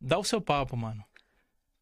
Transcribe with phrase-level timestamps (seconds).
[0.00, 1.04] Dá o seu papo, mano.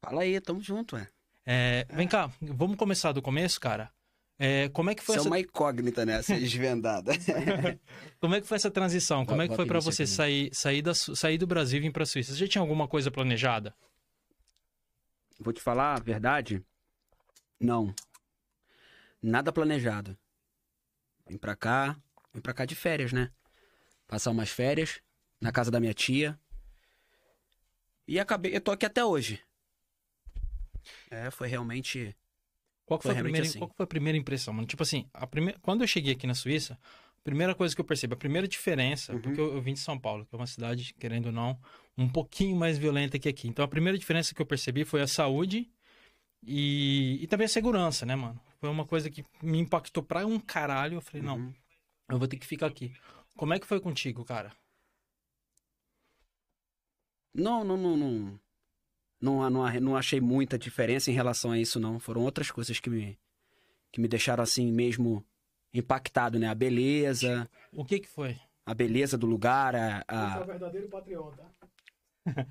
[0.02, 1.09] Fala aí, tamo junto, é.
[1.46, 3.91] É, vem cá, vamos começar do começo, cara?
[4.38, 5.29] É, como é que foi Isso essa...
[5.29, 6.14] é uma incógnita, né?
[6.19, 7.12] Essa desvendada.
[8.21, 9.27] Como é que foi essa transição?
[9.27, 12.07] Como é que foi seu você sair, sair, da, sair do Brasil e vir pra
[12.07, 12.33] Suíça?
[12.33, 13.74] Você já tinha alguma coisa planejada?
[15.40, 16.64] Vou te falar a verdade?
[17.58, 17.92] Não.
[19.20, 20.16] Nada planejado.
[21.28, 21.96] Vim pra cá,
[22.32, 23.32] vim pra cá de férias, né?
[24.06, 25.00] Passar umas férias
[25.40, 26.38] na casa da minha tia.
[28.09, 29.38] E acabei, eu tô aqui até hoje.
[31.10, 32.16] É, foi realmente.
[32.87, 33.59] Qual foi, Foi a primeira, assim.
[33.59, 34.66] qual foi a primeira impressão, mano?
[34.66, 36.79] Tipo assim, a primeira, quando eu cheguei aqui na Suíça,
[37.18, 39.20] a primeira coisa que eu percebo, a primeira diferença, Uhum.
[39.20, 41.60] porque eu, eu vim de São Paulo, que é uma cidade, querendo ou não,
[41.98, 43.46] um pouquinho mais violenta que aqui.
[43.46, 45.70] Então a primeira diferença que eu percebi foi a saúde
[46.43, 48.40] e, e também a segurança, né, mano?
[48.59, 50.95] Foi uma coisa que me impactou pra um caralho.
[50.96, 51.54] Eu falei, não, Uhum.
[52.09, 52.95] eu vou ter que ficar aqui.
[53.37, 54.51] Como é que foi contigo, cara?
[57.34, 58.41] Não, não, não, não.
[59.20, 61.98] Não, não, não achei muita diferença em relação a isso, não.
[61.98, 63.18] Foram outras coisas que me,
[63.93, 65.25] que me deixaram assim mesmo
[65.75, 66.49] impactado, né?
[66.49, 68.39] A beleza, O que que foi?
[68.65, 71.45] a beleza do lugar, a, a- é o verdadeiro patriota.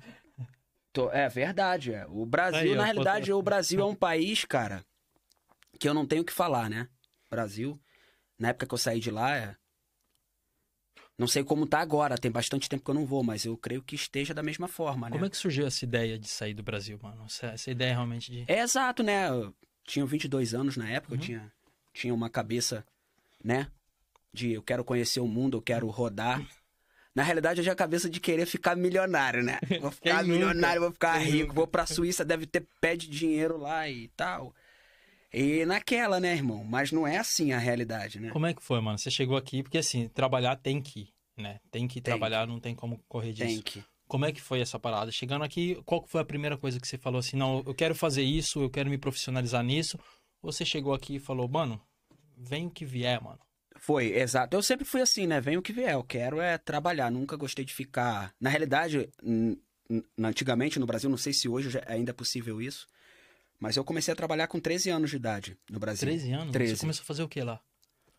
[0.92, 1.92] Tô- É verdade.
[1.92, 2.06] é.
[2.08, 4.84] O Brasil, Aí, na realidade, foto- o Brasil é um país, cara,
[5.78, 6.88] que eu não tenho o que falar, né?
[7.30, 7.78] Brasil,
[8.38, 9.56] na época que eu saí de lá, é...
[11.18, 13.82] não sei como tá agora, tem bastante tempo que eu não vou, mas eu creio
[13.82, 15.14] que esteja da mesma forma, né?
[15.14, 17.24] Como é que surgiu essa ideia de sair do Brasil, mano?
[17.26, 18.44] Essa, essa ideia realmente de.
[18.46, 19.28] É exato, né?
[19.28, 19.52] Eu
[19.84, 21.20] tinha 22 anos na época, Uhum.
[21.20, 21.52] eu tinha,
[21.92, 22.84] tinha uma cabeça,
[23.42, 23.66] né?
[24.32, 26.40] De eu quero conhecer o mundo, eu quero rodar.
[27.14, 29.58] Na realidade, eu tinha a cabeça de querer ficar milionário, né?
[29.80, 33.88] Vou ficar milionário, vou ficar rico, vou pra Suíça, deve ter pé de dinheiro lá
[33.88, 34.54] e tal.
[35.32, 36.64] E naquela, né, irmão?
[36.64, 38.30] Mas não é assim a realidade, né?
[38.30, 38.98] Como é que foi, mano?
[38.98, 41.60] Você chegou aqui, porque assim, trabalhar tem que né?
[41.70, 43.46] Tem que Tem trabalhar, não tem como correr disso.
[43.46, 43.84] Tem que.
[44.08, 45.12] Como é que foi essa parada?
[45.12, 47.94] Chegando aqui, qual que foi a primeira coisa que você falou assim, não, eu quero
[47.94, 49.98] fazer isso, eu quero me profissionalizar nisso?
[50.42, 51.80] Ou você chegou aqui e falou, mano,
[52.36, 53.38] vem o que vier, mano.
[53.76, 54.56] Foi, exato.
[54.56, 55.40] Eu sempre fui assim, né?
[55.40, 55.92] Vem o que vier.
[55.92, 57.08] Eu quero é trabalhar.
[57.10, 58.32] Nunca gostei de ficar.
[58.40, 59.08] Na realidade,
[60.18, 62.86] antigamente no Brasil, não sei se hoje já- ainda é possível isso,
[63.58, 66.08] mas eu comecei a trabalhar com 13 anos de idade no Brasil.
[66.08, 66.52] 13 anos?
[66.52, 66.76] 13.
[66.76, 67.60] Você começou a fazer o que lá?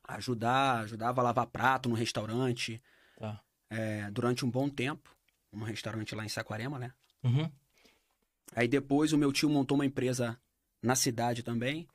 [0.08, 2.82] Ajudar, ajudava a lavar prato no restaurante
[3.18, 3.42] Tá.
[3.70, 5.16] é, durante um bom tempo.
[5.54, 6.94] Um restaurante lá em Saquarema, né?
[7.24, 7.50] Uhum.
[8.56, 10.40] Aí depois o meu tio montou uma empresa
[10.82, 11.88] na cidade também.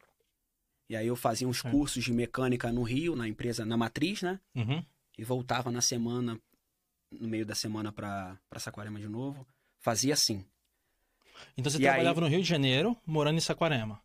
[0.88, 1.70] E aí eu fazia uns É.
[1.70, 4.40] cursos de mecânica no Rio, na empresa, na matriz, né?
[4.54, 4.84] Uhum.
[5.16, 6.40] e voltava na semana,
[7.10, 9.46] no meio da semana pra, pra Saquarema de novo.
[9.80, 10.44] Fazia assim.
[11.56, 14.00] Então você E trabalhava aí- no Rio de Janeiro, morando em Saquarema.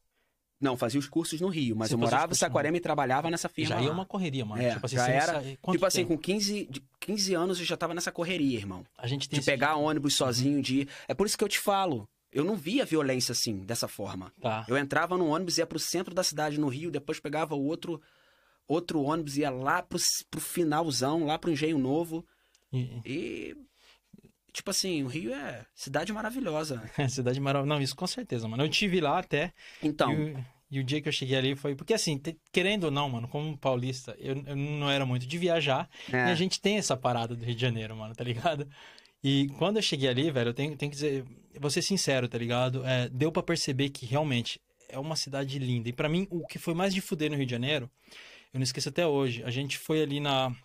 [0.62, 3.48] Não, fazia os cursos no Rio, mas Você eu morava em Saquarema e trabalhava nessa
[3.48, 3.76] firma.
[3.76, 3.94] já ia lá.
[3.94, 4.62] uma correria, mano.
[4.62, 6.10] É, tipo assim, já era- Tipo assim, tempo?
[6.16, 8.86] com 15, de 15 anos eu já tava nessa correria, irmão.
[8.98, 10.90] A gente tem De pegar ônibus sozinho, de ir.
[11.08, 12.10] É por isso que eu te falo.
[12.32, 14.34] Eu não via violência assim, dessa forma.
[14.42, 14.66] Tá.
[14.68, 18.02] Eu entrava no ônibus, ia pro centro da cidade, no Rio, depois pegava o outro,
[18.68, 19.98] outro ônibus, ia lá pro,
[20.30, 22.26] pro finalzão, lá pro Engenho Novo.
[22.72, 23.58] E- E.
[24.54, 26.82] Tipo assim, o Rio é cidade maravilhosa.
[27.10, 27.76] Cidade maravilhosa.
[27.76, 28.64] Não, isso com certeza, mano.
[28.64, 29.54] Eu tive lá até.
[29.82, 31.76] Então, E o, e o dia que eu cheguei ali foi.
[31.76, 35.38] Porque assim, te- querendo ou não, mano, como paulista, eu, eu não era muito de
[35.38, 35.90] viajar.
[36.12, 38.68] E é, a gente tem essa parada do Rio de Janeiro, mano, tá ligado?
[39.24, 41.26] E quando eu cheguei ali, velho, eu tenho, tenho que dizer,
[41.60, 42.86] vou ser sincero, tá ligado?
[42.86, 45.90] É, deu pra perceber que realmente é uma cidade linda.
[45.90, 47.90] E pra mim, o que foi mais de fuder no Rio de Janeiro,
[48.54, 49.44] eu não esqueço até hoje.
[49.44, 50.56] A gente foi ali na.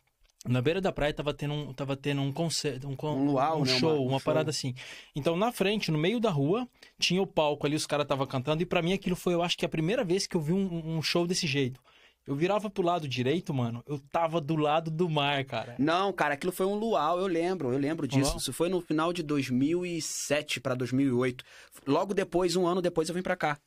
[0.47, 3.65] Na beira da praia tava tendo um, tava tendo um concerto, um, Um luau, um
[3.65, 3.73] né?
[3.73, 4.21] Uma- show, um uma, show.
[4.21, 4.75] parada assim.
[5.17, 6.69] Então, na frente, no meio da rua,
[6.99, 9.57] tinha o palco ali, os caras estavam cantando, e pra mim aquilo foi, eu acho
[9.57, 11.81] que a primeira vez que eu vi um, um show desse jeito.
[12.27, 15.75] Eu virava pro lado direito, mano, eu tava do lado do mar, cara.
[15.79, 18.23] Não, cara, aquilo foi um luau, eu lembro, eu lembro disso.
[18.29, 18.37] luau?
[18.39, 21.45] Isso foi no final de 2007 pra 2008.
[21.87, 23.59] Logo depois, um ano depois, eu vim pra cá.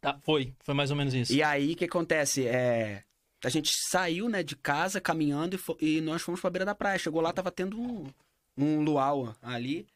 [0.00, 1.32] Tá, foi, foi mais ou menos isso.
[1.32, 2.46] E aí, o que acontece?
[2.46, 3.02] É,
[3.44, 6.98] a gente saiu, né, de casa, caminhando, e, e nós fomos pra beira da praia.
[6.98, 8.06] Chegou lá, tava tendo um,
[8.56, 9.86] um luau ali.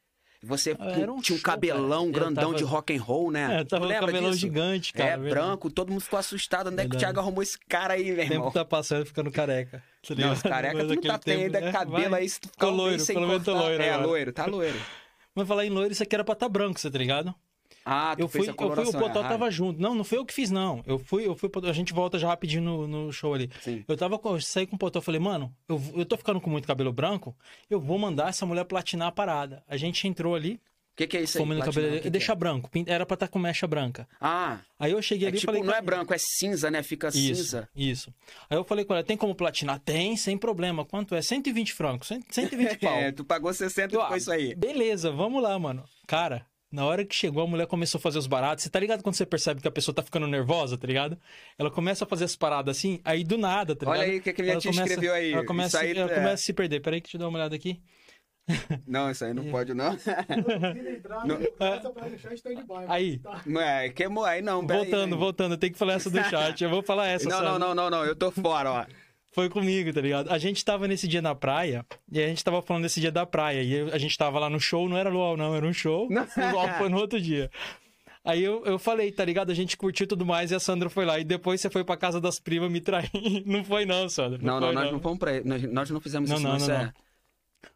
[0.42, 3.60] Você Ah, um tinha um cabelão grandão tava- de rock and roll, né?
[3.60, 4.40] É, tava um cabelão disso?
[4.42, 5.08] gigante, cara.
[5.08, 5.30] é, verdade.
[5.34, 6.68] branco, todo mundo ficou assustado.
[6.68, 6.98] Onde é que o.
[6.98, 8.50] Thiago arrumou esse cara aí, meu O tempo irmão?
[8.50, 9.82] tá passando ficando careca.
[10.06, 11.72] tá Não, careca Mas tu não tá aquele tendo tempo, né?
[11.72, 12.20] cabelo Vai.
[12.20, 14.06] aí, se tu ficar loiro, sem pelo menos loiro É, agora.
[14.06, 14.78] loiro, tá loiro.
[15.34, 17.34] Mas falar em loiro, isso aqui era pra estar branco, você tá ligado?
[17.84, 19.28] Ah, tu Eu fui, eu fui, o Potó errada.
[19.28, 19.80] tava junto.
[19.80, 20.82] Não, não foi eu que fiz, não.
[20.86, 23.50] Eu fui, eu fui, a gente volta já rapidinho no, no show ali.
[23.60, 23.84] Sim.
[23.86, 26.48] Eu tava, com- eu saí com o Potó, falei, mano, eu, eu tô ficando com
[26.48, 27.36] muito cabelo branco,
[27.68, 29.62] eu vou mandar essa mulher platinar a parada.
[29.68, 31.44] A gente entrou ali, O que, que é isso aí?
[31.44, 31.96] Platinar, cabeleireiro.
[32.00, 32.36] o que que Deixa é?
[32.36, 32.70] branco.
[32.86, 34.08] Era pra estar com mecha branca.
[34.20, 35.62] Ah, Aí eu cheguei é ali e tipo, falei.
[35.62, 36.82] não é "Cara, branco, é cinza, né?
[36.82, 37.68] Fica Isso, cinza.
[37.76, 38.14] isso.
[38.48, 39.78] Aí eu falei com ela, tem como platinar?
[39.80, 40.84] Tem, sem problema.
[40.86, 41.20] Quanto é?
[41.20, 42.94] 120 francos, 100 120 pau.
[42.94, 44.54] É, tu pagou 60 Eu, e ah, foi isso aí.
[44.54, 45.84] Beleza, vamos lá, mano.
[46.06, 48.64] Cara, na hora que chegou, a mulher começou a fazer os baratos.
[48.64, 51.16] Você tá ligado quando você percebe que a pessoa tá ficando nervosa, tá ligado?
[51.58, 54.00] Ela começa a fazer as paradas assim, aí do nada, tá ligado?
[54.02, 55.32] Olha aí o que, que a minha tia começa- escreveu aí.
[55.32, 56.80] Ela começa, aí ela é- começa a se perder.
[56.80, 57.80] Peraí que deixa eu dar uma olhada aqui.
[58.86, 59.96] Não, isso aí não pode, não.
[61.24, 61.38] Não.
[62.88, 63.18] Aí.
[63.18, 63.40] Tá.
[63.46, 65.16] Não é, que mo- aí não, pera aí, voltando, né?
[65.16, 65.56] voltando.
[65.56, 66.62] Tem que falar essa do chat.
[66.62, 67.42] Eu vou falar essa Não, só.
[67.42, 68.86] não, não, não, não, eu tô fora, ó.
[69.34, 70.30] Foi comigo, tá ligado?
[70.30, 73.26] A gente tava nesse dia na praia, e a gente tava falando desse dia da
[73.26, 76.08] praia, e a gente tava lá no show, não era luau, não, era um show.
[76.08, 76.24] Não.
[76.36, 77.50] O luau foi no outro dia.
[78.24, 79.50] Aí eu, eu falei, tá ligado?
[79.50, 81.18] A gente curtiu tudo mais e a Sandra foi lá.
[81.18, 83.10] E depois você foi pra casa das primas me trair.
[83.44, 84.38] Não foi, não, Sandra.
[84.40, 86.68] Não, não, foi, nós não fomos pra nós, nós não fizemos Não, isso, não, isso
[86.68, 86.84] não, é.
[86.84, 86.92] não.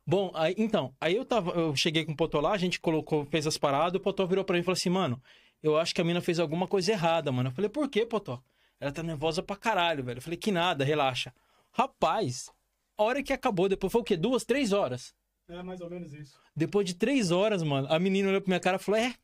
[0.07, 3.27] Bom, aí, então, aí eu tava, eu cheguei com o Potô lá, a gente colocou,
[3.27, 5.21] fez as paradas, o Potô virou pra mim e falou assim, mano,
[5.63, 7.51] eu acho que a mina fez alguma coisa errada, mano.
[7.51, 8.41] Eu falei, por quê, Potô?
[8.81, 10.19] Ela tá nervosa pra caralho, velho.
[10.19, 11.33] Eu falei, que nada, relaxa.
[11.79, 12.51] Rapaz,
[12.99, 14.17] a hora que acabou, depois foi o quê?
[14.17, 15.15] Duas, três horas.
[15.49, 16.37] É mais ou menos isso.
[16.55, 19.15] Depois de três horas, mano, a menina olhou pra minha cara e falou, é,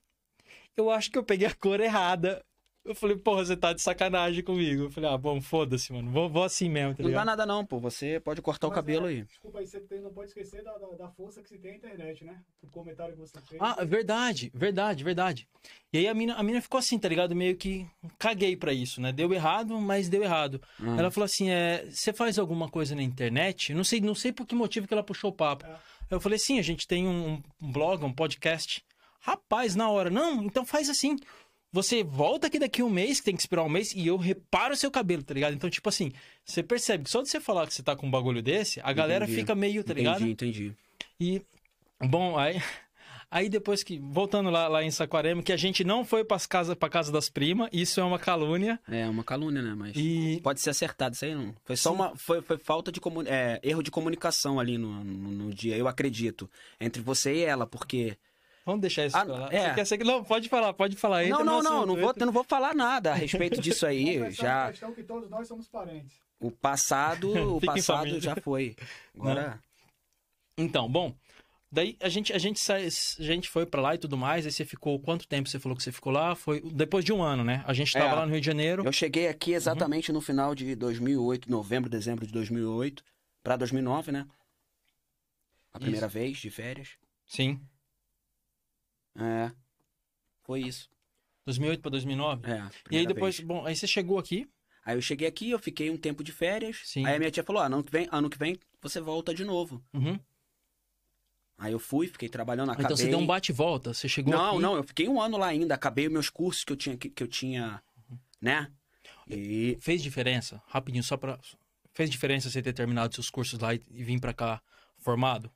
[0.77, 2.45] eu acho que eu peguei a cor errada.
[2.85, 4.83] Eu falei, porra, você tá de sacanagem comigo.
[4.85, 6.11] Eu falei, ah, bom, foda-se, mano.
[6.11, 7.27] Vou, vou assim mesmo, tá Não dá ligado?
[7.27, 7.81] nada não, pô.
[7.81, 9.23] Você pode cortar o Mas, cabelo é, aí.
[9.23, 11.77] Desculpa aí, você tem- não pode esquecer da, da, da força que se tem na
[11.79, 12.43] internet, né?
[12.63, 13.59] O comentário que você fez.
[13.61, 15.49] Ah, verdade, verdade, verdade.
[15.95, 17.35] E aí a mina, a mina ficou assim, tá ligado?
[17.35, 17.87] Meio que
[18.19, 19.13] caguei pra isso, né?
[19.13, 20.61] Deu errado, mas deu errado.
[20.79, 20.99] Hum.
[20.99, 23.73] Ela falou assim: é, você faz alguma coisa na internet?
[23.73, 25.65] Não sei, não sei por que motivo que ela puxou o papo.
[25.65, 25.79] É.
[26.11, 28.85] Eu falei, sim, a gente tem um, um blog, um podcast.
[29.21, 31.17] Rapaz, na hora, não, então faz assim.
[31.75, 34.75] Você volta aqui daqui um mês, que tem que esperar um mês, e eu reparo
[34.75, 35.55] o seu cabelo, tá ligado?
[35.55, 36.13] Então, tipo assim,
[36.45, 38.93] você percebe que só de você falar que você tá com um bagulho desse, a
[38.93, 39.41] galera Entendi.
[39.41, 40.25] fica meio, tá ligado?
[40.25, 40.75] Entendi, entendi.
[41.19, 41.43] E,
[42.01, 42.63] bom, aí,
[43.29, 46.77] aí depois que, voltando lá, lá em Saquarema, que a gente não foi pras casa,
[46.77, 48.79] pra casa das primas, isso é uma calúnia.
[48.89, 49.75] É uma calúnia, né?
[49.77, 51.57] Mas E, pode ser acertado, isso aí não.
[51.65, 51.97] Foi só Sim.
[51.97, 52.15] uma.
[52.15, 53.23] Foi, foi falta de comu...
[53.27, 56.49] é, erro de comunicação ali no, no, no dia, eu acredito.
[56.81, 58.17] Entre você e ela, porque.
[58.65, 59.49] Vamos deixar isso Ah, pra lá.
[59.53, 59.69] é.
[59.69, 60.05] Você quer ser...
[60.05, 61.25] Não, pode falar, pode falar.
[61.25, 63.87] Entra não, não, não, assunto, não vou, eu não vou falar nada a respeito disso
[63.87, 64.31] aí.
[64.33, 64.69] Já.
[64.71, 66.13] questão que todos nós somos parentes.
[66.41, 68.77] O passado, o passado já foi.
[69.15, 69.59] Agora.
[70.57, 71.15] Então, bom,
[71.71, 74.65] daí a gente, a gente, a gente foi pra lá e tudo mais, aí você
[74.65, 76.35] ficou, quanto tempo você falou que você ficou lá?
[76.35, 77.65] Foi depois de um ano, né?
[77.67, 78.13] A gente tava É.
[78.15, 78.85] lá no Rio de Janeiro.
[78.85, 83.03] Eu cheguei aqui exatamente no final de 2008, novembro, dezembro de 2008,
[83.43, 84.27] pra 2009, né?
[85.73, 86.91] A primeira vez de férias.
[87.27, 87.61] Sim,
[89.17, 89.53] É.
[90.43, 90.89] Foi isso.
[91.47, 92.51] 2008 pra 2009.
[92.51, 92.71] É.
[92.91, 93.47] E aí depois, vez.
[93.47, 94.49] bom, aí você chegou aqui,
[94.85, 96.83] Aí eu cheguei aqui, eu fiquei um tempo de férias.
[96.85, 97.07] Sim.
[97.07, 99.45] Aí a minha tia falou: ah, ano que vem, ano que vem você volta de
[99.45, 99.83] novo.
[99.95, 100.19] uhum.
[101.57, 102.85] Aí eu fui, fiquei trabalhando, acabei.
[102.85, 104.61] então você deu um bate e volta, você chegou Não, aqui...
[104.61, 107.09] não, eu fiquei um ano lá ainda, acabei os meus cursos que eu tinha, que,
[107.09, 107.81] que eu tinha,
[108.41, 108.71] né?
[109.29, 110.61] E Fez diferença?
[110.67, 111.39] Rapidinho, só pra.
[111.93, 114.61] Fez diferença você ter terminado seus cursos lá e, e vir pra cá
[114.99, 115.51] formado?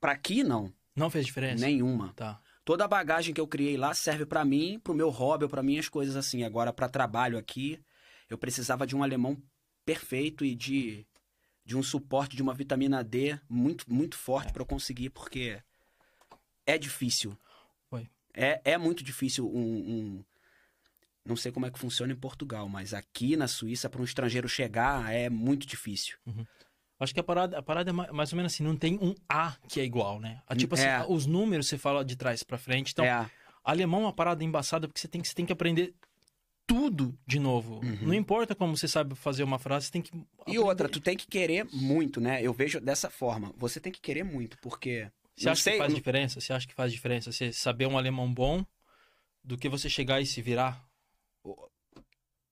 [0.00, 1.64] pra aqui não, Não fez diferença?
[1.66, 2.12] nenhuma.
[2.14, 2.40] Tá.
[2.68, 5.88] Toda a bagagem que eu criei lá serve pra mim, pro meu hobby, pra minhas
[5.88, 6.44] coisas assim.
[6.44, 7.80] Agora pra trabalho aqui,
[8.28, 9.42] eu precisava de um alemão
[9.86, 11.06] perfeito e de
[11.64, 15.62] de um suporte de uma vitamina D muito muito forte pra eu conseguir, porque
[16.66, 17.34] é difícil.
[17.88, 18.06] Foi.
[18.34, 19.60] É, é muito difícil um,
[20.18, 20.24] um-
[21.24, 24.46] Não sei como é que funciona em Portugal, mas aqui na Suíça, para um estrangeiro
[24.46, 26.18] chegar, é muito difícil.
[27.00, 29.14] Acho que a parada, a parada é ma- mais ou menos assim, não tem um
[29.28, 30.42] A que é igual, né?
[30.56, 31.04] Tipo assim, É.
[31.08, 32.90] os números você fala de trás pra frente.
[32.92, 33.30] Então, é,
[33.64, 35.94] alemão é uma parada embaçada porque você tem, que- você tem que aprender
[36.66, 37.76] tudo de novo.
[37.84, 37.98] Uhum.
[38.08, 40.10] Não importa como você sabe fazer uma frase, você tem que.
[40.14, 40.58] E aprender.
[40.58, 42.42] outra, tu tem que querer muito, né?
[42.42, 43.54] Eu vejo dessa forma.
[43.56, 45.08] Você tem que querer muito, porque.
[45.36, 46.40] Você acha sei, que faz diferença?
[46.40, 48.66] Você acha que faz diferença você saber um alemão bom
[49.44, 50.84] do que você chegar e se virar?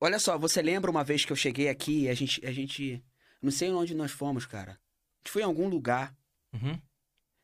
[0.00, 3.02] Olha só, você lembra uma vez que eu cheguei aqui e a gente, a gente.
[3.42, 4.72] Não sei onde nós fomos, cara.
[4.72, 6.14] A gente foi em algum lugar
[6.52, 6.80] Uhum.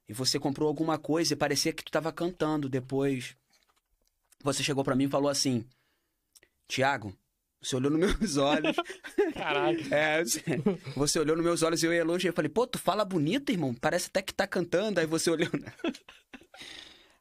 [0.09, 2.69] e você comprou alguma coisa e parecia que tu tava cantando.
[2.69, 3.37] Depois
[4.43, 5.65] você chegou pra mim e falou assim:
[6.67, 7.15] Tiago,
[7.61, 8.77] você olhou nos meus olhos.
[9.35, 9.95] Caralho.
[9.95, 10.43] É, você,
[10.97, 12.31] você olhou nos meus olhos e eu elogiei.
[12.31, 13.75] Eu falei, pô, tu fala bonito, irmão.
[13.75, 14.99] Parece até que tá cantando.
[15.01, 15.51] Aí você olhou.
[15.61, 15.73] né?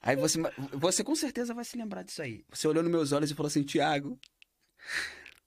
[0.01, 0.39] Aí você.
[0.73, 2.43] Você com certeza vai se lembrar disso aí.
[2.49, 4.19] Você olhou nos meus olhos e falou assim, Tiago,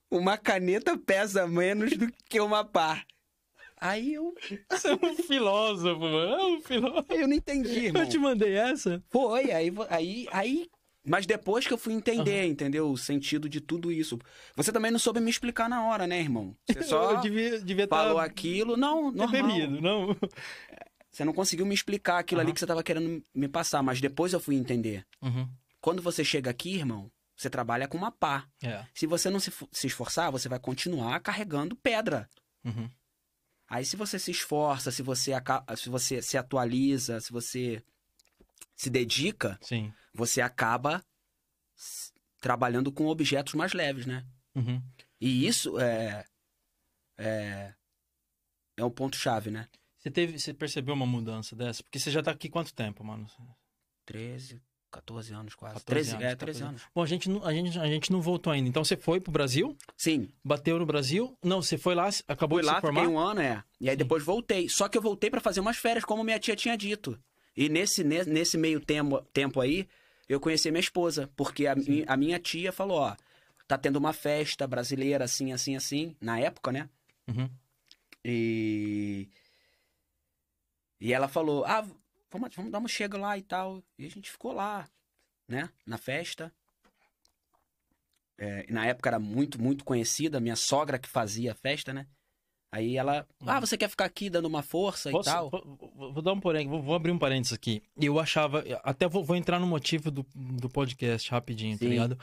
[0.08, 3.04] uma caneta pesa menos do que uma pá.
[3.84, 4.34] Aí eu.
[4.70, 6.34] Você é um filósofo, mano.
[6.34, 7.12] É um filósofo.
[7.12, 8.02] Eu não entendi, irmão.
[8.02, 9.04] Eu te mandei essa?
[9.10, 10.70] Foi, aí, aí, aí.
[11.06, 12.90] Mas depois que eu fui entender, entendeu?
[12.90, 14.18] O sentido de tudo isso.
[14.56, 16.56] Você também não soube me explicar na hora, né, irmão?
[16.66, 18.74] Você só Eu devia, devia falou estar aquilo.
[18.74, 19.28] Não, normal.
[19.28, 20.16] bebido, não?
[21.10, 22.54] Você não conseguiu me explicar aquilo ali Aham.
[22.54, 25.04] que você tava querendo me passar, mas depois eu fui entender.
[25.20, 25.46] Uhum.
[25.78, 28.46] Quando você chega aqui, irmão, você trabalha com uma pá.
[28.62, 28.82] É.
[28.94, 32.26] Se você não se, se esforçar, você vai continuar carregando pedra.
[32.64, 32.88] Uhum.
[33.74, 35.32] Aí se você se esforça, se você,
[35.76, 37.82] se você se atualiza, se você
[38.76, 39.92] se dedica, Sim.
[40.14, 41.04] você acaba
[42.40, 44.24] trabalhando com objetos mais leves, né?
[44.54, 44.80] Uhum.
[45.20, 46.24] E isso é
[47.18, 47.74] é
[48.76, 49.68] é um ponto chave, né?
[49.98, 51.82] Você teve, você percebeu uma mudança dessa?
[51.82, 53.26] Porque você já tá aqui quanto tempo, mano?
[54.06, 54.62] 13,
[54.94, 55.74] 14 anos quase.
[55.74, 56.82] 14 13, anos, é, 14 13 anos.
[56.94, 58.68] Bom, a gente, não, a, gente, a gente não voltou ainda.
[58.68, 61.36] Então você foi pro Brasil, Sim, bateu no Brasil.
[61.42, 63.00] Não, você foi lá, acabou fui de lá, se formar.
[63.02, 63.62] fiquei um ano, é.
[63.80, 63.98] E aí Sim.
[63.98, 64.68] depois voltei.
[64.68, 67.18] Só que eu voltei pra fazer umas férias, como minha tia tinha dito.
[67.56, 69.86] E nesse, ne- nesse meio tempo, tempo aí,
[70.28, 71.30] eu conheci minha esposa.
[71.36, 73.16] Porque a, mi- a minha tia falou, ó,
[73.68, 76.16] tá tendo uma festa brasileira assim, assim, assim.
[76.20, 76.88] Na época, né?
[77.28, 77.48] Uhum.
[78.24, 79.28] E...
[81.00, 81.84] E ela falou, ah,
[82.38, 83.82] vamos, vamos dar uma chega lá e tal.
[83.98, 84.88] E a gente ficou lá,
[85.48, 85.70] né?
[85.86, 86.52] Na festa.
[88.36, 92.06] É, na época era muito, muito conhecida, minha sogra que fazia a festa, né?
[92.72, 95.48] Aí ela, ah, você quer ficar aqui dando uma força Posso- e tal?
[95.48, 97.80] vou, vou- dar um porém, vou, vou abrir um parênteses aqui.
[97.96, 101.90] Eu achava, até vou, vou entrar no motivo do, do podcast rapidinho, tá Sim.
[101.90, 102.18] ligado?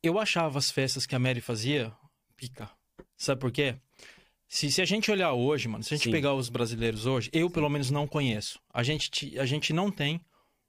[0.00, 1.92] Eu achava as festas que a Mary fazia
[2.36, 2.70] pica.
[3.16, 3.76] Sabe por quê?
[4.52, 6.10] Se, se a gente olhar hoje, mano, se a gente Sim.
[6.10, 8.58] pegar os brasileiros hoje, eu pelo menos não conheço.
[8.74, 10.20] A gente, a gente não tem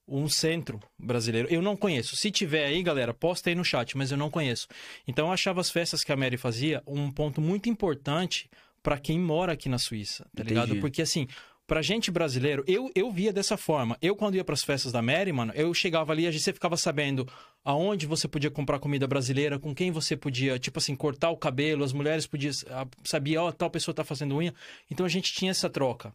[0.07, 1.47] um centro brasileiro.
[1.49, 2.15] Eu não conheço.
[2.15, 4.67] Se tiver aí, galera, posta aí no chat, mas eu não conheço.
[5.07, 8.47] Então eu achava as festas que a Mary fazia um ponto muito importante
[8.83, 10.65] pra quem mora aqui na Suíça, tá ligado?
[10.65, 10.79] Entendi.
[10.81, 11.27] Porque assim,
[11.71, 13.97] pra gente brasileiro, eu, eu via dessa forma.
[14.01, 16.75] Eu, quando ia pras festas da Mary, mano, eu chegava ali, a gente você ficava
[16.75, 17.25] sabendo
[17.63, 21.85] aonde você podia comprar comida brasileira, com quem você podia, tipo assim, cortar o cabelo,
[21.85, 24.53] as mulheres podiam, ah, sabia, ó, tal pessoa tá fazendo unha.
[24.91, 26.13] Então a gente tinha essa troca.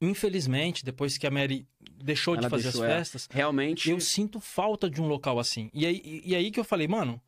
[0.00, 1.64] Infelizmente, depois que a Mary
[2.02, 2.96] deixou de Ela fazer deixou, as é.
[2.96, 5.70] festas, Realmente, eu sinto falta de um local assim.
[5.72, 7.20] E aí, e- e aí que eu falei, mano,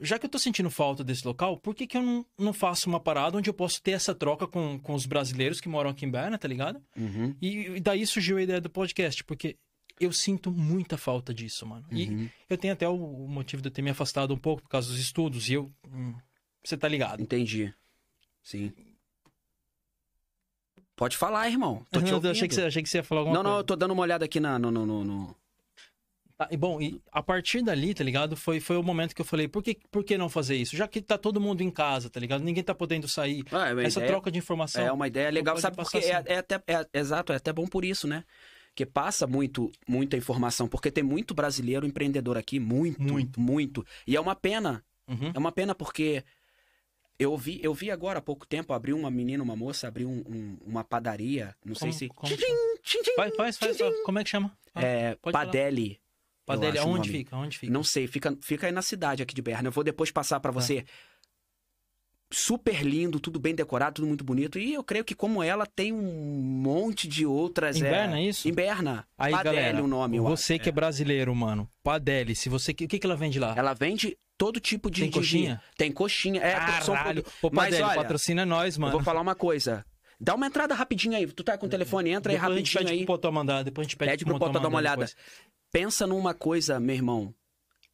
[0.00, 2.88] já que eu tô sentindo falta desse local, por que, que eu não, não faço
[2.88, 6.04] uma parada onde eu posso ter essa troca com, com os brasileiros que moram aqui
[6.06, 6.80] em Berna, tá ligado?
[6.96, 9.56] Uhum, E, e daí surgiu a ideia do podcast, porque
[10.00, 11.84] eu sinto muita falta disso, mano.
[11.90, 12.28] E uhum.
[12.48, 14.88] eu tenho até o, o motivo de eu ter me afastado um pouco por causa
[14.88, 15.72] dos estudos, e eu.
[15.92, 16.14] hum,
[16.64, 17.20] Você tá ligado?
[17.22, 17.74] entendi.
[18.42, 18.72] Sim.
[20.96, 21.86] Pode falar, irmão.
[21.90, 22.30] Tô te eu ouvindo.
[22.32, 23.60] achei, que você, achei que você ia falar alguma Não, não, coisa.
[23.60, 25.36] eu tô dando uma olhada aqui na, no, no, no, no-
[26.38, 28.36] Tá, e bom, e a partir dali, tá ligado?
[28.36, 30.76] Foi, foi o momento que eu falei, por que, por que não fazer isso?
[30.76, 32.44] Já que tá todo mundo em casa, tá ligado?
[32.44, 33.44] Ninguém tá podendo sair.
[33.50, 34.86] Ah, é Essa ideia- troca de informação.
[34.86, 35.74] É uma ideia legal, sabe?
[35.76, 36.28] Porque é, assim.
[36.28, 38.22] é até, é- exato, é até bom por isso, né?
[38.72, 43.40] Que passa muito, muita informação, porque tem muito brasileiro empreendedor aqui, muito, Muito.
[43.40, 45.32] muito, E é uma pena, Uhum.
[45.34, 46.22] é uma pena porque
[47.18, 50.22] eu vi, eu vi agora há pouco tempo, abriu uma menina, uma moça, abriu um-
[50.24, 52.08] um- uma padaria, não sei Como- se...
[52.10, 52.46] como Tchim,
[52.84, 53.76] tchim, tchim, Faz, faz, faz.
[54.04, 54.56] Como é que chama?
[54.72, 55.46] Ah, É, pode falar.
[56.48, 57.18] Padelli, acho o aonde nome.
[57.18, 57.36] fica?
[57.36, 57.72] Onde fica?
[57.72, 59.68] Não sei, fica, fica aí na cidade aqui de Berna.
[59.68, 60.84] Eu vou depois passar pra você.
[62.30, 64.58] Super lindo, tudo bem decorado, tudo muito bonito.
[64.58, 67.76] E eu creio que como ela tem um monte de outras.
[67.80, 67.90] Em é...
[67.90, 68.46] Berna, é isso?
[68.46, 69.06] Em Berna.
[69.16, 72.72] Aí, Padelli galera, o nome, você que é brasileiro, mano, Padelli, se você...
[72.72, 73.54] O que, que ela vende lá?
[73.56, 75.00] Ela vende todo tipo de.
[75.02, 75.62] Tem de- coxinha?
[75.78, 76.42] Tem coxinha.
[76.42, 77.24] É, Caralho!
[77.40, 78.92] Ô, Mas Padelli, olha, patrocina nós, eu mano.
[78.92, 79.82] vou falar uma coisa.
[80.20, 81.26] Dá uma entrada rapidinho aí.
[81.28, 83.06] Tu tá com o telefone, entra aí Depois a gente rapidinho pede aí.
[83.06, 85.06] pro Potó mandar, depois a gente pede, Pede pro pro Potó dar uma olhada.
[85.06, 85.16] depois.
[85.70, 87.34] Pensa numa coisa, meu irmão.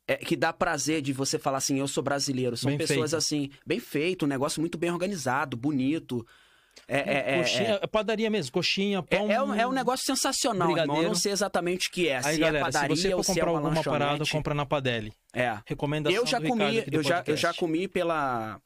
[0.06, 2.56] é, que dá prazer de você falar assim, eu sou brasileiro.
[2.56, 3.16] São Bem pessoas feito.
[3.16, 6.26] assim, bem feito, um negócio muito bem organizado, bonito.
[6.88, 9.30] É, é, é, Coxinha, é padaria mesmo, coxinha, é, pão...
[9.30, 10.78] é um, é um negócio sensacional, irmão.
[10.78, 11.08] Eu brigadeiro.
[11.08, 12.16] não sei exatamente o que é.
[12.16, 14.54] Aí, se galera, é padaria se você ou for é comprar uma alguma parada, compra
[14.54, 15.12] na Padelli.
[15.32, 15.56] É.
[15.66, 18.60] Recomendação Eu já comi, eu já, eu já comi pela.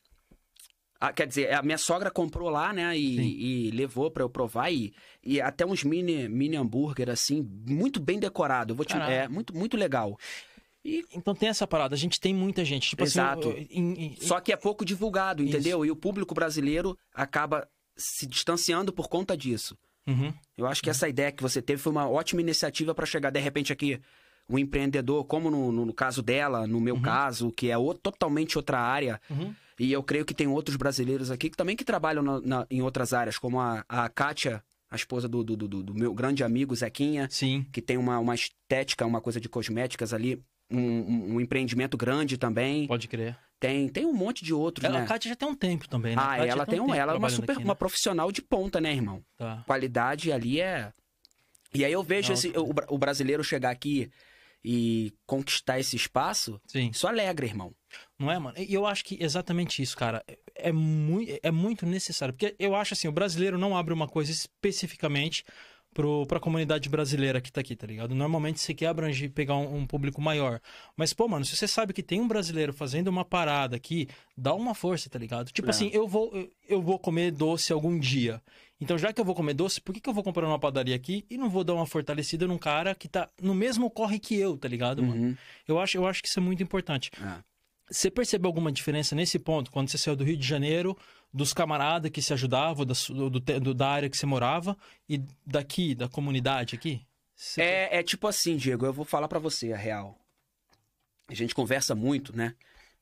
[1.00, 2.96] Ah, quer dizer, a minha sogra comprou lá, né?
[2.98, 4.72] E, e levou pra eu provar.
[4.72, 4.92] E,
[5.35, 8.73] e até uns mini, mini hambúrguer, assim, muito bem decorado.
[8.73, 10.16] Eu vou te, é muito, muito legal.
[10.85, 12.90] E, Então tem essa parada, a gente tem muita gente.
[12.90, 13.50] Tipo Exato.
[13.50, 15.50] assim, em- em- só que é pouco divulgado, Isso.
[15.54, 15.85] entendeu?
[15.85, 19.76] E o público brasileiro acaba se distanciando por conta disso.
[20.06, 20.32] Uhum.
[20.56, 23.40] Eu acho que essa ideia que você teve foi uma ótima iniciativa para chegar, de
[23.40, 24.00] repente, aqui,
[24.49, 28.56] um empreendedor, como no, no- no caso dela, no meu caso, que é o- totalmente
[28.56, 29.20] outra área.
[29.28, 29.54] Uhum.
[29.78, 32.80] E eu creio que tem outros brasileiros aqui que também que trabalham na- na- em
[32.80, 36.75] outras áreas, como a, a Kátia, a esposa do, do, do- do meu grande amigo
[36.75, 37.66] Zequinha, Sim.
[37.73, 42.87] que tem uma, uma estética, uma coisa de cosméticas ali, um, um- empreendimento grande também.
[42.87, 43.37] Pode crer.
[43.61, 45.04] Tem, tem um monte de outros, Ela, né?
[45.04, 46.23] A Kátia já tem um tempo também, né?
[46.25, 47.78] Ah, ela tem um, ela é uma super, aqui, uma né?
[47.78, 49.23] profissional de ponta, né, irmão?
[49.37, 49.64] Tá.
[49.66, 50.92] qualidade ali é.
[51.75, 54.11] E aí eu vejo Não, esse, o, o brasileiro chegar aqui
[54.64, 56.90] e conquistar esse espaço, Sim.
[56.90, 57.74] isso alegra, irmão.
[58.18, 58.56] Não é, mano?
[58.58, 60.22] E eu acho que exatamente isso, cara,
[60.54, 62.34] é, muito, é muito necessário.
[62.34, 65.44] Porque eu acho assim, o brasileiro não abre uma coisa especificamente
[65.95, 68.14] pro, pra comunidade brasileira que tá aqui, tá ligado?
[68.14, 70.61] Normalmente você quer abranger, pegar um, um público maior.
[70.97, 74.54] Mas, pô, mano, se você sabe que tem um brasileiro fazendo uma parada aqui, dá
[74.54, 75.50] uma força, tá ligado?
[75.50, 75.71] Tipo É.
[75.71, 76.33] assim, eu vou,
[76.68, 78.40] eu, vou comer doce algum dia.
[78.80, 80.95] Então, já que eu vou comer doce, por que, que eu vou comprar numa padaria
[80.95, 84.37] aqui e não vou dar uma fortalecida num cara que tá no mesmo corre que
[84.37, 85.21] eu, tá ligado, mano?
[85.21, 85.37] Uhum.
[85.66, 87.11] Eu acho, eu acho que isso é muito importante.
[87.21, 87.42] É.
[87.90, 90.97] Você percebeu alguma diferença nesse ponto, quando você saiu do Rio de Janeiro,
[91.33, 94.76] dos camaradas que se ajudavam, da, do, do- da área que você morava,
[95.09, 97.07] e daqui, da comunidade aqui?
[97.35, 100.18] Você- É, é tipo assim, Diego, eu vou falar pra você a real.
[101.28, 102.54] A gente conversa muito, né?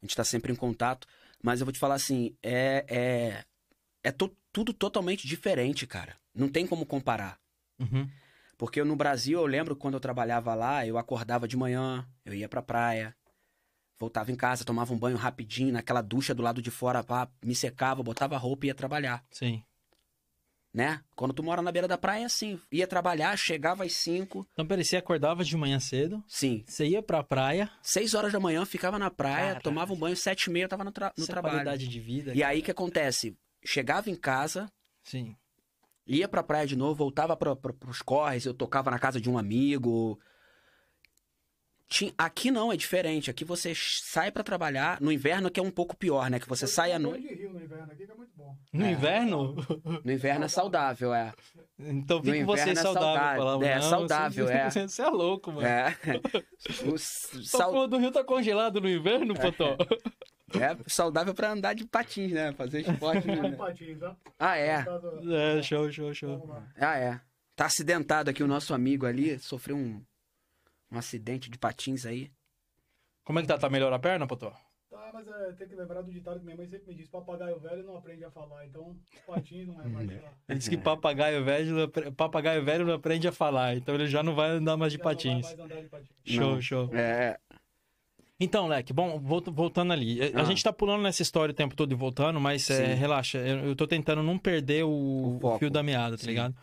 [0.02, 1.06] A gente tá sempre em contato,
[1.42, 3.44] mas eu vou te falar assim, é é
[4.04, 6.16] é to- tudo totalmente diferente, cara.
[6.34, 7.38] Não tem como comparar.
[7.78, 8.08] Uhum.
[8.56, 12.48] Porque no Brasil, eu lembro quando eu trabalhava lá, eu acordava de manhã, eu ia
[12.48, 13.14] pra praia,
[13.98, 17.54] voltava em casa, tomava um banho rapidinho, naquela ducha do lado de fora, pá, me
[17.54, 19.62] secava, botava roupa e ia trabalhar, Sim.
[20.72, 21.00] né?
[21.14, 24.66] Quando tu mora na beira da praia, é assim, ia trabalhar, chegava às cinco, Então,
[24.66, 28.64] peraí, você acordava de manhã cedo, sim, você ia pra praia, seis horas da manhã,
[28.66, 29.62] ficava na praia, Caralho.
[29.62, 31.54] tomava um banho, sete e meia, eu tava no, tra- no essa trabalho.
[31.54, 32.34] qualidade de vida.
[32.34, 33.36] E aí, o que acontece?
[33.64, 34.70] Chegava em casa,
[35.02, 35.34] Sim.
[36.06, 39.30] ia pra praia de novo, voltava pra, pra, pros corres, eu tocava na casa de
[39.30, 40.20] um amigo.
[41.88, 43.30] Ti- Aqui não, é diferente.
[43.30, 45.00] Aqui você sai pra trabalhar.
[45.00, 46.40] No inverno que é um pouco pior, né?
[46.40, 47.32] Que você Eu sai à noite.
[47.32, 48.56] rio no inverno aqui, que é muito bom.
[48.72, 48.90] No É.
[48.90, 49.54] inverno?
[50.04, 51.32] No inverno é saudável, é.
[51.78, 53.42] Então fica com você é saudável.
[53.42, 53.68] saudável.
[53.68, 54.70] É, não, saudável, você, é.
[54.88, 55.66] Você é louco, mano.
[55.66, 55.94] É.
[56.90, 59.76] O s- Essa sau- porra do rio tá congelado no inverno, Potó?
[60.60, 62.52] é saudável pra andar de patins, né?
[62.52, 63.26] Fazer esporte.
[63.28, 63.52] Né?
[63.52, 64.16] Patins, ó.
[64.38, 64.84] Ah, é.
[65.58, 66.46] É, show, show, show.
[66.48, 66.66] Lá.
[66.78, 67.20] Ah, é.
[67.54, 69.38] Tá acidentado aqui o nosso amigo ali.
[69.38, 70.02] Sofreu um,
[70.90, 72.30] um acidente de patins aí.
[73.24, 73.58] Como é que tá?
[73.58, 74.52] Tá melhor a perna, Potó?
[74.88, 77.58] Tá, mas é, tem que lembrar do ditado que minha mãe sempre me diz: papagaio
[77.58, 78.64] velho não aprende a falar.
[78.66, 80.30] Então, patins não é mais lá.
[80.48, 84.34] Ele disse que papagaio velho, papagaio velho não aprende a falar, então ele já não
[84.34, 85.44] vai andar mais de Já não vai patins.
[85.44, 86.08] mais andar de patins.
[86.24, 86.62] Show, Não.
[86.62, 86.90] show.
[86.94, 87.36] É.
[88.38, 90.20] Então, Leque, bom, volt- voltando ali.
[90.34, 90.44] A Ah.
[90.44, 93.74] gente tá pulando nessa história o tempo todo e voltando, mas é, relaxa, eu, eu
[93.76, 96.28] tô tentando não perder o, O fio da meada, tá Sim.
[96.28, 96.54] ligado?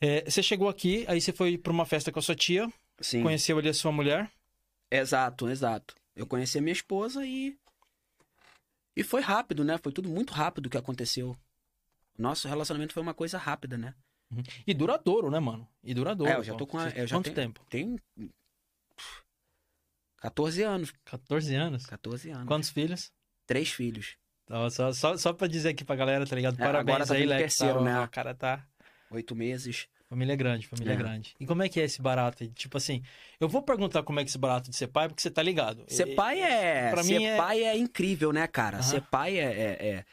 [0.00, 2.66] É, você chegou aqui, aí você foi pra uma festa com a sua tia,
[3.00, 3.22] Sim.
[3.22, 4.30] conheceu ali a sua mulher.
[4.90, 5.94] Exato, exato.
[6.14, 7.58] Eu conheci a minha esposa e.
[8.96, 9.78] E foi rápido, né?
[9.82, 11.36] Foi tudo muito rápido que aconteceu.
[12.18, 13.94] Nosso relacionamento foi uma coisa rápida, né?
[14.66, 15.68] E duradouro, né, mano?
[15.84, 16.32] E duradouro.
[16.32, 17.64] É, eu já tô com a- eu já Quanto tenho- tempo?
[17.68, 18.00] Tem.
[20.18, 20.92] 14 anos.
[21.04, 21.86] 14 anos?
[21.86, 22.46] 14 anos.
[22.48, 23.12] Quantos filhos?
[23.46, 24.16] Três filhos.
[24.44, 26.54] Então, só, só, só pra dizer aqui pra galera, tá ligado?
[26.54, 28.00] É, Parabéns agora tá aí, terceiro, tá, né?
[28.00, 28.66] O cara tá...
[29.10, 29.86] Oito meses.
[30.08, 30.96] Família grande, família É.
[30.96, 31.34] grande.
[31.40, 32.46] E como é que é esse barato?
[32.48, 33.02] Tipo assim,
[33.40, 35.42] eu vou perguntar como é que é esse barato de ser pai, porque você tá
[35.42, 35.84] ligado.
[35.88, 36.90] Ser pai é.
[36.90, 38.76] pra ser mim é- pai é incrível, né, cara?
[38.78, 38.82] Aham.
[38.84, 39.42] Ser pai é.
[39.42, 40.04] é- é-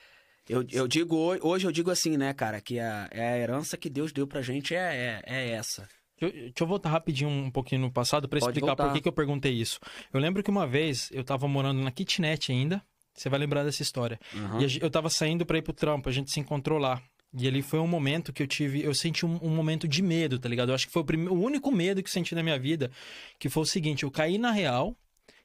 [0.50, 3.78] Eu, eu digo, ho- hoje eu digo assim, né, cara, que a, é a herança
[3.78, 5.88] que Deus deu pra gente é, é, é essa.
[6.20, 9.14] Deixa eu, voltar rapidinho um pouquinho no passado pra Pode explicar por que, que eu
[9.14, 9.80] perguntei isso.
[10.12, 12.82] Eu lembro que uma vez eu tava morando na kitnet ainda.
[13.14, 14.20] Você vai lembrar dessa história.
[14.36, 14.60] Aham.
[14.62, 17.02] E eu tava saindo pra ir pro trampo, a gente se encontrou lá.
[17.36, 18.84] E ali foi um momento que eu tive.
[18.84, 20.70] Eu senti um, um momento de medo, tá ligado?
[20.70, 22.92] Eu acho que foi o, o único medo que eu senti na minha vida.
[23.40, 24.96] Que foi o seguinte: eu caí na real,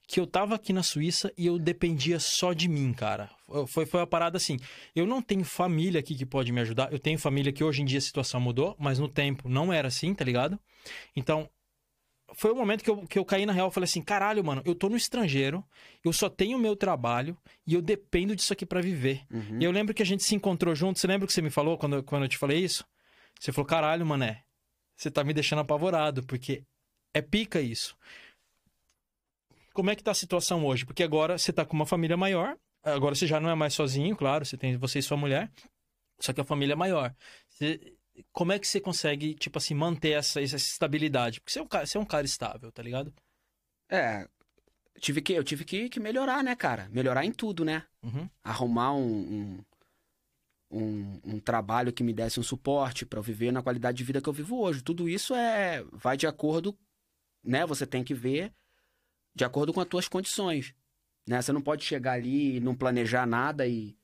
[0.06, 3.30] que eu tava aqui na Suíça e eu dependia só de mim, cara.
[3.66, 4.58] Foi, foi uma parada assim.
[4.94, 6.92] Eu não tenho família aqui que pode me ajudar.
[6.92, 9.88] Eu tenho família que hoje em dia a situação mudou, mas no tempo não era
[9.88, 10.58] assim, tá ligado?
[11.14, 11.48] Então,
[12.34, 13.68] foi o momento que eu, que eu caí na real.
[13.68, 15.64] Eu falei assim: caralho, mano, eu tô no estrangeiro,
[16.04, 17.36] eu só tenho o meu trabalho
[17.66, 19.24] e eu dependo disso aqui pra viver.
[19.30, 19.58] Uhum.
[19.60, 20.98] E eu lembro que a gente se encontrou junto.
[20.98, 22.84] Você lembra que você me falou quando, quando eu te falei isso?
[23.40, 24.42] Você falou: caralho, mané,
[24.96, 26.62] você tá me deixando apavorado, porque
[27.14, 27.96] é pica isso.
[29.72, 30.84] Como é que tá a situação hoje?
[30.84, 34.16] Porque agora você tá com uma família maior, agora você já não é mais sozinho,
[34.16, 35.50] claro, você tem você e sua mulher,
[36.20, 37.14] só que a família é maior.
[37.48, 37.94] Você-
[38.32, 41.40] como é que você consegue, tipo assim, manter essa, essa estabilidade?
[41.40, 43.12] Porque você é, um cara, você é um cara estável, tá ligado?
[43.88, 44.28] É.
[45.00, 46.88] Tive que, eu tive que, que melhorar, né, cara?
[46.90, 47.84] Melhorar em tudo, né?
[48.02, 48.28] Uhum.
[48.42, 49.64] Arrumar um, um,
[50.70, 54.20] um, um trabalho que me desse um suporte pra eu viver na qualidade de vida
[54.20, 54.82] que eu vivo hoje.
[54.82, 56.76] Tudo isso é vai de acordo,
[57.44, 57.64] né?
[57.66, 58.52] Você tem que ver
[59.34, 60.74] de acordo com as tuas condições.
[61.26, 61.40] Né?
[61.40, 63.96] Você não pode chegar ali e não planejar nada e.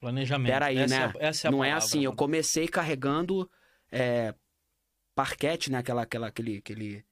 [0.00, 0.52] Planejamento.
[0.52, 1.12] Peraí, essa né?
[1.18, 3.50] É essa é não é palavra, assim, eu comecei carregando
[3.90, 4.34] é,
[5.14, 5.78] parquete, né?
[5.78, 7.04] Aquela, aquela, aquele, aquele,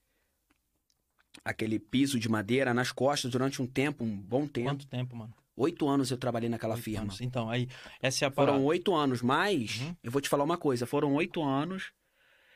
[1.44, 4.70] aquele piso de madeira nas costas durante um tempo, um bom tempo.
[4.70, 5.35] Quanto tempo, mano?
[5.57, 7.03] Oito anos eu trabalhei naquela Oito firma.
[7.03, 7.20] anos.
[7.20, 7.66] Então, aí,
[8.01, 8.53] essa é a parada.
[8.59, 9.96] Foram oito anos, mas Uhum.
[10.05, 11.92] eu vou te falar uma coisa, foram oito anos.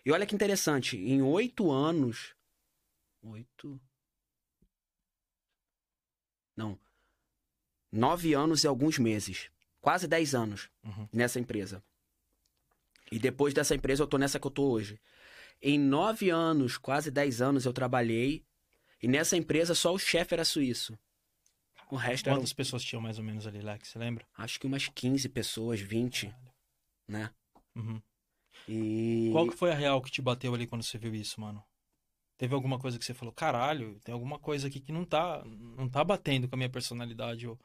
[0.04, 2.34] E olha que interessante, em oito anos.
[3.22, 3.80] Oito.
[6.56, 6.78] Não.
[7.90, 9.50] Nove anos e alguns meses.
[9.80, 11.08] Quase dez anos Uhum.
[11.12, 11.82] nessa empresa.
[13.10, 15.00] E depois dessa empresa eu tô nessa que eu tô hoje.
[15.62, 18.44] Em nove anos, quase dez anos, eu trabalhei.
[19.02, 20.98] E nessa empresa só o chefe era suíço.
[21.90, 23.88] O resto era, Quantas pessoas tinham mais ou menos ali, Lex?
[23.88, 24.24] Você lembra?
[24.36, 26.32] acho que umas 15 pessoas, 20,
[27.08, 27.30] né?
[27.74, 28.00] Uhum.
[28.68, 29.30] E.
[29.32, 31.64] Qual que foi a real que te bateu ali quando você viu isso, mano?
[32.38, 35.88] Teve alguma coisa que você falou, caralho, tem alguma coisa aqui que não tá, não
[35.88, 37.44] tá batendo com a minha personalidade.
[37.44, 37.58] Eu,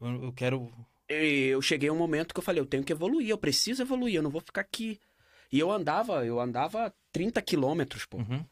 [0.00, 0.72] eu, eu quero.
[1.08, 4.16] Eu cheguei a um momento que eu falei, eu tenho que evoluir, eu preciso evoluir,
[4.16, 5.00] eu não vou ficar aqui.
[5.50, 8.18] E eu andava, eu andava 30 quilômetros, pô.
[8.18, 8.44] Uhum.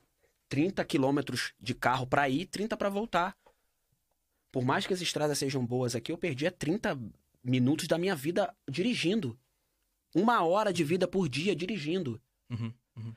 [0.48, 3.36] 30 quilômetros de carro pra ir, 30 pra voltar.
[4.50, 6.98] Por mais que as estradas sejam boas aqui, eu perdia 30
[7.44, 9.38] minutos da minha vida dirigindo.
[10.14, 12.20] Uma hora de vida por dia dirigindo.
[12.48, 12.72] Uhum.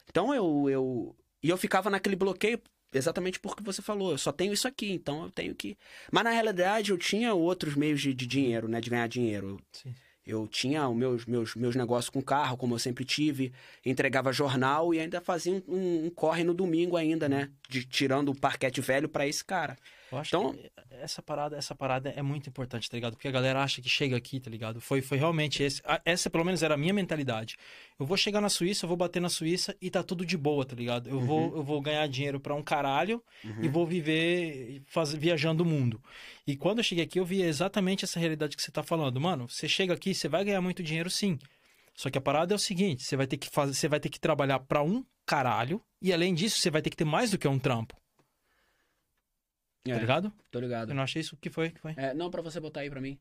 [0.10, 1.16] Então eu, eu.
[1.42, 2.62] E eu ficava naquele bloqueio
[2.94, 4.12] exatamente porque você falou.
[4.12, 5.78] Eu só tenho isso aqui, então eu tenho que.
[6.12, 8.80] Mas na realidade eu tinha outros meios de, de dinheiro, né?
[8.82, 9.60] De ganhar dinheiro.
[9.72, 9.94] Sim.
[10.26, 13.52] Eu tinha os meus, meus, meus negócios com carro, como eu sempre tive,
[13.84, 17.50] entregava jornal e ainda fazia um, um- um corre no domingo ainda, né?
[17.68, 19.76] De, tirando o parquete velho pra esse cara.
[20.12, 23.14] Eu acho Então- que essa parada, essa parada é muito importante, tá ligado?
[23.14, 24.82] Porque a galera acha que chega aqui, tá ligado?
[24.82, 25.82] Foi, foi realmente esse.
[26.04, 27.56] Essa, pelo menos, era a minha mentalidade.
[28.00, 30.66] Eu vou chegar na Suíça, eu vou bater na Suíça e tá tudo de boa,
[30.66, 31.10] tá ligado?
[31.10, 33.24] Eu, vou, eu vou ganhar dinheiro pra um caralho
[33.62, 36.02] e vou viver faz, viajando o mundo.
[36.48, 39.20] E quando eu cheguei aqui, eu vi exatamente essa realidade que você tá falando.
[39.22, 41.38] Mano, você chega aqui, você vai ganhar muito dinheiro sim.
[41.96, 44.10] Só que a parada é o seguinte: você vai ter que fazer, você vai ter
[44.10, 47.38] que trabalhar pra um caralho, e além disso, você vai ter que ter mais do
[47.38, 47.96] que um trampo,
[49.88, 50.34] É, tá ligado?
[50.52, 50.90] Tô ligado.
[50.90, 51.36] Eu não achei isso.
[51.36, 51.70] O que foi?
[51.72, 51.94] Que foi?
[51.98, 53.18] É, não, pra você botar aí pra mim.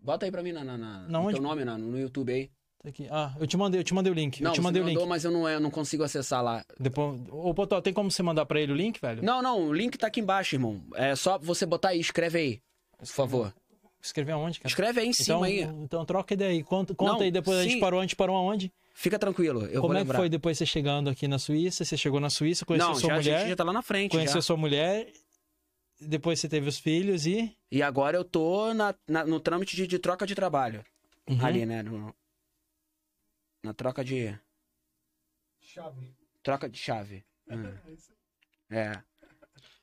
[0.00, 1.34] Bota aí pra mim na, na, na, Na no onde?
[1.34, 2.50] teu nome na- no YouTube aí.
[2.82, 3.08] Tá aqui.
[3.10, 4.40] Ah, eu te mandei, eu te mandei o link.
[4.40, 5.08] Não, eu te mandei o mandou, link.
[5.08, 6.64] mas eu não, eu não consigo acessar lá.
[6.78, 7.20] Depois...
[7.30, 9.22] Ô, Potó, tem como você mandar pra ele o link, velho?
[9.22, 10.80] Não, não, o link tá aqui embaixo, irmão.
[10.94, 12.60] É só você botar aí, escreve aí.
[12.96, 13.54] Por favor.
[14.00, 14.68] Escrever aonde, cara?
[14.70, 15.60] Escreve aí em Então, cima aí.
[15.62, 16.62] então troca ideia aí.
[16.62, 17.58] Conta, conta Não, aí depois.
[17.58, 17.80] A gente sim.
[17.80, 18.72] parou, a gente parou aonde?
[18.94, 20.18] Fica tranquilo, eu Como vou é que lembrar.
[20.18, 21.84] foi depois você chegando aqui na Suíça?
[21.84, 23.82] Você chegou na Suíça, conheceu não, sua já, a mulher, gente já tá lá na
[23.82, 24.12] frente.
[24.12, 24.42] conheceu já.
[24.42, 25.08] sua mulher,
[26.00, 27.56] depois você teve os filhos e...
[27.70, 30.84] E agora eu tô na, na- no trâmite de, de troca de trabalho.
[31.28, 31.44] Uhum.
[31.44, 31.82] Ali, né?
[31.82, 32.14] no-
[33.62, 34.38] na troca de.
[35.60, 36.14] Chave.
[36.42, 37.24] Troca de chave.
[37.50, 37.72] Hum,
[38.70, 38.92] É.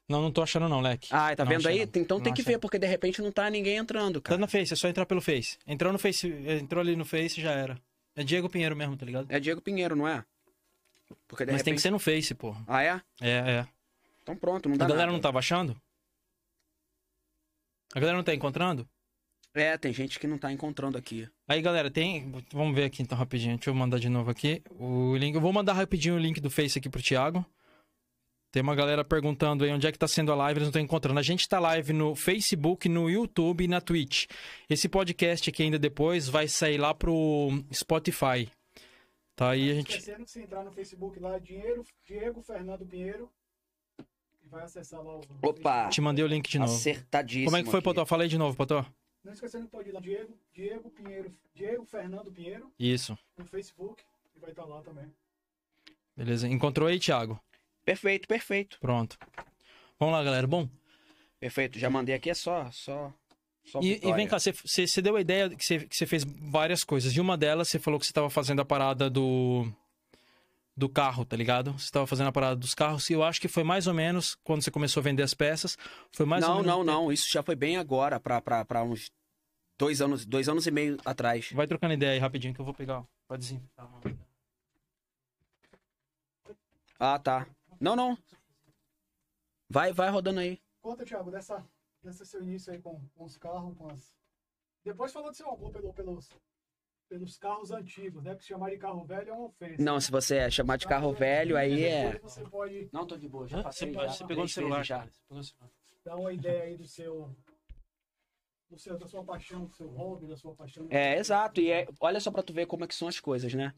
[0.08, 1.08] Não, não tô achando não, Leque.
[1.12, 1.86] Ah, tá Não vendo achei, aí?
[1.92, 2.02] não.
[2.02, 2.54] Então tem Não que achei.
[2.54, 4.38] ver, porque de repente não tá ninguém entrando, Tá cara.
[4.42, 5.58] no Face, é só entrar pelo Face.
[5.66, 6.28] Entrou no Face,
[6.62, 7.82] entrou ali no Face já era.
[8.16, 9.26] É Diego Pinheiro mesmo, tá ligado?
[9.32, 10.24] É Diego Pinheiro, não é?
[11.28, 11.76] Porque de Mas tem repente.
[11.78, 12.56] que ser no Face, pô.
[12.68, 13.02] Ah, é?
[13.20, 13.68] É, é.
[14.22, 15.14] Então pronto, não A dá galera nada.
[15.14, 15.76] não tava achando?
[17.96, 18.86] A galera não tá encontrando?
[19.54, 21.30] É, tem gente que não tá encontrando aqui.
[21.48, 22.30] Aí, galera, tem.
[22.52, 23.56] Vamos ver aqui então rapidinho.
[23.56, 25.34] Deixa eu mandar de novo aqui o link.
[25.34, 27.46] Eu vou mandar rapidinho o link do Face aqui pro Thiago.
[28.52, 30.82] Tem uma galera perguntando aí onde é que tá sendo a live, eles não estão
[30.82, 31.20] encontrando.
[31.20, 34.26] A gente tá live no Facebook, no YouTube e na Twitch.
[34.70, 38.52] Esse podcast aqui ainda depois vai sair lá pro Spotify.
[39.38, 39.98] Tá aí a gente.
[39.98, 43.30] Esquecendo que se entrar no Facebook lá, dinheiro, Diego Fernando Pinheiro.
[44.50, 45.22] Vai acessar lá o.
[45.42, 45.90] Opa!
[45.90, 46.74] Te mandei o link de novo.
[46.74, 47.46] Acertadíssimo.
[47.46, 47.86] Como é que foi, aqui.
[47.86, 48.06] Potó?
[48.06, 48.86] Fala aí de novo, Potó.
[49.24, 53.18] Não esquecendo que pode ir lá, Diego, Diego Pinheiro, Diego Fernando Pinheiro Isso.
[53.38, 54.04] no Facebook.
[54.36, 55.12] E vai estar lá também.
[56.16, 56.48] Beleza.
[56.48, 57.40] Encontrou aí, Thiago?
[57.84, 58.78] Perfeito, perfeito.
[58.80, 59.18] Pronto.
[60.00, 60.46] Vamos lá, galera.
[60.46, 60.70] Bom,
[61.40, 61.78] Perfeito.
[61.78, 62.70] Já mandei aqui, é só.
[62.72, 63.14] só,
[63.64, 66.84] só E, e vem cá, você, deu a ideia que você, que você fez várias
[66.84, 67.16] coisas.
[67.16, 69.72] E uma delas, você falou que você estava fazendo a parada do.
[70.78, 71.72] Do carro, tá ligado?
[71.74, 73.10] Você estava fazendo a parada dos carros.
[73.10, 75.78] E eu acho que foi mais ou menos quando você começou a vender as peças.
[76.12, 76.68] Foi mais ou não, menos.
[76.68, 77.12] não, o tempo- não.
[77.14, 79.10] Isso já foi bem agora, pra, pra, pra uns
[79.78, 81.50] dois anos, dois anos e meio atrás.
[81.54, 83.06] Vai trocando ideia aí rapidinho que eu vou pegar.
[83.26, 83.90] Pode desinfetar.
[87.00, 87.48] Ah, tá.
[87.80, 88.18] Não, não.
[89.70, 90.62] Vai, vai rodando aí.
[90.82, 91.66] Conta, Thiago, dessa,
[92.04, 94.14] desse seu início aí com, com os carros, com as.
[94.84, 96.30] Depois falou do seu amor pelo, pelos,
[97.08, 98.32] pelos carros antigos, né?
[98.32, 99.82] Porque chamar de carro velho é uma ofensa.
[99.82, 102.20] Não, se você é chamar de carro velho, aí é.
[102.50, 103.64] Pode Não, tô de boa, Hã?
[103.64, 105.10] Você, você pegou no celular, cara.
[105.10, 105.72] Você pegou no celular.
[106.04, 107.30] dar uma ideia aí do seu.
[108.70, 110.88] Do seu da sua paixão, do seu hobby, da sua paixão.
[110.90, 111.62] É, exato.
[111.62, 113.74] E é, olha só pra tu ver como é que são as coisas, né?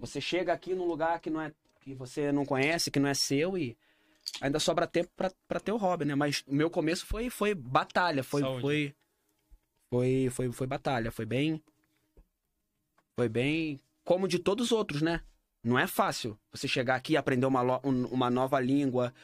[0.00, 3.14] Você chega aqui num lugar que não é que você não conhece, que não é
[3.14, 3.76] seu e
[4.40, 6.14] ainda sobra tempo pra, pra ter o hobby, né?
[6.14, 8.60] Mas o meu começo foi foi batalha, foi Saúde.
[8.60, 8.94] foi
[9.90, 11.62] foi foi foi batalha, foi bem
[13.16, 15.20] foi bem como de todos os outros, né?
[15.64, 19.14] Não é fácil você chegar aqui e aprender uma, lo- um- uma nova língua,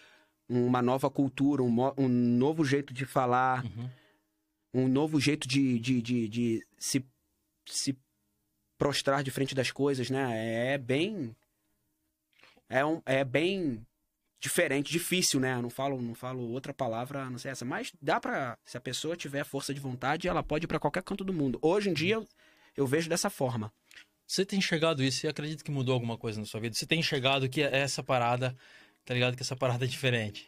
[0.49, 3.91] uma nova cultura, um, mo- um novo jeito de falar Uhum.
[4.75, 7.05] um novo jeito de, de, de, de se,
[7.67, 7.99] se
[8.79, 10.73] prostrar de frente das coisas, né?
[10.75, 11.35] É bem.
[12.69, 13.85] É, um, é bem
[14.41, 15.55] diferente, difícil, né?
[15.55, 17.65] Eu não falo, não falo outra palavra, não sei essa.
[17.65, 18.57] Mas dá pra.
[18.65, 21.59] Se a pessoa tiver força de vontade, ela pode ir pra qualquer canto do mundo.
[21.63, 22.29] Hoje em dia, eu,
[22.79, 23.73] eu vejo dessa forma.
[24.25, 25.21] Você tem enxergado isso?
[25.21, 26.77] Você acredita que mudou alguma coisa na sua vida?
[26.77, 28.57] Você tem enxergado que essa parada,
[29.05, 29.37] tá ligado?
[29.37, 30.47] Que essa parada é diferente?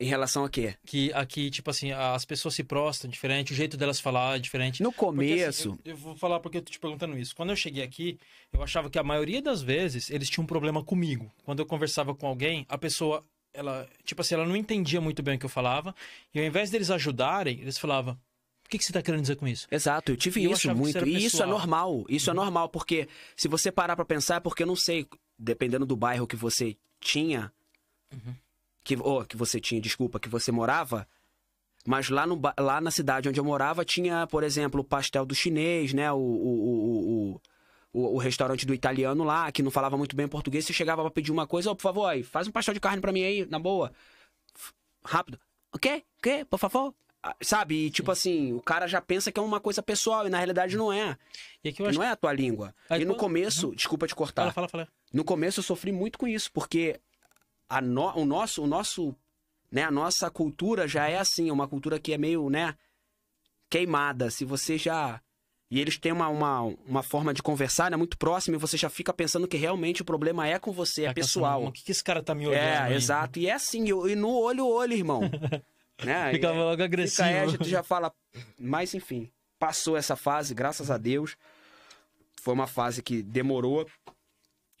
[0.00, 0.74] Em relação a quê?
[0.84, 4.82] Que aqui, tipo assim, as pessoas se prostam diferente, o jeito delas falar é diferente.
[4.82, 7.34] No Porque, assim, começo, eu, eu vou falar porque eu tô te perguntando isso.
[7.34, 8.18] Quando eu cheguei aqui,
[8.52, 11.32] eu achava que a maioria das vezes eles tinham um problema comigo.
[11.44, 15.36] Quando eu conversava com alguém, a pessoa, ela, tipo assim, ela não entendia muito bem
[15.36, 15.94] o que eu falava.
[16.34, 18.16] E ao invés deles ajudarem, eles falavam:
[18.68, 19.66] O que, que você tá querendo dizer com isso?
[19.70, 21.08] Exato, eu tive eu isso que muito.
[21.08, 22.04] e isso é normal.
[22.06, 25.86] Isso é normal, porque se você parar pra pensar, é porque eu não sei, dependendo
[25.86, 27.50] do bairro que você tinha.
[28.84, 31.08] Que, oh, que você tinha, desculpa, que você morava.
[31.86, 35.34] Mas lá, no, lá na cidade onde eu morava tinha, por exemplo, o pastel do
[35.34, 36.12] chinês, né?
[36.12, 37.40] O, o, o,
[37.90, 40.66] o, o, restaurante do italiano lá, que não falava muito bem português.
[40.66, 43.00] Você chegava pra pedir uma coisa, ó, por favor, aí, faz um pastel de carne
[43.00, 43.90] pra mim aí, na boa.
[45.02, 45.40] Rápido.
[45.72, 46.04] O quê?
[46.18, 46.44] O quê?
[46.44, 46.94] Por favor?
[47.30, 47.86] Ah, Sabe?
[47.86, 50.76] E, tipo assim, o cara já pensa que é uma coisa pessoal e na realidade
[50.76, 51.16] não é.
[51.62, 52.74] E aqui eu acho Não é a tua língua.
[52.88, 54.42] Aí e no começo, desculpa te cortar.
[54.52, 54.88] Fala, fala, fala.
[55.12, 57.00] No começo eu sofri muito com isso, porque
[57.68, 59.14] a no- o nosso, o nosso,
[59.70, 62.74] né, a nossa cultura já é assim, uma cultura que é meio, né,
[63.70, 64.30] queimada.
[64.30, 65.20] Se você já
[65.70, 68.88] e eles têm uma, uma, uma forma de conversar, né, muito próxima, e você já
[68.88, 71.64] fica pensando que realmente o problema é com você, é Tá pessoal.
[71.66, 72.58] O que, que esse cara tá me olhando?
[72.62, 73.38] É, aí?" exato.
[73.38, 75.20] E é assim, e no olho, olho, irmão.
[76.04, 76.32] né?
[76.32, 77.28] Fica E- logo agressivo.
[77.28, 78.12] Fica, é, a gente já fala.
[78.58, 81.36] Mas enfim, passou essa fase, graças a Deus.
[82.40, 83.88] Foi uma fase que demorou.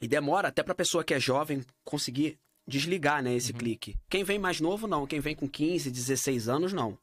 [0.00, 3.36] E demora até pra pessoa que é jovem conseguir desligar, né, Uhum.
[3.36, 3.96] esse clique.
[4.08, 5.06] Quem vem mais novo, não.
[5.06, 6.96] Quem vem com 15, 16 anos, não.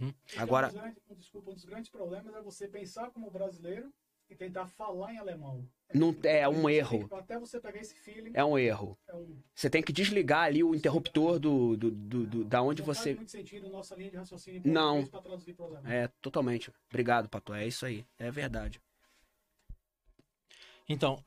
[0.00, 0.14] Uhum.
[0.38, 3.92] Agora, Um dos grandes- desculpa, um dos grandes problemas é você pensar como brasileiro
[4.34, 5.66] e tentar falar em alemão.
[5.94, 7.08] Não- é um erro.
[7.08, 8.98] que- Até você pegar esse feeling, é um erro.
[9.08, 9.36] é um.
[9.54, 13.04] Você tem que desligar ali o interruptor do, do, do, do- da onde não você.
[13.10, 15.08] faz muito sentido nossa linha de raciocínio em Não.
[15.84, 16.72] É, totalmente.
[16.90, 17.54] Obrigado, Pato.
[17.54, 18.04] É isso aí.
[18.18, 18.80] É verdade.
[20.88, 21.22] Então,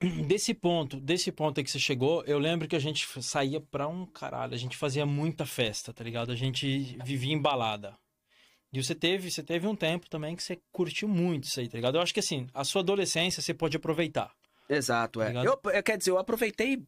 [0.26, 3.86] desse ponto, desse ponto aí que você chegou, eu lembro que a gente saía pra
[3.88, 6.32] um caralho, a gente fazia muita festa, tá ligado?
[6.32, 7.96] A gente vivia em balada.
[8.76, 11.78] E você teve, você teve um tempo também que você curtiu muito isso aí, tá
[11.78, 11.96] ligado?
[11.96, 14.30] Eu acho que assim, a sua adolescência você pode aproveitar.
[14.68, 15.28] Exato, é.
[15.28, 15.46] Ligado?
[15.46, 16.82] Eu, eu- quer dizer, eu aproveitei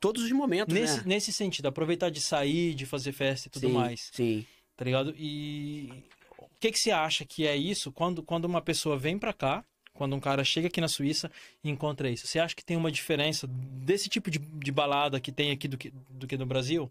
[0.00, 1.02] todos os momentos, Nesse, né?
[1.06, 4.44] nesse sentido, aproveitar de sair, de fazer festa e tudo sim, mais, Sim.
[4.76, 5.14] tá ligado?
[5.16, 5.92] E
[6.38, 9.64] o que que você acha que é isso quando, quando uma pessoa vem pra cá,
[9.92, 11.30] quando um cara chega aqui na Suíça
[11.62, 12.26] e encontra isso?
[12.26, 15.76] Você acha que tem uma diferença desse tipo de, de balada que tem aqui do
[15.78, 16.90] que, do que no Brasil?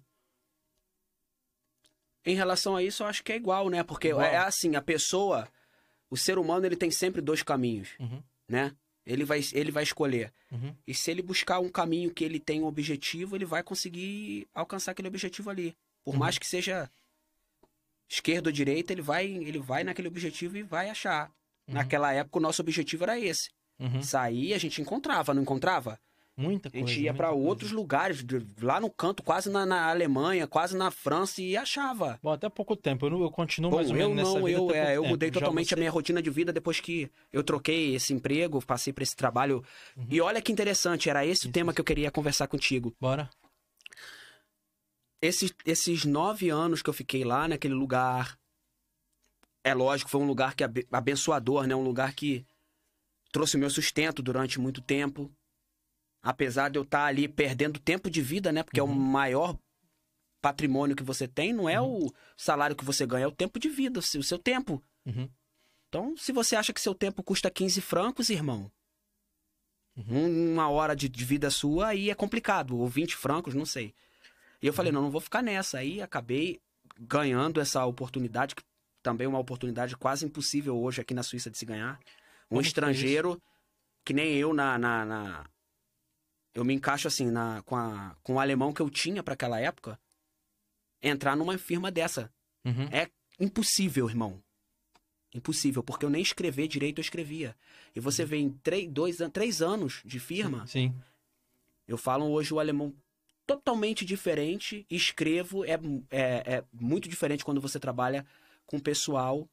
[2.25, 3.84] Em relação a isso, eu acho que é igual, né?
[3.84, 4.25] Porque Igual.
[4.25, 5.47] é assim, a pessoa,
[6.10, 8.71] o ser humano, ele tem sempre dois caminhos, Uhum, né?
[9.05, 10.31] Ele vai, ele vai escolher.
[10.51, 14.47] uhum, E se ele buscar um caminho que ele tem um objetivo, ele vai conseguir
[14.53, 15.75] alcançar aquele objetivo ali.
[16.03, 16.19] Por Uhum.
[16.19, 16.89] mais que seja
[18.07, 21.29] esquerda ou direita, ele vai, ele vai naquele objetivo e vai achar.
[21.67, 21.73] Uhum.
[21.75, 23.49] Naquela época, o nosso objetivo era esse.
[23.79, 24.03] uhum.
[24.03, 25.99] Sair, a gente encontrava, não encontrava?
[26.41, 26.88] Muita A coisa.
[26.88, 27.32] gente ia coisa.
[27.32, 28.25] outros lugares,
[28.62, 32.19] lá no canto, quase na, na Alemanha, quase na França, e achava.
[32.21, 33.06] Bom, até pouco tempo.
[33.08, 35.10] Eu, eu continuo Bom, mais ou menos nessa não, vida eu, é, eu tempo.
[35.12, 38.91] mudei totalmente você- a minha rotina de vida depois que eu troquei esse emprego, passei
[38.91, 39.63] por esse trabalho.
[39.95, 40.06] Uhum.
[40.10, 41.75] E olha que interessante, era esse o Isso, tema isso.
[41.75, 42.93] que eu queria conversar contigo.
[42.99, 43.30] Bora.
[45.21, 48.38] Esses, esses nove anos que eu fiquei lá naquele lugar,
[49.63, 51.75] é lógico, foi um lugar que abe- abençoador, né?
[51.75, 52.43] Um lugar que
[53.32, 55.32] trouxe o meu sustento durante muito tempo.
[56.21, 58.62] Apesar de eu estar ali perdendo tempo de vida, né?
[58.63, 58.93] Porque é o Uhum.
[58.95, 59.57] maior
[60.41, 63.69] patrimônio que você tem, não é o salário que você ganha, é o tempo de
[63.69, 64.81] vida, o seu tempo.
[65.05, 65.29] Uhum.
[65.89, 68.71] Então, se você acha que seu tempo custa 15 francos, irmão,
[69.97, 70.25] Uhum.
[70.25, 72.77] um- uma hora de, de vida sua, aí é complicado.
[72.77, 73.93] Ou 20 francos, não sei.
[74.62, 74.75] E eu Uhum.
[74.75, 75.79] falei, não, não vou ficar nessa.
[75.79, 76.60] Aí acabei
[76.99, 78.63] ganhando essa oportunidade, que
[79.03, 81.99] também é uma oportunidade quase impossível hoje aqui na Suíça de se ganhar.
[82.45, 83.41] Um Como foi estrangeiro,
[84.05, 85.49] que nem eu na, na, na-
[86.53, 89.59] Eu me encaixo assim, na, com, a, com o alemão que eu tinha para aquela
[89.59, 89.99] época,
[91.01, 92.31] entrar numa firma dessa.
[92.65, 92.87] Uhum.
[93.39, 94.41] Impossível, irmão.
[95.33, 97.55] Impossível, porque eu nem escrever direito eu escrevia.
[97.95, 100.93] E você vê em três, dois, três anos de firma, Sim.
[101.87, 102.93] eu falo hoje o alemão
[103.47, 108.25] totalmente diferente, escrevo, é, é, é muito diferente quando você trabalha
[108.65, 109.49] com pessoal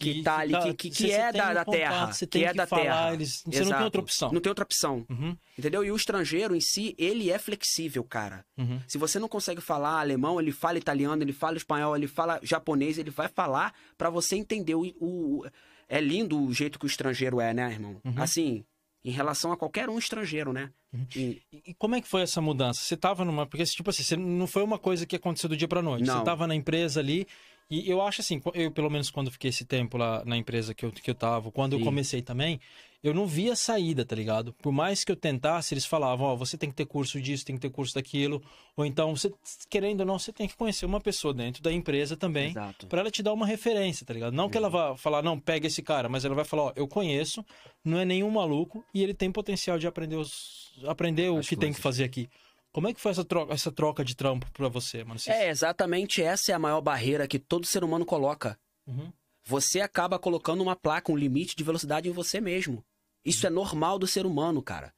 [0.00, 2.30] que tá ali, que- que- que você é da- um da terra, contato, Você que
[2.32, 3.12] tem é que da falar, terra.
[3.14, 3.30] Eles...
[3.42, 3.84] Você não tem Exato.
[3.84, 4.32] outra opção.
[4.32, 5.84] Não tem outra opção, Uhum, entendeu?
[5.84, 8.44] E o estrangeiro em si, ele é flexível, cara.
[8.58, 8.80] uhum.
[8.88, 12.98] Se você não consegue falar alemão, ele fala italiano, ele fala espanhol, ele fala japonês,
[12.98, 15.44] ele vai falar pra você entender o, o-
[15.88, 18.00] é lindo o jeito que o estrangeiro é, né, irmão?
[18.04, 18.14] Uhum.
[18.16, 18.64] Assim,
[19.04, 20.70] em relação a qualquer um estrangeiro, né?
[20.92, 21.06] Uhum.
[21.16, 22.80] E- E como é que foi essa mudança?
[22.82, 23.46] Você tava numa.
[23.46, 26.04] Porque, tipo assim, você não foi uma coisa que aconteceu do dia pra noite.
[26.06, 26.18] Não.
[26.18, 27.26] Você tava na empresa ali
[27.70, 30.84] E eu acho assim, eu pelo menos quando fiquei esse tempo lá na empresa que
[30.84, 31.84] eu, que eu tava, quando eu Sim.
[31.84, 32.60] comecei também,
[33.02, 34.52] eu não via saída, tá ligado?
[34.54, 37.54] Por mais que eu tentasse, eles falavam, ó, você tem que ter curso disso, tem
[37.54, 38.42] que ter curso daquilo,
[38.76, 39.32] ou então, você,
[39.70, 42.52] querendo ou não, você tem que conhecer uma pessoa dentro da empresa também.
[42.88, 44.34] Pra ela te dar uma referência, tá ligado?
[44.34, 46.88] Não que ela vá falar, não, pega esse cara, mas ela vai falar, ó, eu
[46.88, 47.44] conheço,
[47.84, 51.56] não é nenhum maluco e ele tem potencial de aprender os aprender o As que
[51.56, 52.28] tem que fazer aqui.
[52.72, 55.18] Como é que foi essa troca, essa troca de trampo pra você, mano?
[55.18, 58.58] Você- É, exatamente essa é a maior barreira que todo ser humano coloca.
[58.86, 59.12] Uhum.
[59.44, 62.84] Você acaba colocando uma placa, um limite de velocidade em você mesmo.
[63.24, 64.94] Isso é normal do ser humano, cara.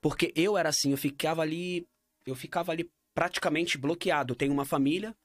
[0.00, 1.88] Porque eu era assim, eu ficava ali,
[2.26, 4.32] eu ficava ali praticamente bloqueado.
[4.32, 5.16] Eu tenho uma família,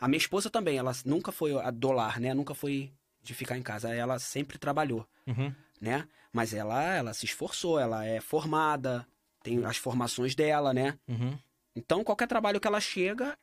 [0.00, 2.32] a minha esposa também, ela nunca foi a dolar, né?
[2.32, 5.54] Nunca foi de ficar em casa, ela sempre trabalhou, Uhum.
[5.80, 6.08] né?
[6.32, 9.06] Mas ela, ela se esforçou, ela é formada,
[9.44, 10.98] tem as formações dela, né?
[11.06, 11.38] Uhum.
[11.76, 13.36] Então, qualquer trabalho que ela chega,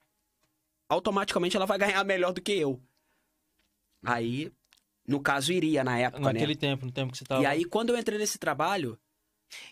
[0.89, 2.81] automaticamente ela vai ganhar melhor do que eu.
[4.03, 4.51] Aí,
[5.07, 6.59] no caso, iria na época, Naquele né?
[6.59, 7.41] tempo, no tempo que você tava.
[7.41, 8.97] E aí, quando eu entrei nesse trabalho,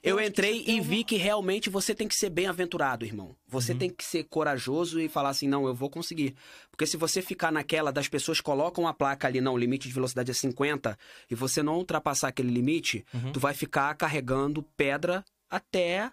[0.03, 3.35] eu, Eu que entrei e uma- vi que realmente você tem que ser bem-aventurado, irmão.
[3.47, 3.77] Você Uhum.
[3.79, 6.35] tem que ser corajoso e falar assim, não, eu vou conseguir.
[6.69, 9.93] Porque se você ficar naquela das pessoas colocam a placa ali, não, o limite de
[9.93, 10.99] velocidade é 50,
[11.31, 13.31] e você não ultrapassar aquele limite, Uhum.
[13.31, 16.11] tu vai ficar carregando pedra até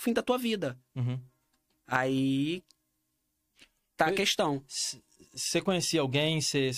[0.00, 0.78] o fim da tua vida.
[0.96, 1.20] Uhum.
[1.86, 2.64] Aí
[3.96, 4.64] tá a questão.
[5.34, 6.40] Você conhecia alguém?
[6.40, 6.70] Você,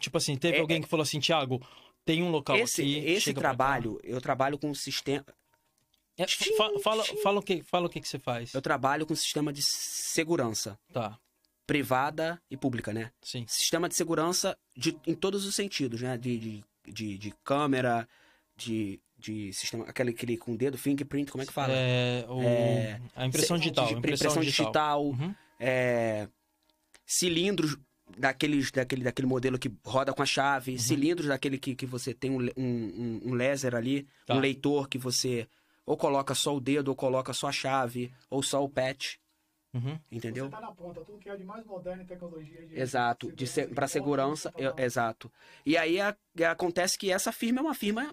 [0.00, 1.60] tipo assim, teve É- alguém que falou assim, Thiago,
[2.04, 2.98] tem um local Esse, aqui.
[2.98, 5.24] esse chega pra cá." trabalho, eu trabalho com um sistema.
[6.18, 8.54] É, fa- fala, fala o que, fala o que que você faz.
[8.54, 11.18] Eu trabalho com um sistema de segurança Tá,
[11.66, 13.12] privada e pública, né?
[13.20, 13.44] sim.
[13.46, 16.16] Sistema de segurança de, em todos os sentidos, né?
[16.16, 18.08] De, de, de, de câmera,
[18.56, 19.84] de, de sistema.
[19.86, 21.72] Aquele, aquele com dedo, fingerprint, como é que fala?
[21.74, 23.86] É, o- É, a impressão Se- digital.
[23.86, 25.02] de- impressão, impressão digital.
[25.12, 25.34] digital, Uhum.
[25.58, 26.28] é,
[27.04, 27.76] cilindros
[28.18, 30.78] daqueles, daquele, daquele modelo que roda com a chave, Uhum.
[30.78, 34.34] cilindros daquele que, que você tem um, um, um- laser ali, Tá.
[34.34, 35.48] um leitor que você
[35.84, 39.16] ou coloca só o dedo, ou coloca só a chave, ou só o patch,
[39.72, 39.96] Uhum.
[40.10, 40.46] entendeu?
[40.46, 42.66] Você tá na ponta, tudo que é de mais moderno em tecnologia.
[42.66, 44.74] De Exato, de se, para segurança, total.
[44.78, 45.30] eu- exato.
[45.64, 46.16] E aí a-
[46.50, 48.12] acontece que essa firma é uma firma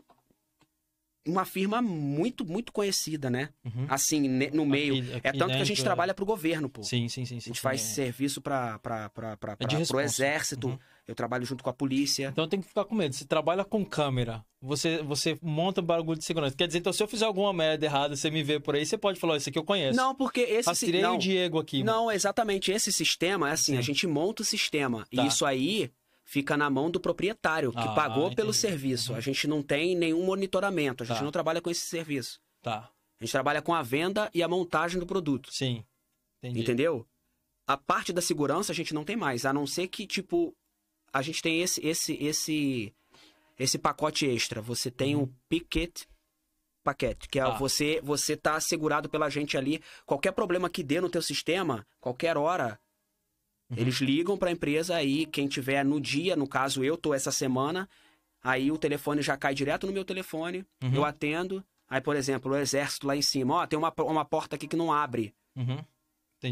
[1.26, 3.50] uma firma muito muito conhecida, né?
[3.64, 3.86] Uhum.
[3.88, 4.96] Assim, no meio.
[4.96, 6.84] Aqui- é aqui tanto que a gente dentro, trabalha pro governo, pô.
[6.84, 7.26] Sim, sim, sim.
[7.26, 7.84] sim A gente sim, faz é.
[7.86, 10.04] serviço para para para para É responsa.
[10.04, 10.68] exército.
[10.68, 10.80] Uhum.
[11.06, 12.30] Eu trabalho junto com a polícia.
[12.32, 13.14] Então tem que ficar com medo.
[13.14, 16.56] Você trabalha com câmera, você, você monta bagulho de segurança.
[16.56, 18.98] Quer dizer, então se eu fizer alguma merda errada, você me vê por aí, você
[18.98, 19.98] pode falar, "Ó, esse aqui eu conheço.
[19.98, 21.84] Não, porque esse si- Rastreei não, o Diego aqui.
[21.84, 23.78] não, exatamente esse sistema é assim, Sim.
[23.78, 25.24] a gente monta o sistema Tá.
[25.24, 25.92] e isso aí
[26.34, 28.58] fica na mão do proprietário que Ah, pagou pelo entendi.
[28.58, 29.12] serviço.
[29.12, 29.18] Uhum.
[29.18, 31.24] A gente não tem nenhum monitoramento, a gente Tá.
[31.24, 32.40] não trabalha com esse serviço.
[32.62, 35.54] Tá, A gente trabalha com a venda e a montagem do produto.
[35.54, 35.86] sim.
[36.42, 36.60] Entendi.
[36.62, 37.08] Entendeu?
[37.68, 40.54] A parte da segurança a gente não tem mais, a não ser que, tipo,
[41.14, 42.94] a gente tem esse esse esse
[43.58, 44.60] esse pacote extra.
[44.62, 45.24] Você tem Uhum.
[45.24, 46.02] o Picket
[46.84, 47.52] paquete, que é Tá.
[47.52, 49.82] você você tá assegurado pela gente ali.
[50.06, 52.78] Qualquer problema que dê no teu sistema, qualquer hora,
[53.74, 53.82] Uhum.
[53.82, 57.90] eles ligam pra empresa aí, quem tiver no dia, no caso eu tô essa semana,
[58.42, 60.94] aí o telefone já cai direto no meu telefone, Uhum.
[60.96, 61.64] eu atendo.
[61.90, 64.76] Aí, por exemplo, o exército lá em cima, ó, tem uma, uma porta aqui que
[64.76, 65.34] não abre.
[65.56, 65.78] Uhum.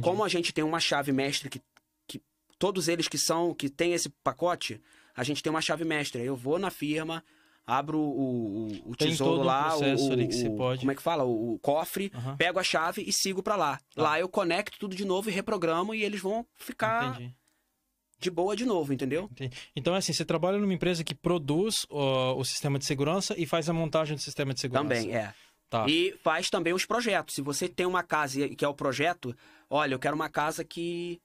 [0.01, 1.61] Como a gente tem uma chave mestre que,
[2.07, 2.21] que
[2.59, 4.79] todos eles que são que tem esse pacote,
[5.15, 6.23] a gente tem uma chave mestre.
[6.23, 7.23] Eu vou na firma,
[7.65, 9.95] abro o, o, o tesouro lá, o, o-
[10.31, 13.79] você pode- como é que fala, o, cofre, pego a chave e sigo pra lá.
[13.95, 14.01] Tá.
[14.01, 17.35] Lá eu conecto tudo de novo e reprogramo e eles vão ficar Entendi.
[18.19, 19.29] de boa de novo, entendeu?
[19.31, 19.55] Entendi.
[19.75, 23.69] Então, é assim, você trabalha numa empresa que produz o sistema de segurança e faz
[23.69, 24.87] a montagem do sistema de segurança.
[24.87, 25.33] Também, é.
[25.69, 25.85] Tá.
[25.87, 27.33] E faz também os projetos.
[27.35, 29.33] Se você tem uma casa que é o projeto,
[29.69, 31.17] olha, eu quero uma casa que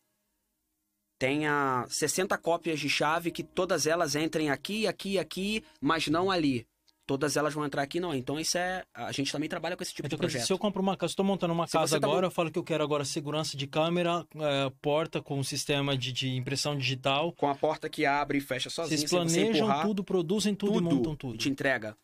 [1.18, 6.66] tenha 60 cópias de chave, que todas elas entrem aqui, aqui, aqui, mas não ali.
[7.06, 8.12] Todas elas vão entrar aqui, não.
[8.12, 8.82] Então isso é.
[8.92, 10.44] A gente também trabalha com esse tipo Então, de projeto.
[10.44, 12.30] se eu compro uma casa, estou montando uma Se casa você tá agora, mon- eu
[12.32, 16.76] falo que eu quero agora segurança de câmera, é, porta com sistema de, de impressão
[16.76, 17.32] digital.
[17.34, 20.78] Com a porta que abre e fecha sozinha, Vocês você planejam empurrar, tudo, produzem tudo,
[20.78, 21.38] e montam tudo.
[21.38, 21.96] te entrega.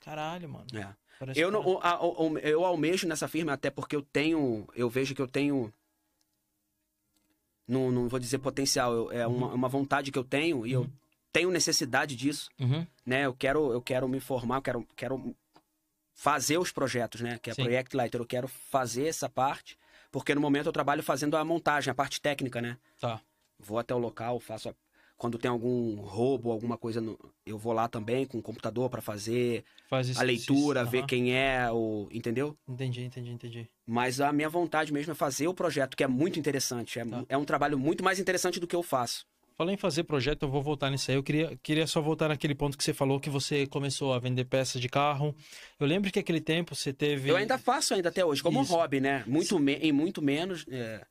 [0.00, 0.66] Caralho, mano.
[0.74, 0.86] É.
[1.34, 1.80] Eu, não, o-
[2.34, 4.68] o- eu almejo nessa firma até porque eu tenho.
[4.76, 5.72] Eu vejo que eu tenho.
[7.66, 10.82] Não, não vou dizer potencial, eu- é uma, uma vontade que eu tenho e Uhum.
[10.84, 10.90] eu
[11.32, 12.86] tenho necessidade disso, Uhum.
[13.06, 13.24] né?
[13.26, 15.34] Eu quero, eu quero me formar, eu quero, quero
[16.14, 17.38] fazer os projetos, né?
[17.42, 17.62] Que é Sim.
[17.62, 19.76] Project Lighter, eu quero fazer essa parte,
[20.12, 22.76] porque no momento eu trabalho fazendo a montagem, a parte técnica, né?
[23.00, 23.20] Tá.
[23.58, 24.74] Vou até o local, faço a-
[25.16, 29.00] Quando tem algum roubo, alguma coisa, no- eu vou lá também com o computador pra
[29.00, 30.20] fazer Faz isso.
[30.20, 32.56] a leitura, isso, ver quem é, o, entendeu?
[32.68, 33.70] Entendi, entendi, entendi.
[33.86, 36.98] Mas a minha vontade mesmo é fazer o projeto, que é muito interessante.
[36.98, 37.24] É, Tá.
[37.28, 39.24] é um trabalho muito mais interessante do que eu faço.
[39.56, 41.16] Falei em fazer projeto, eu vou voltar nisso aí.
[41.16, 44.44] Eu queria, queria só voltar naquele ponto que você falou que você começou a vender
[44.46, 45.32] peças de carro.
[45.78, 47.30] Eu lembro que aquele tempo você teve.
[47.30, 48.72] Eu ainda faço ainda até hoje, como Isso.
[48.74, 49.22] hobby, né?
[49.28, 51.06] Muito me- em muito menos, é,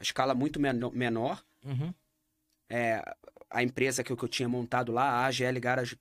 [0.00, 1.40] a escala muito meno- menor.
[1.64, 1.94] Uhum.
[2.68, 3.00] É,
[3.54, 5.96] a empresa que eu, que eu tinha montado lá, a AGL Garage,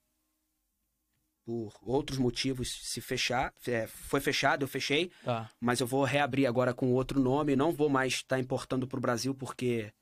[1.46, 5.52] por outros motivos, se fechar, é, foi fechado, eu fechei, Tá.
[5.60, 9.02] mas eu vou reabrir agora com outro nome, não vou mais estar importando para o
[9.02, 9.94] Brasil, porque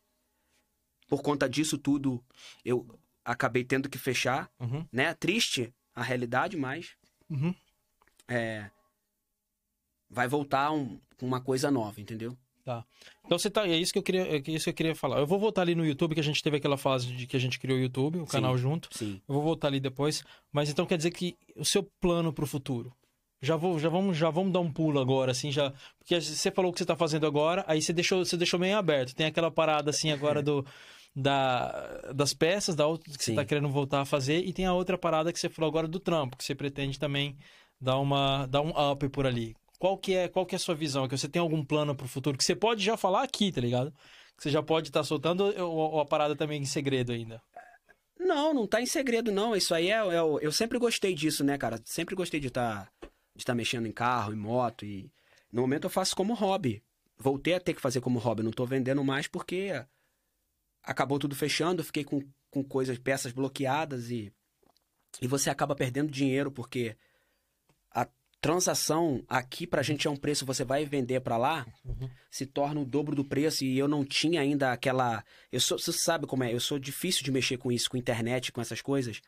[1.08, 2.24] por conta disso tudo
[2.64, 2.88] eu
[3.26, 4.88] acabei tendo que fechar, Uhum.
[4.92, 5.14] né?
[5.16, 6.96] Triste a realidade, mas
[7.30, 7.54] Uhum.
[8.28, 8.70] é,
[10.10, 12.38] vai voltar um- uma coisa nova, entendeu?
[13.26, 13.68] Então você tá.
[13.68, 14.22] É isso que eu queria.
[14.22, 15.20] É isso que eu queria falar.
[15.20, 17.40] Eu vou voltar ali no YouTube, que a gente teve aquela fase de que a
[17.40, 18.32] gente criou o YouTube, o Sim.
[18.32, 18.90] canal junto.
[18.92, 19.22] Sim.
[19.28, 20.24] Eu vou voltar ali depois.
[20.52, 22.94] Mas então quer dizer que o seu plano pro futuro.
[23.44, 25.74] Já, vou, já, vamos, já vamos dar um pulo agora, assim, já.
[25.98, 28.78] Porque você falou o que você tá fazendo agora, aí você deixou, você deixou meio
[28.78, 29.16] aberto.
[29.16, 30.66] Tem aquela parada assim agora do.
[31.14, 33.36] Da, das peças, da outra que você Sim.
[33.36, 36.00] tá querendo voltar a fazer, e tem a outra parada que você falou agora do
[36.00, 37.36] trampo, que você pretende também
[37.82, 39.54] dar uma dar um up por ali.
[39.82, 41.08] Qual que é, qual que é a sua visão?
[41.08, 43.92] Que você tem algum plano pro futuro que você pode já falar aqui, tá ligado?
[44.38, 47.42] Que você já pode estar soltando ou, ou a parada também em segredo ainda?
[48.20, 49.56] Não, não tá em segredo, não.
[49.56, 49.96] Isso aí é.
[49.96, 51.82] é eu sempre gostei disso, né, cara?
[51.84, 52.94] Sempre gostei de estar
[53.36, 54.86] de tá mexendo em carro, em moto.
[54.86, 55.12] E
[55.52, 56.84] no momento eu faço como hobby.
[57.18, 58.44] Voltei a ter que fazer como hobby.
[58.44, 59.84] Não tô vendendo mais porque
[60.84, 61.84] acabou tudo fechando.
[61.84, 62.22] Fiquei com,
[62.52, 64.32] com coisas, peças bloqueadas e.
[65.20, 66.96] E você acaba perdendo dinheiro porque
[68.42, 72.10] transação aqui pra gente é um preço, você vai vender pra lá, Uhum.
[72.30, 75.24] se torna o dobro do preço e eu não tinha ainda aquela.
[75.52, 76.54] Eu sou, você sabe como é?
[76.54, 79.22] Eu sou difícil de mexer com isso, com internet, com essas coisas.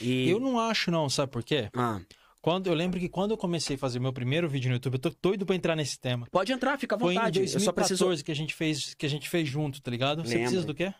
[0.00, 0.28] E.
[0.28, 1.70] Eu não acho, não, sabe por quê?
[1.74, 2.00] Ah,
[2.40, 4.98] Quando, eu lembro que quando eu comecei a fazer meu primeiro vídeo no YouTube, eu
[4.98, 6.26] tô doido pra entrar nesse tema.
[6.30, 7.38] pode entrar, fica à Foi em vontade.
[7.38, 7.64] Eu 2014
[7.96, 8.24] só preciso.
[8.24, 10.22] que a gente fez, que a gente fez junto, tá ligado?
[10.24, 10.42] Você Lembro.
[10.42, 10.92] precisa do quê?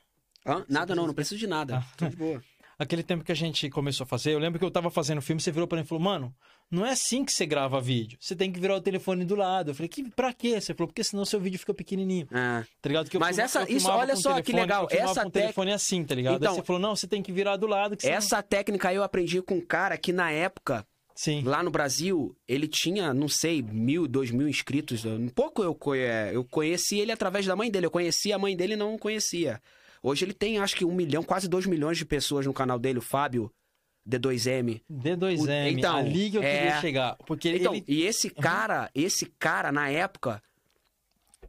[0.46, 0.64] Hã?
[0.68, 1.78] Nada não, não preciso de nada.
[1.78, 1.86] Ah.
[1.96, 2.42] Tô de boa.
[2.82, 5.40] Aquele tempo que a gente começou a fazer, eu lembro que eu tava fazendo filme,
[5.40, 6.34] você virou pra mim e falou, mano,
[6.70, 8.18] não é assim que você grava vídeo.
[8.20, 9.70] Você tem que virar o telefone do lado.
[9.70, 10.60] Eu falei, que, pra quê?
[10.60, 12.26] Você falou, porque senão seu vídeo fica pequenininho.
[12.32, 13.08] Ah, Tá ligado?
[13.10, 15.28] Que eu Mas essa- eu isso, olha só que telefone, legal, Eu filmava essa com
[15.28, 16.36] o tec- telefone assim, tá ligado?
[16.36, 17.96] Então- Aí você falou, não, você tem que virar do lado.
[17.96, 21.42] Que essa técnica eu aprendi com um cara que na época, Sim.
[21.44, 25.04] lá no Brasil, ele tinha, não sei, mil, dois mil inscritos.
[25.04, 25.78] Um pouco eu,
[26.32, 27.86] eu conheci ele através da mãe dele.
[27.86, 29.60] Eu conhecia a mãe dele e não conhecia.
[30.02, 32.98] Hoje ele tem, acho que um milhão, quase dois milhões de pessoas no canal dele,
[32.98, 33.52] o Fábio
[34.08, 34.80] D2M.
[34.90, 37.16] D2M, Então, ali que eu queria é- chegar.
[37.26, 37.84] Porque Então, ele...
[37.86, 40.42] e esse cara, esse cara, na época,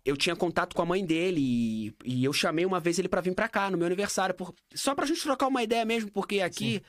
[0.06, 3.22] eu tinha contato com a mãe dele e, e eu chamei uma vez ele pra
[3.22, 6.42] vir pra cá no meu aniversário, por- só pra gente trocar uma ideia mesmo, porque
[6.42, 6.84] aqui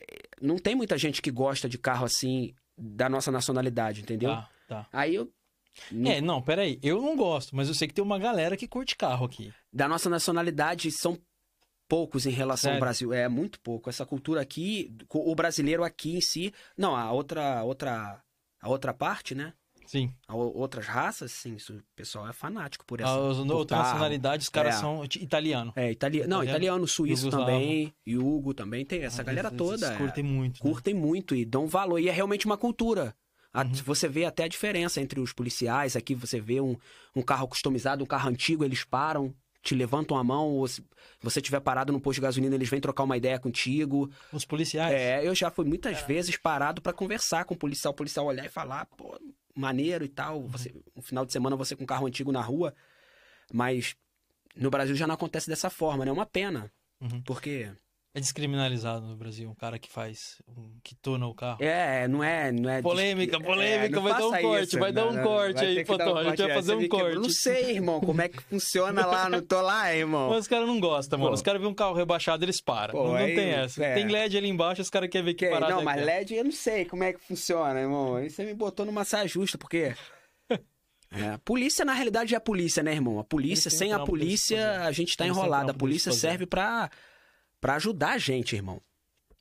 [0.00, 4.30] eh, não tem muita gente que gosta de carro assim, da nossa nacionalidade, entendeu?
[4.30, 4.86] Tá, tá.
[4.92, 5.30] Aí eu.
[5.90, 6.78] Não- É, não, peraí.
[6.82, 9.52] Eu não gosto, mas eu sei que tem uma galera que curte carro aqui.
[9.72, 11.18] Da nossa nacionalidade são
[11.88, 12.76] poucos em relação Sério?
[12.76, 13.12] ao Brasil.
[13.12, 13.88] É muito pouco.
[13.88, 16.52] Essa cultura aqui, o brasileiro aqui em si.
[16.76, 18.20] Não, a outra, outra,
[18.60, 19.52] a outra parte, né?
[19.86, 20.12] Sim.
[20.26, 23.08] A outras raças, sim, o pessoal é fanático por essa.
[23.30, 24.78] As por outras nacionalidades, os caras É.
[24.80, 25.72] são italiano.
[25.76, 26.28] É, italiano.
[26.28, 27.46] Não, Italiano, suíço Yugoslavo.
[27.52, 27.94] também.
[28.08, 28.84] Hugo também.
[28.84, 29.86] Tem essa Ah, galera eles- toda.
[29.86, 30.54] eles é, curtem muito.
[30.64, 30.68] né?
[30.72, 32.00] curtem muito e dão valor.
[32.00, 33.14] E é realmente uma cultura.
[33.56, 33.72] A- Uhum.
[33.84, 35.96] Você vê até a diferença entre os policiais.
[35.96, 36.76] Aqui você vê um,
[37.14, 40.48] um carro customizado, um carro antigo, eles param, te levantam a mão.
[40.50, 40.84] Ou se
[41.20, 44.10] você tiver parado no posto de gasolina, eles vêm trocar uma ideia contigo.
[44.32, 44.92] Os policiais.
[44.94, 48.44] É, eu já fui muitas vezes parado pra conversar com o policial, o policial olhar
[48.44, 49.18] e falar, pô,
[49.54, 50.40] maneiro e tal.
[50.40, 50.48] Uhum.
[50.48, 52.74] Você, um final de semana você com um carro antigo na rua.
[53.52, 53.96] Mas
[54.54, 56.10] no Brasil já não acontece dessa forma, né?
[56.10, 56.70] É uma pena.
[57.00, 57.22] Uhum.
[57.22, 57.70] Porque
[58.16, 61.62] É descriminalizado no Brasil, um cara que faz, um, que tuna o carro.
[61.62, 64.78] é, não é, não é Polêmica, é, polêmica, não vai dar um corte, isso.
[64.78, 66.74] vai dar Não, um não, corte aí, que dar Potão, a gente vai é, fazer
[66.76, 67.14] um corte.
[67.16, 70.30] Não sei, irmão, como é que funciona lá, não tô lá, irmão.
[70.30, 71.34] Mas os caras não gostam, mano.
[71.34, 72.92] Os caras vêem um carro rebaixado, eles param.
[72.92, 73.84] Pô, não, não aí, tem essa.
[73.84, 73.92] é.
[73.96, 76.16] Tem LED ali embaixo, os caras querem ver que Que- parada não, é mas aquela.
[76.16, 78.16] LED eu não sei como é que funciona, irmão.
[78.16, 79.94] Aí você me botou numa saia justa, porque.
[81.12, 83.20] É, a polícia, na realidade, é a polícia, né, irmão?
[83.20, 85.70] A polícia, sem um a polícia, a gente tá um enrolado.
[85.70, 86.90] A polícia serve pra,
[87.66, 88.80] pra ajudar a gente, irmão.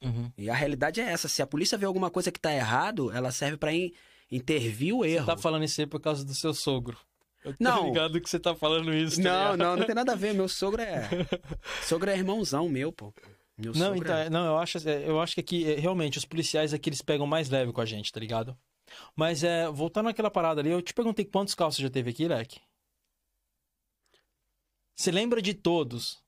[0.03, 0.31] Uhum.
[0.35, 1.27] E a realidade é essa.
[1.27, 3.91] Se a polícia vê alguma coisa que tá errado, ela serve pra in-
[4.31, 5.25] intervir o erro.
[5.25, 6.97] Você tá falando isso aí por causa do seu sogro.
[7.43, 7.85] Eu tô Não.
[7.85, 9.17] ligado que você tá falando isso.
[9.17, 9.57] tá Não, ligado?
[9.57, 10.33] não, não tem nada a ver.
[10.33, 11.07] Meu sogro é.
[11.83, 13.13] sogro é irmãozão meu, pô.
[13.55, 14.25] Meu Não, sogro então, é...
[14.25, 17.03] é- não, eu acho, é, eu acho que aqui, é, realmente, os policiais aqui, eles
[17.03, 18.57] pegam mais leve com a gente, tá ligado?
[19.15, 22.27] Mas, é, voltando àquela parada ali, eu te perguntei quantos carros você já teve aqui,
[22.27, 22.59] Leque?
[24.95, 26.23] Você lembra de todos?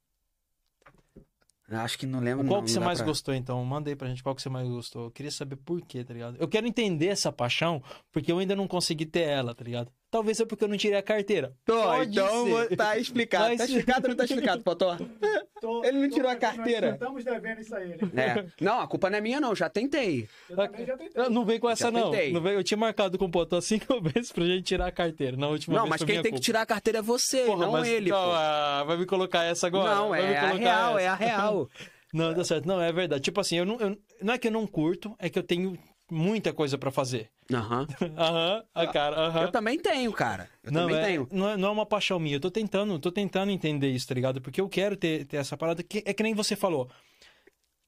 [1.69, 2.45] Acho que não lembro.
[2.47, 3.63] Qual não, que você mais pra- gostou, então?
[3.65, 5.05] Manda aí pra gente qual que você mais gostou.
[5.05, 6.37] Eu queria saber por quê, tá ligado?
[6.39, 9.91] Eu quero entender essa paixão, porque eu ainda não consegui ter ela, tá ligado?
[10.09, 11.53] Talvez é porque eu não tirei a carteira.
[11.65, 12.77] Tô, Pode então ser.
[12.77, 13.49] tá explicado.
[13.49, 14.95] Mas- Tá explicado ou não tá explicado, Potó?
[15.59, 16.87] Tô- Ele não tô tirou a carteira.
[16.91, 17.97] nós Estamos devendo isso a ele.
[18.15, 18.45] É.
[18.61, 19.53] Não, a culpa não é minha, não.
[19.55, 20.29] Já tentei.
[20.49, 21.23] Eu também já tentei.
[21.23, 22.11] Eu Não vem com essa, Já não.
[22.11, 22.31] tentei.
[22.31, 22.53] não vem...
[22.53, 25.35] Eu tinha marcado com o Potô cinco vezes pra gente tirar a carteira.
[25.35, 26.43] Na última não, vez mas quem tem que culpa.
[26.43, 29.67] tirar a carteira é você, Porra, não mas- ele, não, ah, vai me colocar essa
[29.67, 29.93] agora?
[29.95, 31.01] Não, Vai me é a real, essa.
[31.01, 31.69] é a real.
[32.13, 32.65] Não, tá certo.
[32.65, 33.21] Não, é verdade.
[33.21, 35.77] Tipo assim, eu não, eu- não é que eu não curto, é que eu tenho
[36.09, 37.29] muita coisa pra fazer.
[37.51, 37.87] Aham.
[38.17, 39.41] Aham, a cara, aham.
[39.43, 40.49] Eu também tenho, cara.
[40.63, 41.27] Eu não, também é, tenho.
[41.31, 42.35] Não, é, não é uma paixão minha.
[42.35, 44.41] Eu tô tentando, tô tentando entender isso, tá ligado?
[44.41, 45.81] Porque eu quero ter, ter essa parada.
[45.83, 46.89] Que, é que nem você falou.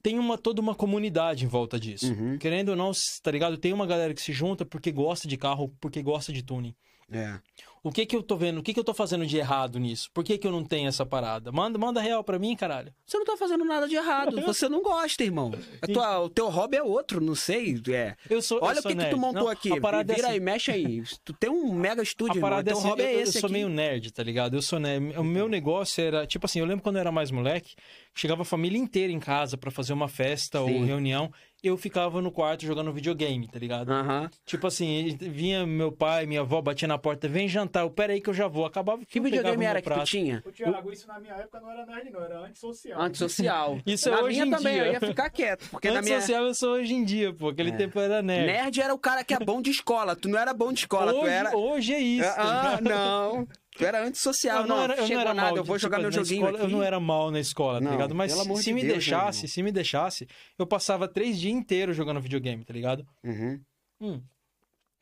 [0.02, 2.12] Tem uma, toda uma comunidade em volta disso.
[2.12, 2.38] Uhum.
[2.38, 2.90] Querendo ou não,
[3.22, 3.58] tá ligado?
[3.58, 6.74] Tem uma galera que se junta porque gosta de carro, porque gosta de tuning.
[7.12, 7.38] É.
[7.82, 8.58] O que que eu tô vendo?
[8.58, 10.10] O que que eu tô fazendo de errado nisso?
[10.12, 11.50] Por que que eu não tenho essa parada?
[11.50, 12.92] Manda, manda real pra mim, caralho.
[13.06, 14.38] Você não tá fazendo nada de errado.
[14.42, 15.50] Você não gosta, irmão.
[15.92, 17.80] Tua- o teu hobby é outro, não sei.
[17.88, 18.14] É.
[18.28, 19.70] Eu sou Olha eu o que, que tu montou Não, aqui.
[19.70, 21.02] Vira é assim, aí, mexe aí.
[21.24, 22.50] Tu tem um mega estúdio, A irmão.
[22.50, 23.52] parada é Teu assim, hobby eu, é eu esse sou aqui.
[23.54, 24.54] meio nerd, tá ligado?
[24.56, 25.16] Eu sou nerd.
[25.18, 27.74] O meu negócio era, tipo assim, eu lembro quando eu era mais moleque,
[28.14, 30.84] chegava a família inteira em casa pra fazer uma festa ou Sim.
[30.84, 33.90] reunião, eu ficava no quarto jogando videogame, tá ligado?
[33.92, 34.30] Aham.
[34.46, 38.20] Tipo assim, vinha meu pai, minha avó, batia na porta, vem jantar, eu, pera aí
[38.20, 38.64] que eu já vou.
[38.66, 40.06] Acabava Que eu videogame era que tu prato.
[40.08, 40.42] tinha?
[40.46, 43.00] O Tiago, isso na minha época não era nerd, não, era antissocial.
[43.00, 43.78] Antissocial.
[43.86, 44.86] Isso é na hoje minha em também, dia.
[44.86, 45.68] eu ia ficar quieto.
[45.70, 46.16] Porque na minha.
[46.16, 47.48] Antissocial eu sou hoje em dia, pô.
[47.48, 47.76] Aquele É.
[47.76, 48.46] tempo eu era nerd.
[48.46, 50.14] Nerd era o cara que é bom de escola.
[50.16, 51.56] Tu não era bom de escola, hoje, tu era.
[51.56, 52.28] hoje é isso.
[52.36, 53.46] Ah, não.
[53.76, 54.76] Tu era antissocial, Eu não.
[54.76, 56.58] não era, eu chegou não era nada, mal, eu vou tipo, jogar meu joguinho escola.
[56.64, 58.14] Eu não era mal na escola, tá Não, ligado?
[58.14, 60.26] Mas se de me Deus, deixasse, se me deixasse,
[60.58, 63.06] eu passava três dias inteiros jogando videogame, tá ligado?
[63.24, 63.60] Uhum.
[64.00, 64.22] Hum.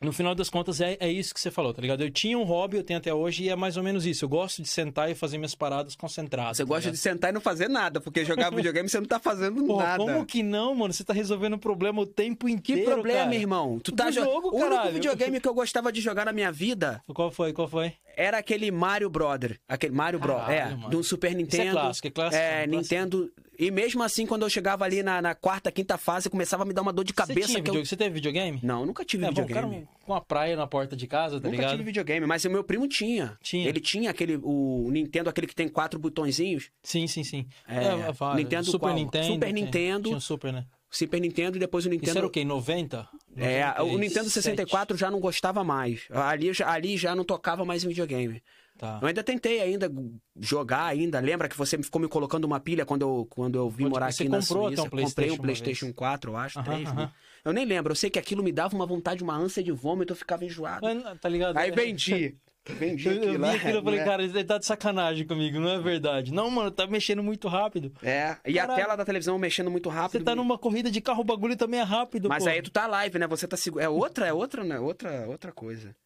[0.01, 2.05] No final das contas, é, é isso que você falou, tá ligado?
[2.05, 4.25] Eu tinha um hobby, eu tenho até hoje, e é mais ou menos isso.
[4.25, 6.57] Eu gosto de sentar e fazer minhas paradas concentradas.
[6.57, 6.93] Você tá gosta ligado?
[6.95, 9.99] de sentar e não fazer nada, porque jogar videogame você não tá fazendo Porra, nada.
[9.99, 10.93] como que não, mano?
[10.95, 13.35] Você tá resolvendo o problema o tempo Que inteiro, problema, cara.
[13.35, 13.81] irmão?
[13.83, 14.93] Tu tá jo- jogo, O único caralho.
[14.93, 17.53] videogame que eu gostava de jogar na minha vida Qual foi?
[17.53, 17.93] Qual foi?
[18.17, 19.59] era aquele Mario Brother.
[19.69, 20.37] Aquele Mario Bros.
[20.43, 20.91] Caralho, É, mano.
[20.91, 21.71] do Super Isso é Nintendo.
[21.73, 22.43] clássico, é clássico.
[22.43, 22.77] É, clássico.
[22.77, 23.33] Nintendo.
[23.59, 26.73] E mesmo assim, quando eu chegava ali na, na quarta, quinta fase, começava a me
[26.73, 27.75] dar uma dor de Você, cabeça tinha que eu.
[27.75, 28.61] video- Você teve videogame?
[28.63, 29.77] Não, nunca tive É, bom, videogame.
[29.83, 31.71] cara com uma praia na porta de casa, tá Nunca ligado?
[31.73, 33.37] tive videogame, mas o meu primo tinha.
[33.43, 33.69] Tinha.
[33.69, 36.71] Ele tinha aquele, o Nintendo, aquele que tem quatro botõezinhos.
[36.85, 37.47] Sim, sim, sim.
[37.67, 38.43] É, vários.
[38.45, 38.95] Nintendo Super qual?
[38.95, 39.27] Nintendo.
[39.27, 40.05] Super Nintendo.
[40.05, 40.65] Tinha o Super, né?
[40.91, 42.11] Super Nintendo e depois o Nintendo.
[42.11, 42.45] Isso era o quê?
[42.45, 43.07] 90?
[43.37, 46.03] É, o 96, Nintendo 64 já não gostava mais.
[46.11, 48.43] Ali, ali já não tocava mais em videogame.
[48.79, 48.99] Tá.
[49.03, 49.93] Eu ainda tentei ainda
[50.39, 51.19] jogar ainda.
[51.21, 54.07] Lembra que você ficou me colocando uma pilha quando eu, quando eu vim Pode morar
[54.07, 54.81] aqui na comprou Suíça?
[54.81, 55.97] um Comprei PlayStation um PlayStation vez.
[55.97, 56.89] 4, eu acho, Aham, 3.
[56.89, 56.95] aham.
[56.97, 57.13] né?
[57.45, 57.91] Eu nem lembro.
[57.93, 60.87] Eu sei que aquilo me dava uma vontade, uma ânsia de vômito, eu ficava enjoado.
[60.87, 61.57] Mas, Tá ligado?
[61.57, 62.37] Aí É- vendi.
[62.69, 63.47] Vendi Eu, eu vi aquilo.
[63.47, 64.05] aquilo e falei, né?
[64.05, 66.31] cara, ele tá de sacanagem comigo, não é verdade.
[66.35, 67.91] Não, mano, tá mexendo muito rápido.
[68.03, 68.73] É, e Caralho.
[68.73, 70.19] a tela da televisão mexendo muito rápido.
[70.21, 72.51] Você tá numa corrida de carro, o bagulho também é rápido, Mas pô.
[72.51, 73.27] aí tu tá live, né?
[73.27, 73.83] Você tá seguro.
[73.83, 74.79] É outra, é outra, né?
[74.79, 75.97] Outra, outra coisa.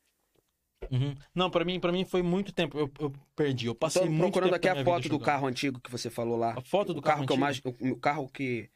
[0.91, 1.15] Uhum.
[1.35, 2.79] Não, pra mim, pra mim foi muito tempo.
[2.79, 5.27] Eu, eu perdi, eu passei Tô muito procurando tempo aqui a foto do jogando.
[5.27, 6.55] carro antigo que você falou lá.
[6.57, 7.61] A foto do o carro, carro que eu mais.
[7.65, 8.69] O, o carro que.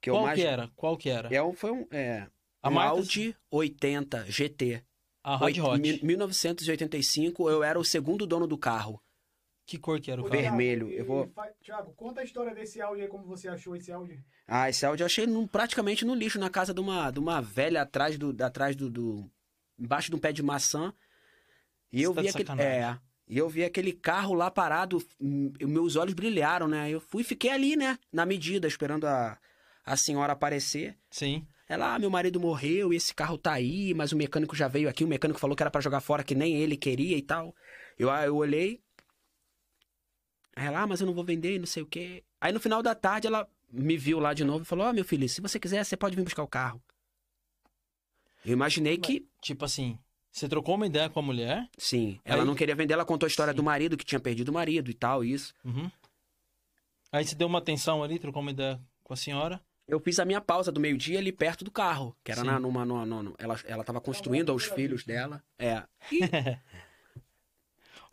[0.00, 0.38] Que eu Qual mais.
[0.40, 0.70] que era?
[0.76, 1.34] Qual que era?
[1.34, 1.86] É um, foi um.
[1.90, 2.26] É,
[2.62, 4.82] A um Audi 80 GT.
[5.24, 5.80] A Hot Hot.
[5.80, 9.00] mi- 1985, eu era o segundo dono do carro.
[9.66, 10.40] Que cor que era o carro?
[10.40, 11.28] Vermelho, eu vou-
[11.60, 14.22] Thiago, conta a história desse áudio aí, como você achou esse áudio.
[14.46, 17.40] Ah, esse Audi eu achei num- praticamente no lixo, na casa de uma, de uma
[17.42, 18.34] velha atrás do.
[18.44, 19.28] Atrás do, do-
[19.76, 20.94] embaixo de um pé de maçã.
[21.96, 22.62] E Você eu tá vi aquele.
[22.62, 22.98] É.
[23.26, 26.90] E eu vi aquele carro lá parado, hum, meus olhos brilharam, né?
[26.90, 27.98] Eu fui e fiquei ali, né?
[28.12, 29.38] Na medida, esperando a,
[29.84, 30.96] a senhora aparecer.
[31.10, 31.46] Sim.
[31.66, 34.88] Ela, ah, meu marido morreu e esse carro tá aí, mas o mecânico já veio
[34.88, 37.56] aqui, o mecânico falou que era pra jogar fora, que nem ele queria e tal.
[37.98, 38.80] Eu, eu olhei.
[40.54, 42.22] Ela, ah, mas eu não vou vender e não sei o quê.
[42.38, 45.04] Aí no final da tarde ela me viu lá de novo e falou: Ó, meu
[45.04, 46.80] filho, se você quiser, você pode vir buscar o carro.
[48.44, 49.98] Eu imaginei que, Tipo assim,
[50.38, 51.68] você trocou uma ideia com a mulher.
[51.78, 53.56] sim, ela Aí- não queria vender, ela contou a história Sim.
[53.56, 55.54] do marido, que tinha perdido o marido e tal, isso.
[55.64, 55.90] Uhum.
[57.12, 59.60] Aí você deu uma atenção ali, trocou uma ideia com a senhora.
[59.88, 62.46] Eu fiz a minha pausa do meio-dia ali perto do carro, que era Sim.
[62.48, 65.42] na, numa, numa, numa- ela, ela tava construindo aos filhos dela.
[65.58, 65.82] É.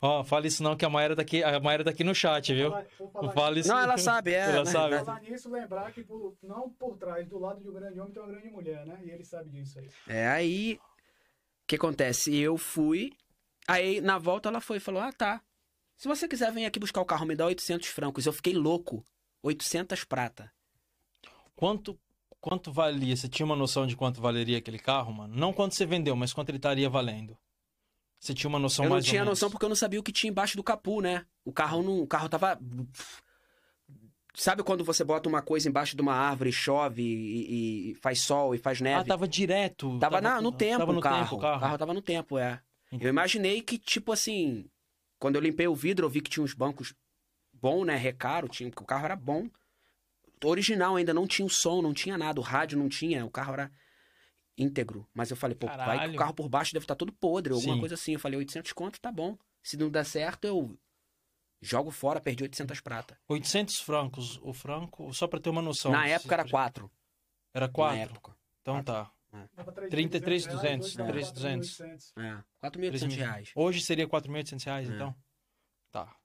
[0.03, 2.13] E Ó, fala isso não, que a Mayra tá aqui, a Mayra tá aqui no
[2.13, 2.71] chat, viu?
[3.13, 4.39] Falar fala isso Não, ela sabe, é.
[4.39, 4.71] Ela né?
[4.71, 4.99] sabe.
[4.99, 8.21] Falar nisso, lembrar que por- não por trás, do lado de um grande homem tem
[8.21, 8.99] uma grande mulher, né?
[9.01, 9.89] E ele sabe disso aí.
[10.05, 10.78] É, aí.
[11.74, 12.36] O que acontece?
[12.36, 13.13] Eu fui.
[13.67, 15.41] Aí, na volta, ela foi e falou: Ah, tá.
[15.97, 18.28] Se você quiser, vem aqui buscar o carro, me dá 800 francos.
[18.28, 19.03] Eu fiquei louco.
[19.41, 20.53] 800 prata.
[21.55, 21.99] Quanto,
[22.39, 23.15] quanto valia?
[23.15, 25.36] Você tinha uma noção de quanto valeria aquele carro, mano?
[25.36, 27.36] Não quanto você vendeu, mas quanto ele estaria valendo.
[28.19, 29.39] Você tinha uma noção eu não mais tinha ou menos?
[29.39, 31.26] noção porque eu não sabia o que tinha embaixo do capu, né?
[31.43, 32.01] O carro não.
[32.01, 32.59] O carro tava.
[34.36, 38.55] Sabe quando você bota uma coisa embaixo de uma árvore, chove e, e faz sol
[38.55, 39.01] e faz neve?
[39.01, 39.99] Ah, tava direto.
[39.99, 41.23] Tava, na- no tempo tava no o carro.
[41.29, 41.57] tempo carro.
[41.57, 42.59] O carro tava no tempo, é.
[42.88, 43.05] Entendi.
[43.05, 44.65] Eu imaginei que, tipo assim,
[45.19, 46.93] quando eu limpei o vidro, eu vi que tinha uns bancos
[47.53, 47.95] bom, né?
[47.95, 49.47] Recaro, tinha, porque o carro era bom.
[50.43, 53.53] Original ainda, não tinha o som, não tinha nada, o rádio não tinha, o carro
[53.53, 53.71] era
[54.57, 55.07] íntegro.
[55.13, 56.13] Mas eu falei, pô, vai que Caralho.
[56.13, 57.79] o carro por baixo deve estar todo podre, alguma Sim.
[57.79, 58.13] coisa assim.
[58.13, 59.38] Eu falei, 800 conto, tá bom.
[59.61, 60.77] Se não der certo, eu
[61.64, 63.18] jogo fora, perdi 800 prata.
[63.28, 64.39] 800 francos.
[64.43, 65.91] O franco, só pra ter uma noção.
[65.91, 66.91] Na época era Se- 4.
[67.53, 67.97] Era Na 4.
[67.99, 68.36] época.
[68.61, 69.11] Então tá.
[69.55, 72.14] Dava 33,200, 3.200, 3.200.
[72.18, 73.51] É, 4.800 reais.
[73.55, 74.93] Hoje seria 4.800 reais, É.
[74.93, 75.16] então?
[75.91, 76.16] Tá.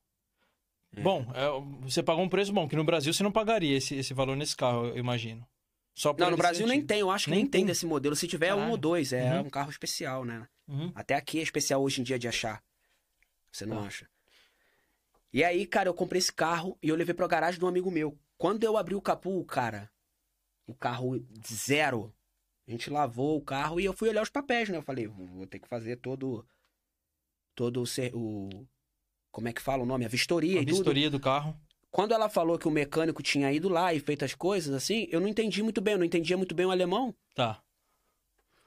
[0.94, 1.00] É.
[1.00, 1.48] Bom, é,
[1.82, 4.56] você pagou um preço bom, que no Brasil você não pagaria esse, esse valor nesse
[4.56, 5.46] carro, eu imagino.
[5.94, 8.14] Só Não, no Brasil ser nem tem, eu acho que Nem nem tem desse modelo.
[8.14, 8.72] Se tiver, é um Caralho.
[8.72, 9.12] ou dois.
[9.12, 9.46] É Uhum.
[9.46, 10.46] um carro especial, né?
[10.68, 10.92] Uhum.
[10.94, 12.62] Até aqui é especial hoje em dia de achar.
[13.50, 13.86] Você não Tá.
[13.88, 14.08] acha?
[15.32, 17.90] E aí, cara, eu comprei esse carro e eu levei pra garagem de um amigo
[17.90, 18.18] meu.
[18.36, 19.90] Quando eu abri o capô, cara,
[20.66, 22.14] o carro zero.
[22.66, 24.76] A gente lavou o carro e eu fui olhar os papéis, né?
[24.78, 26.46] Eu falei, vou ter que fazer todo.
[27.54, 28.16] Todo o.
[28.18, 28.66] o
[29.30, 30.04] como é que fala o nome?
[30.04, 31.58] A vistoria A vistoria do carro.
[31.90, 35.20] Quando ela falou que o mecânico tinha ido lá e feito as coisas, assim, eu
[35.20, 35.92] não entendi muito bem.
[35.92, 37.14] Eu não entendia muito bem o alemão.
[37.34, 37.62] Tá.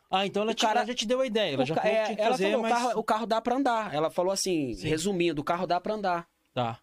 [0.10, 1.54] Ah, então ela, te- cara- ela já te deu a ideia.
[1.54, 2.72] Ela já ca- falou que é, tinha que ela fazer, falou, mas...
[2.72, 3.94] o, carro, o carro dá pra andar.
[3.94, 4.88] Ela falou assim, Sim.
[4.88, 6.28] resumindo, o carro dá pra andar.
[6.54, 6.80] Tá.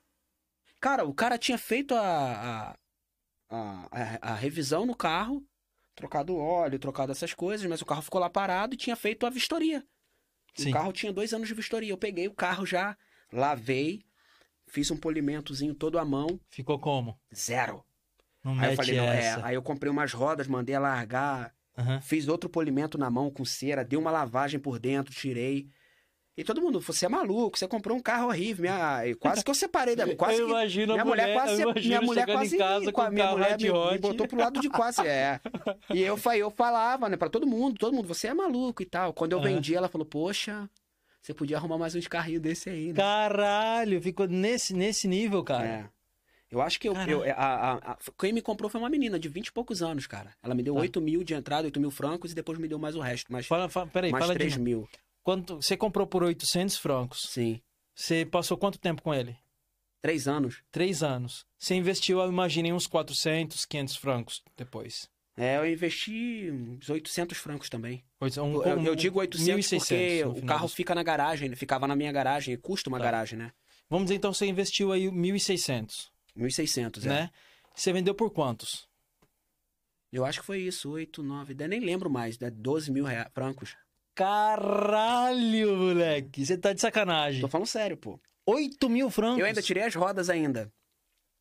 [0.81, 2.77] Cara, o cara tinha feito a,
[3.51, 5.45] a, a, a- revisão no carro,
[5.95, 9.27] trocado o óleo, trocado essas coisas, mas o carro ficou lá parado e tinha feito
[9.27, 9.85] a vistoria.
[10.55, 10.71] Sim.
[10.71, 11.91] O carro tinha dois anos de vistoria.
[11.91, 12.97] Eu peguei o carro já,
[13.33, 14.03] lavei,
[14.67, 17.19] fiz um polimentozinho todo à mão, Ficou como?
[17.35, 17.85] zero.
[18.43, 19.45] Não Aí eu falei, não, é.
[19.45, 22.01] Aí eu comprei umas rodas, mandei alargar, Aham.
[22.01, 25.69] fiz outro polimento na mão com cera, dei uma lavagem por dentro, tirei.
[26.39, 28.63] E todo mundo, você é maluco, você comprou um carro horrível.
[28.63, 29.03] Minha...
[29.19, 30.07] Quase que eu separei da.
[30.15, 30.53] Quase eu que...
[30.53, 33.11] imagino Minha mulher, mulher, quase, eu se- imagino minha mulher quase em casa com a
[33.11, 35.41] minha mulher me, me botou pro lado de quase, é.
[35.93, 39.13] E eu, eu falava, né, pra todo mundo, todo mundo, você é maluco e tal.
[39.13, 39.49] Quando eu Aham.
[39.49, 40.71] vendi, ela falou, poxa,
[41.21, 42.95] você podia arrumar mais uns carrinhos desse aí, né?
[42.95, 45.67] Caralho, ficou nesse, nesse nível, cara.
[45.67, 45.85] É.
[46.51, 49.29] Eu acho que eu, eu- a- a- a- quem me comprou foi uma menina de
[49.29, 50.31] 20 e poucos anos, cara.
[50.43, 50.81] Ela me deu Tá.
[50.81, 53.45] 8 mil de entrada, 8 mil francos, e depois me deu mais o resto, mais,
[53.47, 54.65] Fala, fala, peraí, mais fala de 3 novo.
[54.65, 54.89] mil.
[55.29, 57.27] Quanto, você comprou por 800 francos.
[57.29, 57.61] Sim.
[57.95, 59.37] Você passou quanto tempo com ele?
[60.01, 60.63] Três anos.
[60.73, 61.45] Três anos.
[61.59, 65.07] Você investiu, eu imagino, em uns 400, 500 francos depois.
[65.37, 68.03] É, eu investi uns 800 francos também.
[68.23, 71.95] Um- eu, um- eu digo 800 1.600 porque o carro fica na garagem, ficava na
[71.95, 73.05] minha garagem, custa uma Tá.
[73.05, 73.53] garagem, né?
[73.91, 77.09] Vamos dizer, então, você investiu aí 1.600, 1.600, é.
[77.11, 77.31] né?
[77.75, 78.89] Você vendeu por quantos?
[80.11, 82.49] Eu acho que foi isso, 8, 9, 10, nem lembro mais, né?
[82.49, 83.05] 12 mil
[83.35, 83.77] francos.
[84.19, 86.45] Caralho, moleque.
[86.45, 87.41] Você tá de sacanagem.
[87.41, 88.21] Tô falando sério, pô.
[88.47, 89.39] 8 mil francos.
[89.41, 90.73] Eu ainda tirei as rodas ainda.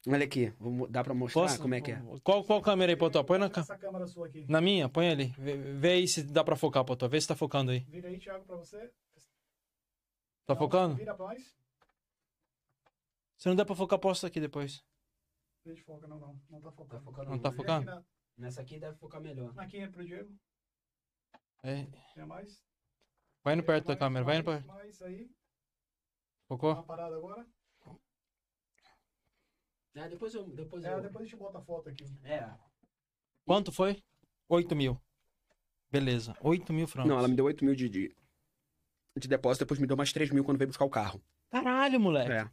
[0.08, 2.02] Olha aqui, vou dá pra mostrar Posso- como é que é.
[2.24, 3.24] Qual, qual câmera aí, Potó?
[3.24, 4.46] Põe na, Essa câmera sua aqui.
[4.48, 5.34] na minha, põe ali.
[5.38, 7.08] Vê, vê aí se dá pra focar, Potó.
[7.08, 7.80] Vê se tá focando aí.
[7.90, 8.78] Vira aí, Thiago, pra você.
[10.46, 10.96] Tá Não, focando?
[10.96, 11.44] Vira pra nós.
[13.38, 14.84] Se não der pra focar, posta aqui depois.
[15.66, 16.40] Deixa foca, não, não.
[16.50, 17.04] Não tá focando.
[17.04, 17.90] Tá focando Não tá focando?
[17.92, 18.06] aqui
[18.38, 19.54] Nessa aqui deve focar melhor.
[19.56, 20.32] Na, aqui é pro Diego.
[21.64, 21.86] É.
[22.14, 22.64] Tem mais?
[23.48, 24.68] Vai indo perto da câmera, vai indo perto.
[24.68, 25.32] Mais aí.
[26.50, 26.74] Focou?
[26.74, 27.48] uma parada agora.
[29.96, 30.44] É, depois eu.
[30.50, 31.00] Depois É, eu...
[31.02, 32.04] depois a gente bota a foto aqui.
[32.26, 32.46] É.
[33.46, 34.04] Quanto foi?
[34.50, 35.00] 8 mil.
[35.90, 37.10] Beleza, 8 mil francos.
[37.10, 38.14] Não, ela me deu 8 mil de, de,
[39.18, 41.24] de depósito, depois me deu mais 3 mil quando veio buscar o carro.
[41.50, 42.34] Caralho, moleque.
[42.34, 42.50] É.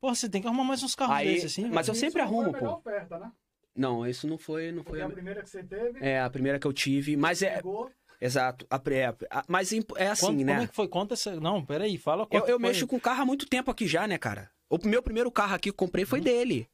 [0.00, 1.96] Pô, você tem que arrumar mais uns carros Aí- desses, assim, mas velho.
[1.96, 2.74] eu sempre Isso foi arrumo, pô.
[2.76, 3.32] oferta, né?
[3.74, 5.10] Não, isso não foi, não Foi foi a a...
[5.10, 5.98] primeira que você teve.
[5.98, 7.90] É, a primeira que eu tive, mas é, Pegou.
[8.20, 10.52] Exato, a, é, a- mas é assim, Quanto- né?
[10.52, 10.88] Como é que foi?
[10.88, 11.38] Conta essa...
[11.40, 12.68] Não, peraí, fala Eu, eu foi.
[12.68, 14.50] mexo com carro há muito tempo aqui já, né, cara?
[14.70, 16.68] O meu primeiro carro aqui que eu comprei foi dele.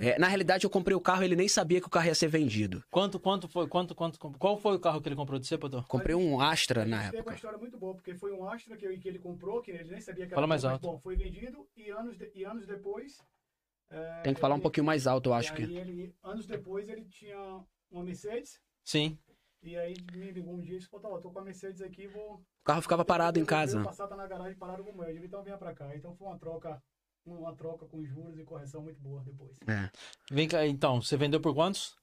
[0.00, 2.28] É, na realidade, eu comprei o carro ele nem sabia que o carro ia ser
[2.28, 2.84] vendido.
[2.90, 3.66] Quanto, quanto foi?
[3.66, 4.18] Quanto, quanto...
[4.38, 5.82] Qual foi o carro que ele comprou de você, Potô?
[5.84, 7.34] Comprei um Astra na teve uma época.
[7.34, 10.24] história muito boa, porque foi um Astra que, que ele comprou, que ele nem sabia
[10.26, 10.86] que Fala era mais bom, mas, alto.
[10.86, 13.18] Bom, foi vendido e anos, de- e anos depois.
[13.90, 15.62] é, Tem que falar um pouquinho mais alto, eu e acho que.
[15.62, 17.60] ele, anos depois ele tinha
[17.90, 18.60] uma Mercedes.
[18.84, 19.18] Sim.
[19.62, 21.80] E aí me ligou um dia e disse, pô, tá, eu tô com a Mercedes
[21.82, 22.34] aqui, vou.
[22.34, 23.78] O carro ficava parado em Eu- eu- casa.
[23.80, 25.08] Eu passar tá na garagem parado como eu.
[25.08, 25.94] Eu digo, então venha pra cá.
[25.96, 26.80] Então foi uma troca,
[27.26, 29.56] uma troca com juros e correção muito boa depois.
[29.66, 29.90] É.
[30.30, 31.96] Vem cá, então, você vendeu por quantos?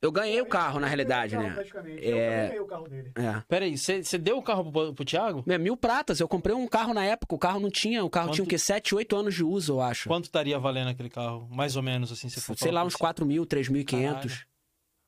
[0.00, 1.54] Eu ganhei o carro, na realidade, né?
[1.54, 2.04] praticamente.
[2.04, 2.08] É.
[2.44, 3.12] Eu ganhei o carro dele.
[3.14, 3.40] É.
[3.48, 5.44] Peraí, você, você deu o carro pro, pro Thiago?
[5.46, 8.26] É, mil pratas, eu comprei um carro na época, o carro não tinha, o carro
[8.26, 8.58] Quanto- tinha o quê?
[8.58, 10.08] 7, 8 anos de uso, eu acho.
[10.08, 11.46] Quanto estaria valendo aquele carro?
[11.48, 14.44] Mais ou menos, assim, você for Sei lá, uns por 4 mil, 3.500.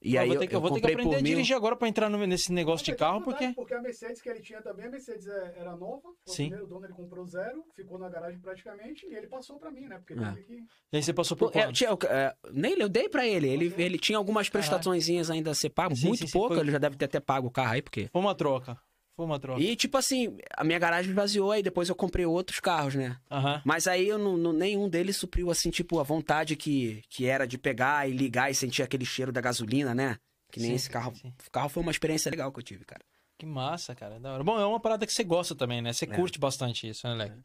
[0.04, 1.32] E eu aí vou eu, ter que, eu eu vou ter que aprender a mil.
[1.32, 3.52] dirigir agora pra entrar no- nesse negócio de carro, é porque.
[3.54, 6.02] Porque a Mercedes que ele tinha também, a Mercedes é- era nova.
[6.02, 6.44] Foi Sim.
[6.44, 9.86] O primeiro dono ele comprou zero, ficou na garagem praticamente e ele passou pra mim,
[9.88, 9.96] né?
[9.98, 10.32] Porque É.
[10.42, 10.52] que.
[10.92, 11.72] E aí você passou por é, quanto?
[11.72, 13.48] tinha- é, nem eu dei pra ele.
[13.48, 16.54] Ele, ele tinha algumas prestaçõezinhas ainda a ser pago, Sim, muito sim, sim, pouco.
[16.54, 18.08] foi- Ele já deve ter até pago o carro aí, porque.
[18.12, 18.76] Foi uma troca.
[19.16, 19.60] Foi uma troca.
[19.60, 23.16] E tipo assim, a minha garagem esvaziou aí depois eu comprei outros carros, né?
[23.30, 23.62] Aham.
[23.64, 27.46] Mas aí eu não, não- nenhum deles supriu assim, tipo, a vontade que, que era
[27.46, 30.16] de pegar e ligar e sentir aquele cheiro da gasolina, né?
[30.50, 31.14] Que nem Sim, esse carro.
[31.14, 31.32] sim.
[31.46, 33.02] O carro foi uma experiência legal que eu tive, cara.
[33.38, 34.18] Que massa, cara.
[34.20, 34.42] Da hora.
[34.44, 35.92] Bom, é uma parada que você gosta também, né?
[35.92, 36.08] Você É.
[36.08, 37.36] curte bastante isso, né, Leque?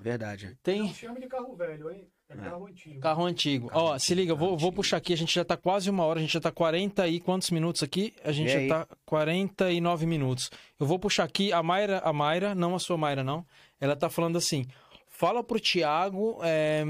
[0.00, 0.56] Verdade.
[0.62, 2.08] Tem Não chame de carro velho, hein?
[2.30, 3.00] É carro antigo.
[3.00, 3.68] carro antigo.
[3.68, 5.12] Carro Ó, antigo, se liga, eu vou, vou puxar aqui.
[5.14, 6.18] A gente já tá quase uma hora.
[6.18, 8.14] A gente já tá 40 e quantos minutos aqui?
[8.22, 8.68] A gente E já aí?
[8.68, 10.50] tá 49 minutos.
[10.78, 13.46] Eu vou puxar aqui a Mayra, a Mayra, não a sua Mayra, não.
[13.80, 14.66] Ela tá falando assim:
[15.06, 16.38] fala pro Thiago.
[16.42, 16.84] É...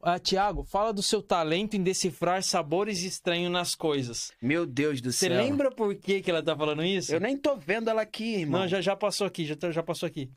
[0.00, 4.32] Ah, Tiago, fala do seu talento em decifrar sabores estranhos nas coisas.
[4.40, 5.36] Meu Deus do Você céu.
[5.36, 7.12] lembra por que, que ela tá falando isso?
[7.12, 8.60] Eu nem tô vendo ela aqui, irmão.
[8.60, 10.30] Não, já, já passou aqui, já, já passou aqui.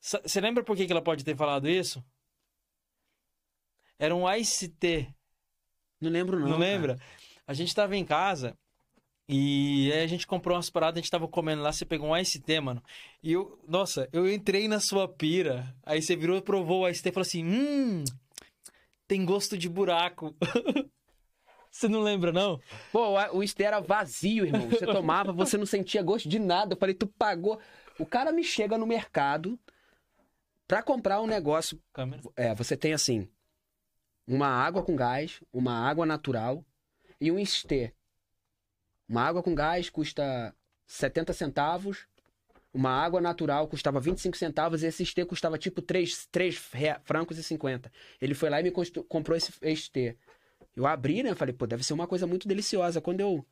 [0.00, 2.04] Você lembra por que, que ela pode ter falado isso?
[3.98, 5.08] Era um Ice T,
[6.00, 6.46] Não lembro, não.
[6.46, 6.60] não, cara.
[6.60, 6.98] lembra?
[7.46, 8.56] A gente tava em casa
[9.28, 12.16] e aí a gente comprou umas paradas, a gente tava comendo lá, você pegou um
[12.16, 12.82] Ice T, mano.
[13.22, 17.08] E eu, nossa, eu entrei na sua pira, aí você virou, provou o Ice T
[17.08, 18.04] e falou assim: hum,
[19.06, 20.34] tem gosto de buraco.
[21.70, 22.60] você não lembra, não?
[22.92, 24.68] Pô, o Easter era vazio, irmão.
[24.68, 26.74] Você tomava, você não sentia gosto de nada.
[26.74, 27.58] Eu falei, tu pagou.
[27.98, 29.58] O cara me chega no mercado
[30.66, 31.80] pra comprar um negócio.
[31.92, 32.22] Câmera.
[32.36, 33.28] É, você tem assim:
[34.28, 36.62] uma água com gás, uma água natural
[37.18, 37.94] e um Easter.
[39.08, 40.54] Uma água com gás custa
[40.86, 42.06] 70 centavos.
[42.74, 47.38] Uma água natural custava 25 centavos e esse Easter custava tipo 3, 3 rea- francos
[47.38, 47.90] e 50.
[48.20, 48.70] Ele foi lá e me
[49.08, 50.16] comprou esse Easter.
[50.76, 51.34] Eu abri, né?
[51.34, 53.00] Falei, pô, deve ser uma coisa muito deliciosa.
[53.00, 53.44] Quando eu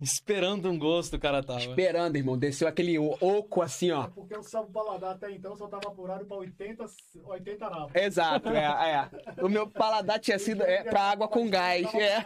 [0.00, 1.60] Esperando um gosto o cara tava.
[1.60, 2.36] Esperando, irmão.
[2.36, 4.04] Desceu aquele oco assim, ó.
[4.04, 6.84] É porque o salvo paladar até então só tava apurado pra 80,
[7.24, 7.94] 80 navos.
[7.94, 9.42] Exato, é, é.
[9.44, 11.86] O meu paladar tinha sido é, pra água com gás.
[11.94, 12.24] É.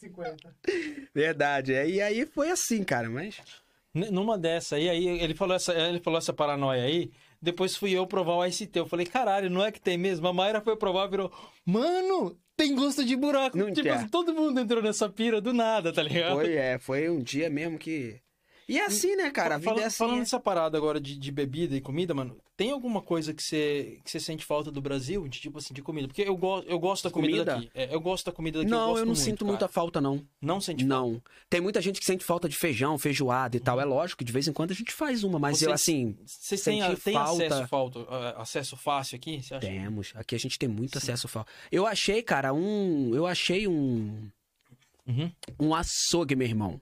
[0.00, 0.54] 50.
[1.14, 1.74] Verdade.
[1.74, 1.88] É.
[1.88, 3.40] E aí foi assim, cara, mas.
[3.94, 7.10] N- Numa dessa aí, aí ele falou essa, ele falou essa paranoia aí.
[7.42, 8.78] Depois fui eu provar o ICT.
[8.78, 10.26] Eu falei, caralho, não é que tem mesmo?
[10.28, 11.32] A Mayra foi provar e virou,
[11.64, 13.56] mano, tem gosto de buraco.
[13.56, 16.34] Não tipo, assim, todo mundo entrou nessa pira do nada, tá ligado?
[16.34, 18.20] Foi, é, foi um dia mesmo que.
[18.70, 19.56] E é assim, né, cara?
[19.56, 19.96] A vida Fala- é assim.
[19.98, 20.20] Falando é.
[20.20, 24.10] dessa parada agora de, de bebida e comida, mano, tem alguma coisa que você, que
[24.10, 25.26] você sente falta do Brasil?
[25.26, 26.06] De tipo assim, de comida?
[26.06, 27.54] Porque eu, go, eu gosto da comida, Comida?
[27.56, 27.70] daqui.
[27.74, 28.70] É, eu gosto da comida daqui.
[28.70, 29.48] Não, gosto eu não muito, sinto cara.
[29.48, 30.24] muita falta, não.
[30.40, 30.94] Não sente falta.
[31.10, 31.22] Não.
[31.48, 33.80] Tem muita gente que sente falta de feijão, feijoada e tal.
[33.80, 36.16] É lógico que de vez em quando a gente faz uma, mas Vocês- eu, assim.
[36.24, 37.46] Vocês têm, senti têm falta.
[37.46, 38.00] acesso, falta,
[38.36, 39.42] acesso fácil aqui?
[39.42, 39.66] Você acha?
[39.66, 40.12] Temos.
[40.14, 41.50] Aqui a gente tem muito acesso fácil.
[41.72, 43.12] Eu achei, cara, um.
[43.14, 44.28] Eu achei um.
[45.08, 45.32] Uhum.
[45.58, 46.80] um açougue, meu irmão.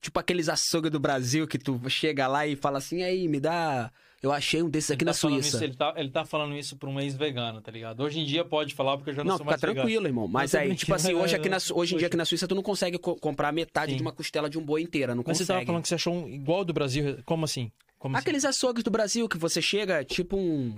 [0.00, 3.90] Tipo aqueles açougues do Brasil que tu chega lá e fala assim, aí, me dá.
[4.22, 5.56] Eu achei um desses aqui Ele na tá falando Suíça.
[5.56, 8.00] isso- ele, tá, ele tá falando isso pra um ex-vegano, tá ligado?
[8.02, 9.76] Hoje em dia pode falar, porque eu já não, Não, sou fica mais vegano.
[9.80, 10.28] tranquilo, irmão.
[10.28, 12.62] Mas aí, tipo assim, hoje, aqui na, hoje em dia aqui na Suíça tu não
[12.62, 13.96] consegue co- comprar metade Sim.
[13.96, 15.56] de uma costela de um boi inteira, não Mas você consegue.
[15.60, 17.18] tava falando que você achou um igual do Brasil.
[17.24, 17.70] Como assim?
[17.98, 18.22] Como assim?
[18.22, 20.74] Aqueles açougues do Brasil que você chega, tipo um.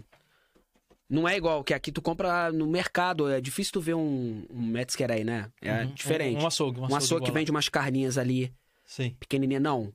[1.11, 3.29] Não é igual, que aqui tu compra no mercado.
[3.29, 5.51] É difícil tu ver um, um Metzger aí, né?
[5.61, 5.93] É Uhum.
[5.95, 6.39] diferente.
[6.39, 6.79] Um, um açougue.
[6.79, 8.51] Um Um açougue, açougue que vende umas carninhas ali,
[8.95, 9.17] Sim.
[9.19, 9.59] pequenininha.
[9.61, 9.93] Não.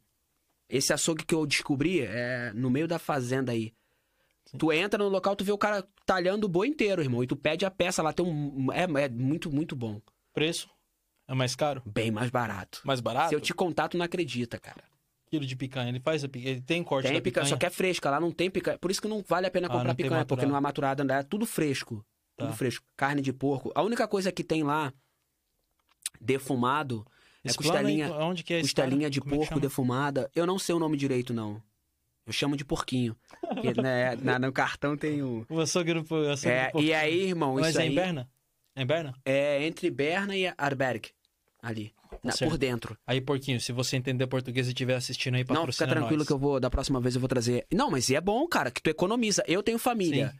[0.67, 3.73] Esse açougue que eu descobri é no meio da fazenda aí.
[4.57, 7.23] Tu entra no local, tu vê o cara talhando o boi inteiro, irmão.
[7.23, 8.71] E tu pede a peça lá, tem um.
[8.71, 10.01] É, é muito, muito bom.
[10.33, 10.69] Preço?
[11.27, 11.81] É mais caro?
[11.85, 12.81] Bem mais barato.
[12.85, 13.29] Mais barato?
[13.29, 14.83] Se eu te contar, tu não acredita, cara.
[15.29, 15.89] Quilo de picanha.
[15.89, 16.51] Ele faz a picanha.
[16.53, 17.45] Ele tem corte Tem picanha, picanha.
[17.47, 18.77] só que é fresca, lá não tem picanha.
[18.79, 21.23] Por isso que não vale a pena Ah, comprar picanha, porque não é maturada, é
[21.23, 22.03] tudo fresco.
[22.37, 22.55] Tudo Tá.
[22.55, 22.85] fresco.
[22.95, 23.71] Carne de porco.
[23.75, 24.93] A única coisa que tem lá,
[26.21, 27.05] defumado,
[27.47, 30.29] é Explana costelinha, Onde que é costelinha de Como é porco defumada.
[30.35, 31.61] Eu não sei o nome direito, não.
[32.25, 33.15] Eu chamo de porquinho.
[33.41, 35.45] Porque, né, na- no cartão tem o.
[35.49, 38.29] O açougue no o açougue É, e aí, irmão, Mas isso é aí em Berna?
[38.75, 39.13] É em Berna?
[39.25, 41.09] é entre Berna e Arberg.
[41.61, 41.93] Ali.
[42.23, 42.51] na- certo.
[42.51, 42.97] por dentro.
[43.05, 46.27] Aí, porquinho, se você entender português e estiver assistindo aí, Não, patrocina fica tranquilo nós.
[46.27, 46.59] que eu vou.
[46.59, 47.65] Da próxima vez eu vou trazer.
[47.73, 49.43] Não, mas é bom, cara, que tu economiza.
[49.47, 50.29] Eu tenho família.
[50.29, 50.39] Sim.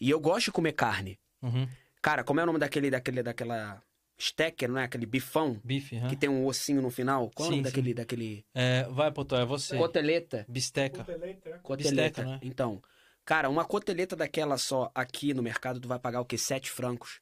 [0.00, 1.18] E eu gosto de comer carne.
[1.42, 1.66] Uhum.
[2.00, 3.82] Cara, como é o nome daquele, daquele, daquela
[4.20, 4.84] stecker, não é?
[4.84, 6.08] Aquele bifão Bife, aham.
[6.08, 7.30] que tem um ossinho no final.
[7.34, 8.44] Qual é o nome Sim, daquele, daquele...
[8.54, 9.76] É, vai, Potó, é você.
[9.76, 10.44] Coteleta.
[10.48, 10.98] Bisteca.
[11.04, 11.58] Coteleta, é.
[11.58, 12.22] Coteleta.
[12.22, 12.40] Bisteca, né?
[12.42, 12.82] Então,
[13.24, 16.36] cara, uma coteleta daquela só aqui no mercado, tu vai pagar o quê?
[16.36, 17.20] 7 francos.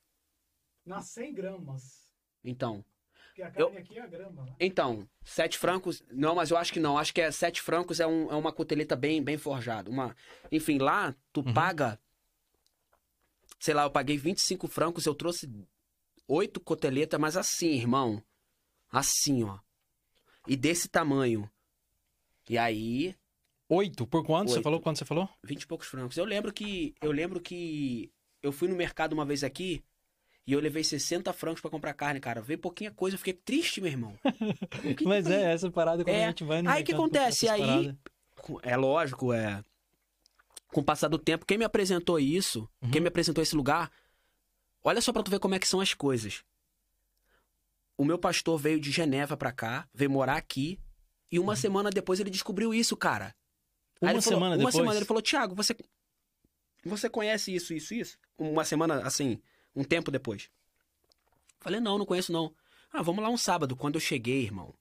[0.85, 1.83] Na 100 gramas.
[2.45, 2.85] Então,
[3.27, 4.45] Porque a carne aqui é a grama.
[4.45, 4.55] né?
[4.61, 6.03] então, 7 francos...
[6.11, 6.97] Não, mas eu acho que não.
[6.97, 9.91] Acho que é 7 francos é, um- é uma coteleta bem, bem forjada.
[9.91, 10.17] Uma...
[10.51, 11.53] Enfim, lá, tu Uhum.
[11.53, 11.99] paga...
[13.59, 15.51] Sei lá, eu paguei 25 francos, eu trouxe
[16.29, 18.23] oito coteletas, mas assim, irmão.
[18.91, 19.59] Assim, ó.
[20.47, 21.51] E desse tamanho.
[22.49, 23.15] E aí,
[23.69, 24.07] Oito?
[24.07, 24.49] Por quanto?
[24.51, 24.63] Você Oito.
[24.65, 25.29] falou quanto você falou?
[25.43, 26.17] vinte e poucos francos.
[26.17, 26.95] Eu lembro que.
[27.03, 28.13] Eu lembro que.
[28.41, 29.83] Eu fui no mercado uma vez aqui
[30.47, 32.41] e eu levei 60 francos pra comprar carne, cara.
[32.41, 34.15] Veio pouquinha coisa, eu fiquei triste, meu irmão.
[34.89, 36.25] O que Mas que é, essa parada quando É.
[36.25, 37.49] a gente vai no Aí que mercado comprar acontece?
[37.49, 37.97] Aí- paradas.
[38.63, 39.61] é lógico, é.
[40.69, 42.91] Com o passar do tempo, quem me apresentou isso, Uhum.
[42.93, 43.91] quem me apresentou esse lugar,
[44.87, 46.43] olha só pra tu ver como é que são as coisas.
[47.99, 50.79] O meu pastor veio de Geneva pra cá, veio morar aqui,
[51.31, 53.35] e uma semana depois ele descobriu isso, cara.
[54.01, 54.09] Uhum.
[54.11, 54.75] Uma falou- semana Uma depois?
[54.75, 55.75] semana ele falou, Thiago, você,
[56.85, 58.19] você conhece isso, isso, isso?
[58.39, 59.41] Uma semana, assim,
[59.75, 60.51] um tempo depois.
[61.61, 62.55] Falei, não, não conheço não.
[62.93, 63.75] Ah, vamos lá um sábado.
[63.75, 64.75] Quando eu cheguei, irmão,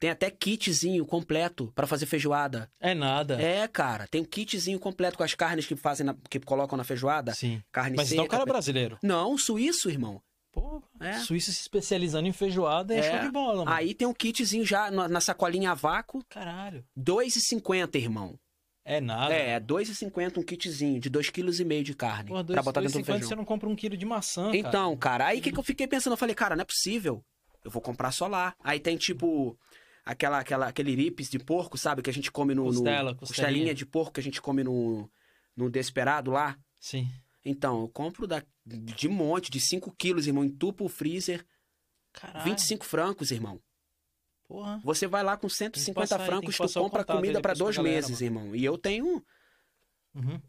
[0.00, 2.68] tem até kitzinho completo pra fazer feijoada.
[2.80, 3.40] É nada.
[3.40, 6.82] É, cara, tem um kitzinho completo com as carnes que fazem, na- que colocam na
[6.84, 7.34] feijoada.
[7.34, 7.62] Sim.
[7.70, 8.14] Carne Mas seca.
[8.14, 8.98] então o cara é brasileiro.
[9.02, 10.20] Não, suíço, irmão.
[10.52, 11.18] Pô, É.
[11.20, 13.02] Suíça se especializando em feijoada é, É.
[13.12, 13.70] show de bola, mano.
[13.76, 16.84] Aí tem um kitzinho já na, na sacolinha a vácuo, Caralho.
[16.96, 18.38] 2,50, irmão.
[18.84, 19.32] É nada.
[19.32, 21.30] É, 2,50 um kitzinho de 2,5
[21.62, 22.28] kg de carne.
[22.30, 23.28] Pô, pra dois, botar dois dentro do feijão.
[23.28, 25.86] você não compra um quilo de maçã, Então, cara, aí o que, que eu fiquei
[25.86, 26.14] pensando?
[26.14, 27.22] Eu falei, cara, não é possível.
[27.62, 28.54] Eu vou comprar só lá.
[28.64, 29.56] Aí tem tipo
[30.04, 32.02] aquela, aquela, aquele ripes de porco, sabe?
[32.02, 32.64] Que a gente come no.
[32.64, 33.18] no- Costela, costelinha
[33.52, 33.74] costelinha.
[33.74, 35.10] de porco que a gente come no,
[35.56, 36.58] no Desperado lá.
[36.78, 37.08] Sim.
[37.44, 40.44] Então, eu compro da, de monte, de 5 quilos, irmão.
[40.44, 41.44] Entupo o freezer.
[42.12, 42.44] Caralho.
[42.44, 43.60] 25 francos, irmão.
[44.46, 44.80] Porra.
[44.84, 48.20] Você vai lá com 150 passar francos, que tu compra comida pra dois galera, meses,
[48.20, 48.54] irmão.
[48.54, 49.24] E eu tenho
[50.14, 50.40] Uhum.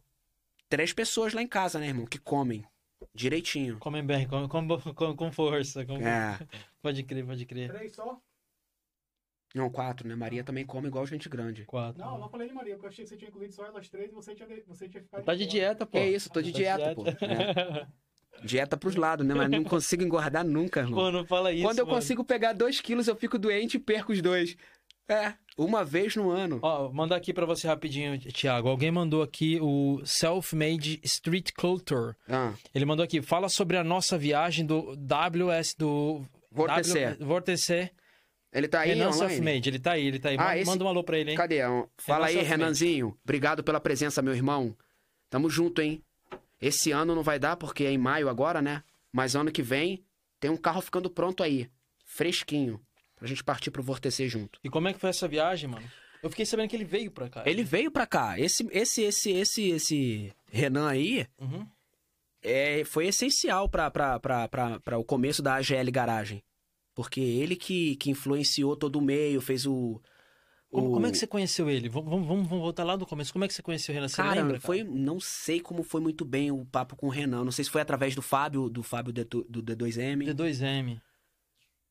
[0.67, 2.05] três pessoas lá em casa, né, irmão?
[2.07, 2.65] Que comem
[3.13, 3.77] direitinho.
[3.77, 5.85] Comem bem, com, com, com, com força.
[5.85, 6.39] com- É.
[6.81, 7.71] Pode crer, pode crer.
[7.71, 8.19] Três só?
[9.53, 10.15] Não, quatro, né?
[10.15, 11.65] Maria também come igual gente grande.
[11.65, 11.99] Quatro.
[12.01, 14.09] Não, não falei de Maria, porque eu achei que você tinha incluído só elas três
[14.09, 15.23] e você tinha, você tinha ficado.
[15.23, 15.97] Tá de dieta, pô.
[15.97, 17.03] É isso, tô de Tá dieta, pô.
[17.07, 17.85] É.
[18.43, 19.35] Dieta pros lados, né?
[19.35, 20.95] Mas não consigo engordar nunca, irmão.
[20.99, 21.97] Pô, não fala isso, Quando eu mano.
[21.97, 24.55] consigo pegar dois quilos, eu fico doente e perco os dois.
[25.07, 26.57] É, uma vez no ano.
[26.63, 28.69] Ó, mandar aqui pra você rapidinho, Thiago.
[28.69, 32.15] Alguém mandou aqui o Self-Made Street Culture.
[32.27, 37.09] Ah, Ele mandou aqui, fala sobre a nossa viagem do WS do Vortecer.
[37.11, 37.91] W- Vortecer.
[38.53, 39.29] Ele tá aí Renan online?
[39.35, 40.35] Self-Made, ele tá aí, ele tá aí.
[40.37, 41.37] Ah, manda, esse- um alô pra ele, hein?
[41.37, 41.59] Cadê?
[41.97, 42.43] Fala aí, Self-Made.
[42.61, 43.17] Renanzinho.
[43.23, 44.75] Obrigado pela presença, meu irmão.
[45.29, 46.03] Tamo junto, hein?
[46.61, 48.83] Esse ano não vai dar, porque é em maio agora, né?
[49.11, 50.03] Mas ano que vem
[50.39, 51.69] tem um carro ficando pronto aí.
[52.05, 52.79] Fresquinho.
[53.15, 54.59] Pra gente partir pro Vortecer junto.
[54.63, 55.87] E como é que foi essa viagem, mano?
[56.23, 57.43] Eu fiquei sabendo que ele veio pra cá.
[57.45, 58.39] Ele veio pra cá.
[58.39, 61.65] Esse, esse, esse, esse, esse Renan aí Uhum.
[62.43, 66.43] é, foi essencial pra, pra, pra, pra, pra o começo da AGL Garagem.
[66.93, 70.01] Porque ele que, que influenciou todo o meio, fez o.
[70.69, 71.89] Como, o- como é que você conheceu ele?
[71.89, 73.31] Vamos, vamos, vamos voltar lá do começo.
[73.33, 74.07] Como é que você conheceu o Renan?
[74.07, 74.59] Você Cara, lembra?
[74.59, 74.83] foi.
[74.83, 77.43] Não sei como foi muito bem o papo com o Renan.
[77.43, 79.23] Não sei se foi através do Fábio, do Fábio do
[79.63, 80.33] D2M.
[80.33, 81.01] D2M.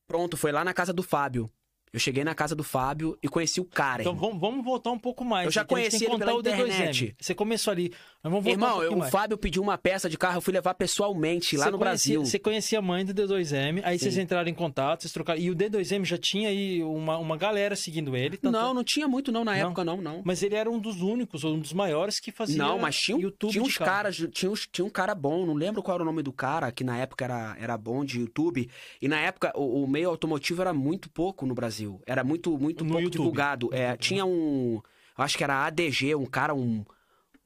[0.07, 1.49] Pronto, foi lá na casa do Fábio.
[1.93, 4.01] Eu cheguei na casa do Fábio e conheci o cara.
[4.01, 5.45] Então vamos, vamos voltar um pouco mais.
[5.45, 6.53] Eu já conheci ele pela o D2M.
[6.63, 7.15] internet.
[7.19, 7.91] Você começou ali.
[8.23, 9.11] Mas vamos voltar um Irmão, pouquinho eu- o mais.
[9.11, 12.25] Fábio pediu uma peça de carro, eu fui levar pessoalmente lá Você no conhecia- Brasil.
[12.31, 14.03] Você conhecia a mãe do D2M, aí Sim.
[14.05, 15.39] vocês entraram em contato, vocês trocaram.
[15.41, 18.37] E o D2M já tinha aí uma, uma galera seguindo ele.
[18.37, 19.59] tanto- Não, não tinha muito não na Não?
[19.67, 20.21] época, não, não.
[20.23, 23.21] Mas ele era um dos únicos, um dos maiores que fazia Não, mas tinha, um-
[23.21, 26.05] YouTube tinha uns caras, tinha, uns- tinha um cara bom, não lembro qual era o
[26.05, 28.69] nome do cara, que na época era, era bom de YouTube.
[29.01, 31.80] E na época o, o meio automotivo era muito pouco no Brasil.
[32.05, 33.11] Era muito, muito No pouco YouTube.
[33.23, 33.69] divulgado.
[33.73, 34.81] É, tinha um.
[35.17, 36.83] eu Acho que era ADG, um cara, um,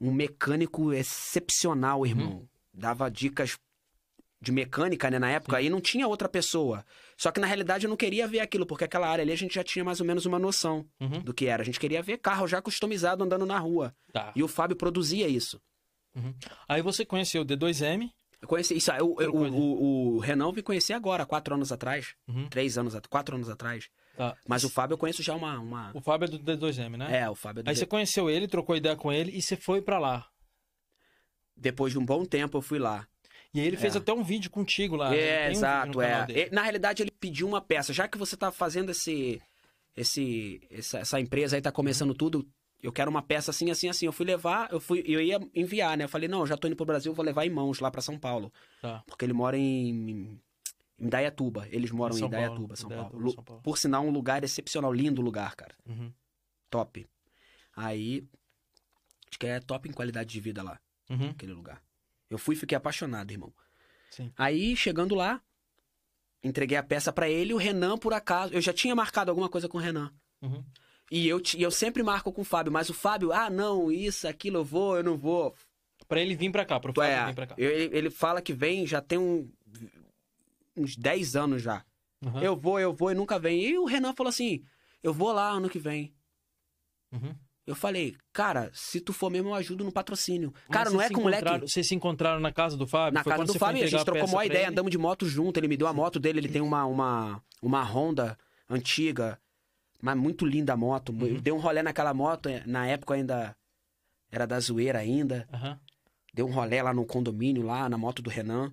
[0.00, 2.06] um mecânico excepcional, Uhum.
[2.06, 2.48] irmão.
[2.72, 3.56] Dava dicas
[4.40, 6.84] de mecânica, né, na época, e não tinha outra pessoa.
[7.16, 9.54] Só que na realidade eu não queria ver aquilo, porque aquela área ali a gente
[9.54, 11.20] já tinha mais ou menos uma noção Uhum.
[11.22, 11.62] do que era.
[11.62, 13.94] A gente queria ver carro já customizado andando na rua.
[14.12, 14.32] Tá.
[14.36, 15.60] E o Fábio produzia isso.
[16.68, 18.10] Aí você conheceu o D2M.
[18.40, 18.92] Eu conheci isso.
[18.92, 22.14] aí, O, Que o, o, o Renan eu vim conhecer agora, quatro anos atrás.
[22.28, 22.48] Uhum.
[22.48, 23.88] Três anos, at- quatro anos atrás.
[24.16, 24.36] Tá.
[24.48, 25.58] Mas o Fábio eu conheço já uma.
[25.58, 25.90] uma...
[25.94, 27.20] O Fábio é do D2M, né?
[27.20, 29.42] É, o Fábio é do Aí D- você conheceu ele, trocou ideia com ele e
[29.42, 30.26] você foi pra lá.
[31.56, 33.06] Depois de um bom tempo eu fui lá.
[33.54, 33.98] E aí ele fez É.
[33.98, 35.10] até um vídeo contigo lá.
[35.10, 35.18] né?
[35.18, 36.26] é, um exato, canal é.
[36.26, 36.48] dele.
[36.50, 37.92] E, na realidade ele pediu uma peça.
[37.92, 39.40] Já que você tá fazendo esse.
[39.96, 42.46] esse essa, essa empresa aí tá começando tudo.
[42.82, 44.04] Eu quero uma peça assim, assim, assim.
[44.06, 46.04] Eu fui levar, eu fui, eu ia enviar, né?
[46.04, 48.18] Eu falei, não, já tô indo pro Brasil, vou levar em mãos lá pra São
[48.18, 48.52] Paulo.
[48.82, 49.02] Tá.
[49.06, 50.38] Porque ele mora em.
[50.98, 51.66] Em Dayatuba.
[51.70, 53.32] Eles moram em, Paulo, Dayatuba, São Paulo.
[53.32, 53.62] São Paulo.
[53.62, 55.74] Por sinal, um lugar excepcional, lindo lugar, cara.
[55.86, 56.12] Uhum.
[56.70, 57.06] Top.
[57.74, 58.26] Aí.
[59.30, 60.80] Acho que é top em qualidade de vida lá,
[61.10, 61.30] Uhum.
[61.30, 61.82] aquele lugar.
[62.30, 63.52] Eu fui e fiquei apaixonado, irmão.
[64.10, 64.32] Sim.
[64.38, 65.42] Aí, chegando lá,
[66.42, 67.52] entreguei a peça pra ele.
[67.52, 68.54] O Renan, por acaso.
[68.54, 70.12] Eu já tinha marcado alguma coisa com o Renan.
[70.40, 70.64] Uhum.
[71.10, 74.26] E eu, e eu sempre marco com o Fábio, mas o Fábio, ah, não, isso,
[74.26, 75.54] aquilo, eu vou, eu não vou.
[76.08, 77.54] Pra ele vir pra cá, pro Fábio É, vir pra cá.
[77.58, 79.50] ele, ele fala que vem, já tem um.
[80.76, 81.84] Uns 10 anos já.
[82.24, 82.40] Uhum.
[82.40, 83.60] Eu vou, eu vou e nunca vem.
[83.62, 84.62] E o Renan falou assim:
[85.02, 86.14] eu vou lá ano que vem.
[87.12, 87.34] Uhum.
[87.66, 90.52] Eu falei, cara, se tu for mesmo, eu ajudo no patrocínio.
[90.68, 91.60] Mas Cara, não é com moleque.
[91.60, 93.14] Vocês se encontraram na casa do Fábio?
[93.14, 94.70] Na casa do Fábio, a gente trocou uma ideia, ele?
[94.70, 95.58] andamos de moto junto.
[95.58, 98.38] Ele me deu a moto dele, ele tem uma, uma, uma Honda
[98.70, 99.40] antiga,
[100.00, 101.10] mas muito linda a moto.
[101.10, 101.26] Uhum.
[101.26, 103.56] Eu dei um rolé naquela moto, na época ainda
[104.30, 105.48] era da zoeira ainda.
[105.52, 105.80] Aham.
[106.32, 108.72] Deu um rolé lá no condomínio, lá na moto do Renan.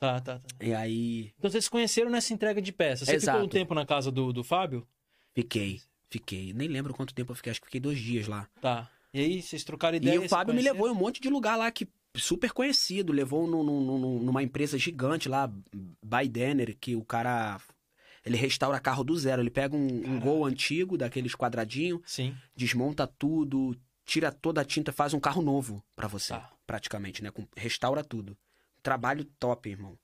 [0.00, 0.48] Tá, tá, tá.
[0.60, 3.06] E aí Então vocês se conheceram nessa entrega de peças.
[3.06, 3.48] Você ficou um Exato.
[3.50, 4.84] tempo na casa do, do Fábio?
[5.34, 6.52] fiquei, fiquei.
[6.54, 8.48] Nem lembro quanto tempo eu fiquei, acho que fiquei dois dias lá.
[8.60, 8.90] Tá.
[9.12, 10.18] E aí vocês trocaram E ideia?
[10.18, 11.86] o se Fábio me levou em um monte de lugar lá que
[12.16, 15.46] super conhecido, levou num- num- num- numa empresa gigante lá,
[16.02, 17.60] by Denner, que o cara
[18.24, 20.18] ele restaura carro do zero, ele pega um, um.
[20.20, 22.34] Gol antigo daqueles quadradinhos, Sim.
[22.56, 26.50] desmonta tudo, tira toda a tinta, faz um carro novo pra você, Tá.
[26.66, 27.30] praticamente, né?
[27.30, 28.36] Com- Restaura tudo.
[28.82, 29.98] Trabalho top, irmão.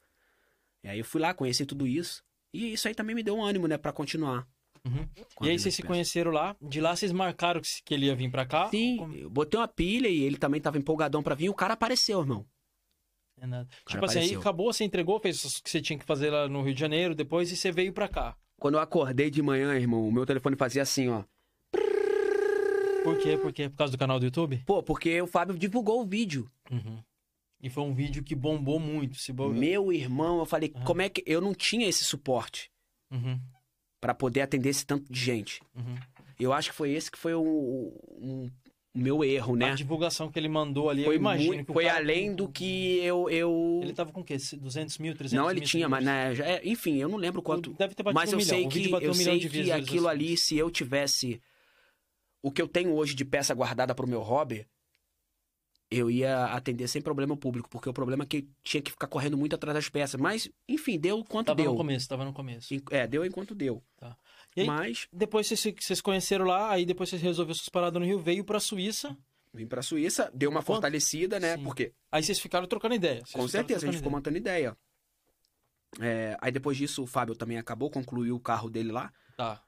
[0.85, 2.23] E aí eu fui lá, conheci tudo isso.
[2.53, 4.47] E isso aí também me deu um ânimo, né, pra continuar.
[4.85, 5.07] Uhum.
[5.43, 6.57] E aí vocês se conheceram lá.
[6.63, 8.69] De lá vocês marcaram que ele ia vir pra cá?
[8.71, 11.75] Sim, Como- eu botei uma pilha e ele também tava empolgadão pra vir, o cara
[11.75, 12.47] apareceu, irmão.
[13.39, 13.69] É nada.
[13.85, 14.41] Tipo assim, aí apareceu.
[14.41, 17.15] acabou, você entregou, fez o que você tinha que fazer lá no Rio de Janeiro,
[17.15, 18.37] depois e você veio pra cá.
[18.59, 21.25] Quando eu acordei de manhã, irmão, o meu telefone fazia assim, ó.
[23.05, 23.37] Por quê?
[23.37, 23.69] Por quê?
[23.69, 24.63] Por causa do canal do YouTube?
[24.67, 26.51] Pô, porque o Fábio divulgou o vídeo.
[26.71, 27.03] Uhum.
[27.67, 29.17] E foi um vídeo que bombou muito.
[29.17, 29.33] Se.
[29.33, 30.85] Meu irmão, eu falei, Aham.
[30.85, 31.23] como é que.
[31.27, 32.71] Eu não tinha esse suporte
[33.11, 33.41] Uhum.
[34.01, 35.61] pra poder atender esse tanto de gente.
[35.75, 35.97] Uhum.
[36.39, 38.47] Eu acho que foi esse que foi o, o-
[38.95, 39.75] o meu erro, A né?
[39.75, 43.29] divulgação que ele mandou ali, eu Foi, imagino muito- foi cara- além do que eu.
[43.29, 43.81] eu...
[43.83, 44.37] Ele tava com o quê?
[44.59, 47.43] 200 mil, 300 Não, ele mil tinha, mas né, já- é, enfim, eu não lembro
[47.43, 47.73] quanto.
[47.75, 48.49] Deve ter batido Mas um eu milhão.
[48.49, 50.07] sei que eu um sei que aquilo visualizações.
[50.07, 51.41] ali, se eu tivesse
[52.43, 54.67] o que eu tenho hoje de peça guardada pro meu hobby,
[55.91, 59.07] eu ia atender sem problema o público, porque o problema é que tinha que ficar
[59.07, 60.21] correndo muito atrás das peças.
[60.21, 61.71] Mas, enfim, deu quanto Tava deu.
[61.73, 62.75] no começo, tava no começo.
[62.91, 63.83] É, deu enquanto deu.
[64.57, 68.01] E aí- Mas Depois vocês, se- vocês conheceram lá, aí depois vocês resolveram suas paradas
[68.01, 69.17] no Rio, veio pra Suíça,
[69.53, 71.57] vim pra Suíça, deu uma Quanto- fortalecida, né?
[71.57, 71.63] Sim.
[71.65, 73.21] Porque, aí vocês ficaram trocando ideia.
[73.21, 74.77] Vocês com certeza, a gente ficou trocando mantendo ideia.
[76.01, 79.37] É, aí depois disso, o Fábio também acabou, concluiu o carro dele lá, ideia.
[79.37, 79.63] Tá.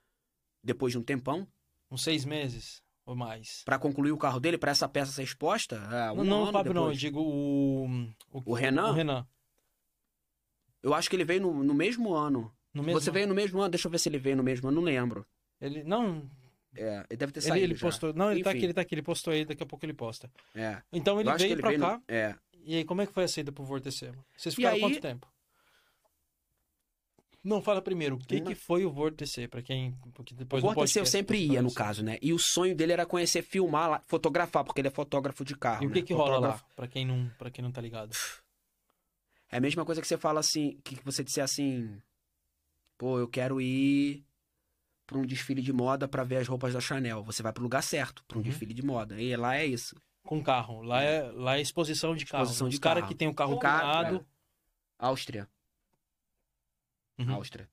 [0.65, 1.47] depois de um tempão.
[1.91, 3.63] Uns seis meses ou mais.
[3.65, 6.49] Pra concluir o carro dele, pra essa peça ser exposta, é, um não, não, ano
[6.51, 7.89] o Fábio não, eu digo o...
[8.33, 8.91] O Renan?
[8.91, 9.27] O Renan.
[10.83, 12.53] Eu acho que ele veio no, no mesmo ano.
[12.73, 13.01] No mesmo...
[13.01, 13.71] Você veio no mesmo ano?
[13.71, 15.27] Deixa eu ver se ele veio no mesmo ano, não lembro.
[15.59, 16.31] Ele, não,
[16.77, 17.87] É, ele deve ter ele, saído ele já.
[17.87, 18.13] postou...
[18.13, 20.31] Não, ele tá aqui, ele tá aqui, ele postou aí, daqui a pouco ele posta.
[20.55, 20.83] É.
[20.93, 22.03] Então ele veio ele pra veio cá, no...
[22.07, 22.37] É.
[22.63, 24.11] e aí como é que foi a saída pro Vortecer?
[24.11, 24.25] mano?
[24.37, 25.27] Vocês ficaram aí- quanto tempo?
[27.43, 29.93] Não, fala primeiro, o que que foi o Vortecer, pra quem...
[30.13, 32.19] Porque depois o Vortecer eu sempre ia, no caso, né?
[32.21, 35.85] E o sonho dele era conhecer, filmar, lá, fotografar, porque ele é fotógrafo de carro.
[35.85, 36.07] E o que né?
[36.07, 38.15] que rola Fotógrafo- lá, pra quem não, pra quem não tá ligado?
[39.51, 42.03] É a mesma coisa que você fala assim, que você disser assim,
[42.99, 44.27] pô, eu quero ir
[45.07, 47.23] pra um desfile de moda pra ver as roupas da Chanel.
[47.23, 48.47] Você vai pro lugar certo, pra um Uhum.
[48.49, 49.19] desfile de moda.
[49.19, 49.97] E lá é isso.
[50.23, 50.83] Com carro.
[50.83, 52.43] Lá é, lá é exposição de carro.
[52.45, 53.13] Exposição Os de caras carro.
[53.13, 53.81] que tem o carro O cara-
[54.11, 54.27] tunado.
[54.99, 55.49] Áustria.
[57.19, 57.35] Uhum.
[57.35, 57.69] Áustria.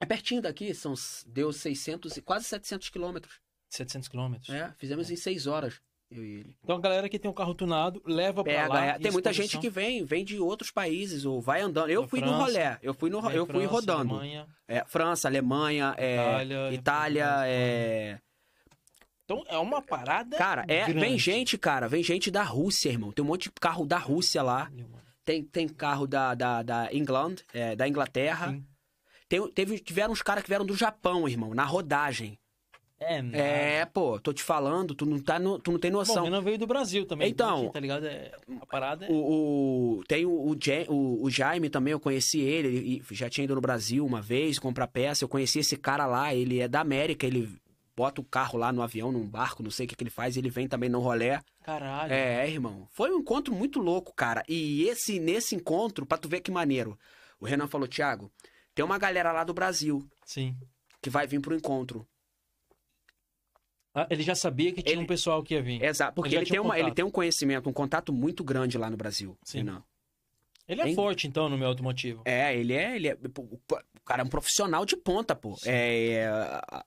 [0.00, 0.94] É pertinho daqui, são,
[1.26, 3.40] deu 600, e quase 700 quilômetros.
[3.70, 4.50] 700 quilômetros.
[4.50, 5.80] É, fizemos em 6 horas,
[6.10, 6.56] eu e ele.
[6.62, 8.84] Então a galera que tem o carro tunado leva pra Pega, lá.
[8.84, 8.98] é.
[8.98, 11.90] Tem muita exposição gente que vem, vem de outros países, ou vai andando.
[11.90, 12.42] Eu Da fui no França.
[12.44, 14.14] rolé, eu fui, no, vem eu fui França, rodando.
[14.14, 14.46] Alemanha.
[14.68, 18.20] É, França, Alemanha, é, Itália, Itália, é...
[19.24, 20.36] Então é uma parada.
[20.36, 21.18] Cara, é, vem grande.
[21.18, 23.10] gente, cara, vem gente da Rússia, irmão.
[23.10, 24.70] Tem um monte de carro da Rússia lá.
[24.70, 25.02] Mano.
[25.24, 28.58] Tem, tem carro da, da, da England, é, da Inglaterra.
[29.28, 32.38] Tem, teve, tiveram uns caras que vieram do Japão, irmão, na rodagem.
[33.00, 33.36] É, nada.
[33.36, 36.24] É, pô, tô te falando, tu não, tá no- tu não tem Bom, noção.
[36.24, 37.28] Renan veio do Brasil também.
[37.28, 38.06] Então- aqui, tá ligado?
[38.06, 39.10] É, a parada é.
[39.10, 40.56] O, o- tem o, o,
[40.88, 44.58] o- o Jaime também, eu conheci ele, ele já tinha ido no Brasil uma vez
[44.58, 45.24] comprar peça.
[45.24, 47.50] Eu conheci esse cara lá, ele é da América, ele
[47.96, 50.36] bota o carro lá no avião, num barco, não sei o que, que ele faz,
[50.36, 51.40] ele vem também no rolé.
[51.62, 52.12] Caralho.
[52.12, 52.86] É, irmão.
[52.90, 54.42] Foi um encontro muito louco, cara.
[54.48, 56.98] E esse nesse encontro, pra tu ver que maneiro.
[57.40, 58.30] O Renan falou, Thiago,
[58.74, 60.56] tem uma galera lá do Brasil Sim.
[61.00, 62.06] que vai vir pro encontro.
[63.94, 65.80] Ah, ele já sabia que tinha Ele- um pessoal que ia vir.
[65.82, 68.76] Exato, porque Ele ele, tem, um uma, ele tem um conhecimento, um contato muito grande
[68.76, 69.38] lá no Brasil.
[69.44, 69.58] Sim.
[69.58, 69.84] Renan.
[70.68, 72.22] Ele é forte, então, no meu automotivo.
[72.24, 73.14] É, ele é, ele é.
[73.14, 75.56] O cara é um profissional de ponta, pô.
[75.64, 76.24] É,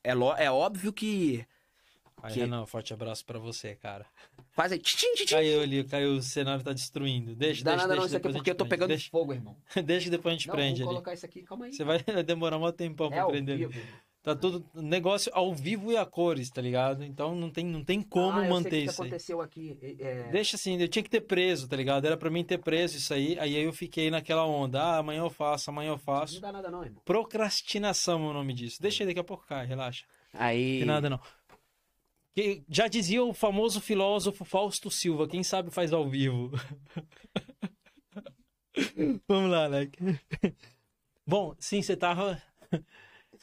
[0.03, 1.45] é, é, lo- é óbvio que.
[2.23, 4.05] Aí, que- Renan, forte abraço pra você, cara.
[4.51, 4.79] Faz aí.
[4.79, 5.35] Tchim, tchim, tchim.
[5.35, 7.35] Caiu ali, caiu, o cenário tá destruindo.
[7.35, 8.69] Deixa, Dá deixa, nada não, deixa, isso aqui a porque eu tô prende.
[8.75, 9.55] pegando Deixa, fogo, irmão.
[9.85, 10.95] deixa que depois a gente Não, prende vou ali.
[10.95, 11.73] colocar isso aqui, calma aí.
[11.73, 13.57] Você vai demorar um tempo é pra prender.
[13.59, 13.79] vivo.
[14.27, 17.01] Tá tudo negócio ao vivo e a cores, tá ligado?
[17.01, 19.07] Então não tem, não tem como Ah, manter isso aí.
[19.07, 19.77] aconteceu aqui.
[20.01, 22.03] é- Deixa assim, eu tinha que ter preso, tá ligado?
[22.05, 23.39] Era pra mim ter preso isso aí.
[23.39, 24.83] Aí eu fiquei naquela onda.
[24.83, 26.41] Ah, amanhã eu faço, amanhã eu Não faço.
[26.41, 27.01] dá nada não, irmão.
[27.05, 28.81] Procrastinação é o nome disso.
[28.81, 30.03] Deixa aí, daqui a pouco cai, relaxa.
[30.33, 30.79] Aí...
[30.81, 31.21] Não nada não.
[32.35, 36.51] Que- Já dizia o famoso filósofo Fausto Silva, quem sabe faz ao vivo.
[39.27, 39.97] Vamos lá, Alec.
[41.25, 42.41] Bom, sim, você tava,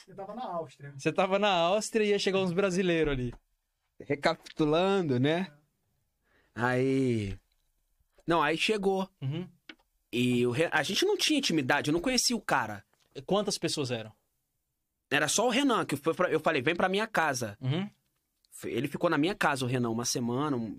[0.06, 0.94] Você tava na Áustria.
[0.98, 3.34] você tava na Áustria e ia chegar uns brasileiros ali.
[4.00, 5.50] Recapitulando, né?
[6.54, 7.38] Aí...
[8.26, 9.08] Não, aí chegou.
[9.20, 9.48] Uhum.
[10.12, 12.84] E o Re- a gente não tinha intimidade, eu não conhecia o cara.
[13.26, 14.12] Quantas pessoas eram?
[15.10, 17.56] Era só o Renan, que foi pra- eu falei, vem pra minha casa.
[17.60, 17.88] Uhum.
[18.64, 20.56] Ele ficou na minha casa, o Renan, uma semana.
[20.56, 20.78] um-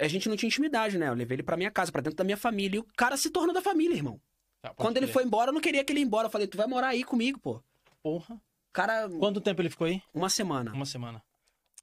[0.00, 1.08] A gente não tinha intimidade, né?
[1.08, 2.76] Eu levei ele pra minha casa, pra dentro da minha família.
[2.76, 4.20] E o cara se tornou da família, irmão.
[4.60, 5.12] Tá, pode Quando ele crer.
[5.14, 6.26] foi embora, eu não queria que ele ia embora.
[6.26, 7.62] Eu falei, tu vai morar aí comigo, pô.
[8.02, 8.40] Porra.
[8.76, 10.02] Cara, Quanto tempo ele ficou aí?
[10.12, 10.72] uma semana.
[10.72, 11.22] Uma semana.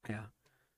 [0.08, 0.20] É.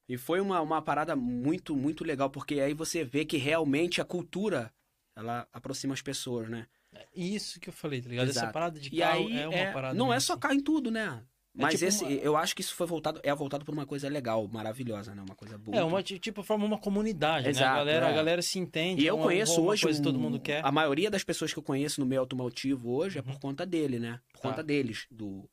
[0.07, 4.05] E foi uma, uma parada muito, muito legal, porque aí você vê que realmente a
[4.05, 4.71] cultura,
[5.15, 6.67] ela aproxima as pessoas, né?
[7.13, 8.29] Isso que eu falei, tá ligado?
[8.29, 8.53] Essa Exato.
[8.53, 9.93] parada de E carro aí, é uma é- parada.
[9.93, 11.21] não é meio só carro em tudo, né?
[11.57, 14.07] Mas tipo esse, uma- eu acho que isso foi voltado, é voltado por uma coisa
[14.09, 15.21] legal, maravilhosa, né?
[15.21, 15.75] Uma coisa boa.
[15.77, 17.49] É, uma, ti- tipo, forma uma comunidade, né?
[17.51, 18.09] Exato, A galera, é.
[18.09, 19.01] a galera se entende.
[19.03, 19.81] E é eu uma- conheço uma hoje.
[20.01, 20.63] todo mundo quer.
[20.65, 23.99] A maioria das pessoas que eu conheço no meio automotivo hoje é por conta dele,
[23.99, 24.19] né?
[24.33, 24.49] Por Tá.
[24.49, 25.07] conta deles.
[25.09, 25.49] Do...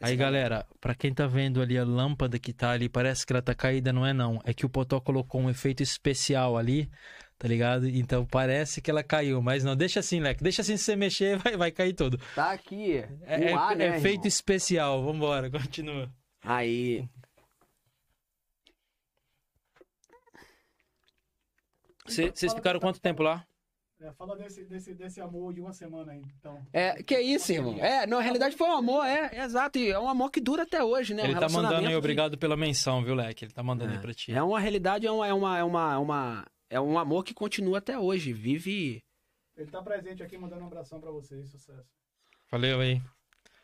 [0.00, 3.32] Aí, Esse- galera, pra quem tá vendo ali a lâmpada que tá ali, parece que
[3.32, 4.40] ela tá caída, não é não.
[4.44, 6.90] É que o Potó colocou um efeito especial ali,
[7.38, 7.88] tá ligado?
[7.88, 9.74] Então parece que ela caiu, mas não.
[9.74, 10.42] Deixa assim, Leque.
[10.42, 12.18] Deixa assim, se você mexer, vai, vai cair tudo.
[12.34, 12.98] Tá aqui.
[13.22, 15.02] É, é- ar, né, é efeito especial.
[15.02, 16.12] Vambora, continua.
[16.44, 17.08] Aí.
[22.06, 23.44] Cê- Vocês ficaram quanto tempo lá?
[23.98, 26.62] É, fala desse, desse, desse amor de uma semana aí, então.
[26.70, 27.78] É, que isso, irmão?
[27.78, 29.78] É, na realidade foi um amor, é, é exato.
[29.78, 31.22] E é um amor que dura até hoje, né?
[31.22, 33.46] Um Ele tá mandando aí, de- obrigado pela menção, viu, Leque?
[33.46, 34.32] Ele tá mandando aí pra ti.
[34.32, 37.32] É uma realidade, é uma, é uma, é uma, é uma- é um amor que
[37.32, 38.34] continua até hoje.
[38.34, 39.02] Vive.
[39.56, 41.48] Ele tá presente aqui mandando um abração pra vocês.
[41.48, 41.88] Sucesso.
[42.50, 43.00] Valeu aí.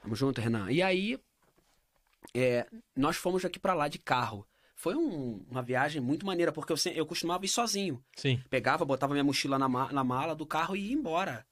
[0.01, 0.71] Tamo junto, Renan.
[0.73, 1.19] E aí,
[2.35, 2.67] é,
[2.97, 4.47] nós fomos aqui pra lá de carro.
[4.83, 8.03] Foi um- uma viagem muito maneira, porque eu, eu costumava ir sozinho.
[8.17, 8.43] Sim.
[8.51, 11.47] Pegava, botava minha mochila na, ma- na mala do carro e ia embora.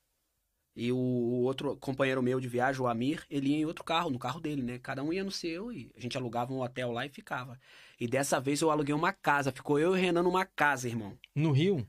[0.75, 4.11] E o, o outro companheiro meu de viagem, o Amir, ele ia em outro carro,
[4.11, 4.81] no carro dele, né?
[4.81, 7.57] Cada um ia no seu e a gente alugava um hotel lá e ficava.
[8.01, 9.53] E dessa vez eu aluguei uma casa.
[9.53, 11.17] Ficou eu e o Renan numa casa, irmão.
[11.33, 11.89] No Rio?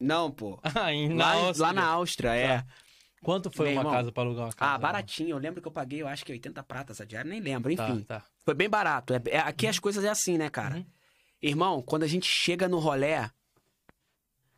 [0.00, 0.60] Não, pô.
[0.74, 1.66] Ah, em, na lá, Áustria.
[1.68, 2.48] lá na Áustria, é.
[2.58, 2.66] Tá.
[3.24, 3.92] Quanto foi Meu uma irmão.
[3.92, 4.72] casa pra alugar uma casa?
[4.72, 5.30] Ah, baratinho.
[5.30, 7.74] Eu lembro que eu paguei, eu acho que 80 pratas a diária, nem lembro.
[7.74, 8.22] Tá, Enfim, tá.
[8.44, 9.14] foi bem barato.
[9.14, 10.76] É- é- aqui as coisas é assim, né, cara?
[10.76, 10.86] Uhum.
[11.42, 13.30] Irmão, quando a gente chega no rolé,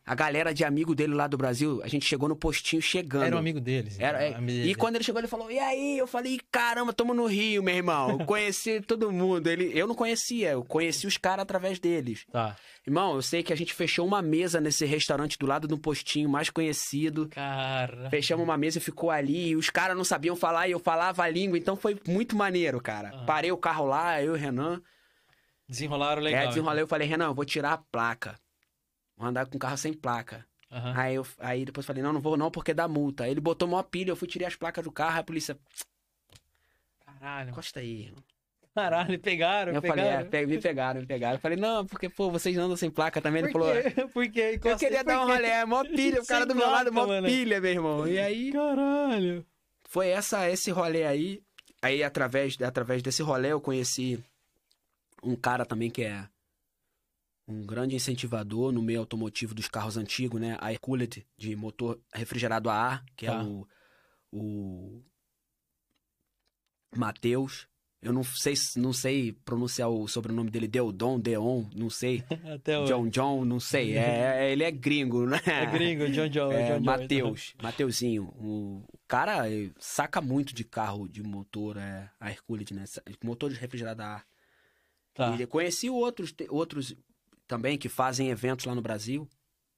[0.07, 3.25] a galera de amigo dele lá do Brasil, a gente chegou no postinho chegando.
[3.25, 3.99] Era um amigo deles.
[3.99, 4.29] Era, é.
[4.29, 4.75] então, amigo E dele.
[4.75, 5.97] quando ele chegou, ele falou: E aí?
[5.97, 8.11] Eu falei: Caramba, tamo no Rio, meu irmão.
[8.11, 9.47] Eu conheci todo mundo.
[9.47, 12.25] Ele, eu não conhecia, eu conheci os caras através deles.
[12.31, 12.55] Tá.
[12.85, 16.29] Irmão, eu sei que a gente fechou uma mesa nesse restaurante do lado do postinho
[16.29, 17.27] mais conhecido.
[17.27, 18.09] Cara.
[18.09, 19.49] Fechamos uma mesa e ficou ali.
[19.49, 22.79] E os caras não sabiam falar e eu falava a língua, então foi muito maneiro,
[22.79, 23.09] cara.
[23.09, 23.25] Aham.
[23.25, 24.81] Parei o carro lá, eu e o Renan.
[25.67, 26.43] Desenrolaram legal.
[26.43, 28.35] é, desenrolei, eu falei: Renan, eu vou tirar a placa.
[29.17, 30.45] Vou andar com carro sem placa.
[30.71, 30.93] Aham.
[30.95, 33.23] Aí, eu, aí depois falei, não, não vou não, porque dá multa.
[33.23, 35.57] Aí ele botou mó pilha, eu fui tirar as placas do carro, a polícia,
[37.05, 37.49] Caralho.
[37.51, 38.03] encosta aí.
[38.05, 38.23] irmão.
[38.75, 40.47] Caralho, pegaram, Eu falei, é, pegaram.
[40.47, 41.35] me pegaram, me pegaram.
[41.37, 43.41] Eu falei, não, porque, pô, vocês andam sem placa também.
[43.43, 43.89] Ele falou, quê?
[44.13, 44.59] Por quê?
[44.63, 47.27] eu queria dar um rolê, mó pilha, o cara do meu lado, placa, mó mano.
[47.27, 48.07] pilha, meu irmão.
[48.07, 49.43] E aí, Caralho.
[49.89, 51.41] foi essa, esse rolê aí.
[51.81, 54.23] Aí, através, através desse rolê, eu conheci
[55.23, 56.27] um cara também que é
[57.47, 60.57] um grande incentivador no meio automotivo dos carros antigos, né?
[60.59, 63.33] A Hercules, de motor refrigerado a ar, que Tá.
[63.35, 63.67] é o,
[64.31, 65.03] o
[66.95, 67.67] Matheus.
[67.99, 72.23] Eu não sei, não sei pronunciar o sobrenome dele, Deodon, Deon, não sei.
[72.53, 72.93] Até hoje.
[72.93, 73.97] John John, não sei.
[73.97, 75.39] É, é- ele é gringo, né?
[75.45, 76.51] É gringo, John John.
[76.53, 76.85] É, John John.
[76.85, 78.25] Matheus, Mateuzinho.
[78.37, 79.43] O cara
[79.79, 82.83] saca muito de carro, de motor, é, a Hercules, né?
[83.23, 84.27] Motor de refrigerado a ar.
[85.15, 85.35] Tá.
[85.35, 86.95] E conheci outros, outros
[87.47, 89.27] também que fazem eventos lá no Brasil,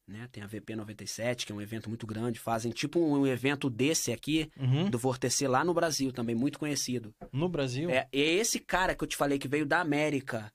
[0.07, 0.27] né?
[0.31, 2.39] Tem a VP 97, que é um evento muito grande.
[2.39, 4.89] Fazem tipo um evento desse aqui, Uhum.
[4.89, 7.13] do Vortecer lá no Brasil, também muito conhecido.
[7.31, 7.89] No Brasil?
[7.89, 10.51] É, é esse cara que eu te falei que veio da América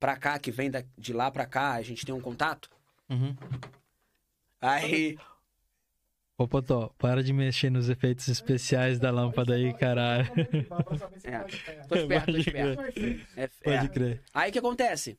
[0.00, 2.70] pra cá, que vem da- de lá pra cá, a gente tem um contato.
[3.10, 3.36] Uhum.
[4.60, 5.18] Aí,
[6.38, 10.26] Ô, Potó, para de mexer nos efeitos especiais da lâmpada aí, caralho.
[11.22, 11.38] É.
[11.86, 12.80] tô esperto, tô Pode esperto.
[13.36, 13.44] É.
[13.44, 13.48] É,
[13.78, 14.22] Pode crer.
[14.32, 15.18] Aí o que acontece?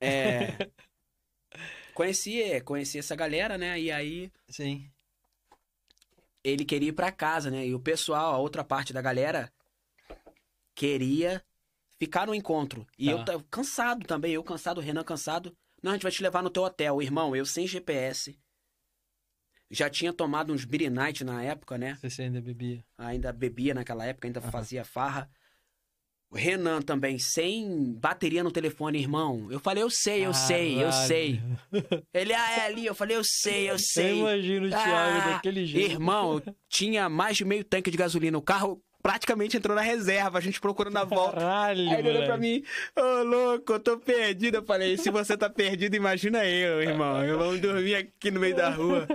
[0.00, 0.58] É.
[1.94, 3.78] conheci, conheci essa galera, né?
[3.80, 4.90] E aí Sim.
[6.42, 7.66] ele queria ir pra casa, né?
[7.66, 9.52] E o pessoal, a outra parte da galera,
[10.74, 11.42] queria
[11.98, 12.86] ficar no encontro.
[12.98, 13.12] E Tá.
[13.12, 15.56] eu tava cansado também, eu cansado, o Renan cansado.
[15.82, 17.00] Não, a gente vai te levar no teu hotel.
[17.02, 18.38] Irmão, eu sem GPS.
[19.70, 21.98] Já tinha tomado uns Beer Night na época, né?
[22.00, 22.84] Você ainda bebia.
[22.96, 24.50] Ainda bebia naquela época, ainda Aham.
[24.50, 25.30] fazia farra.
[26.34, 29.46] O Renan também, sem bateria no telefone, irmão.
[29.52, 31.40] Eu falei, eu sei, eu sei, eu sei.
[32.12, 32.84] Ele, ah, é ali.
[32.84, 34.18] Eu falei, eu sei, eu Eu sei.
[34.18, 35.92] imagino o Thiago Ah, daquele jeito.
[35.92, 38.36] Irmão, tinha mais de meio tanque de gasolina.
[38.36, 41.36] O carro praticamente entrou na reserva, a gente procurando a volta.
[41.36, 42.64] Caralho, Aí ele olhou pra mim,
[42.98, 44.56] ô louco, eu tô perdido.
[44.56, 47.22] Eu falei, se você tá perdido, imagina eu, irmão.
[47.22, 49.06] Eu vamos dormir aqui no meio da rua.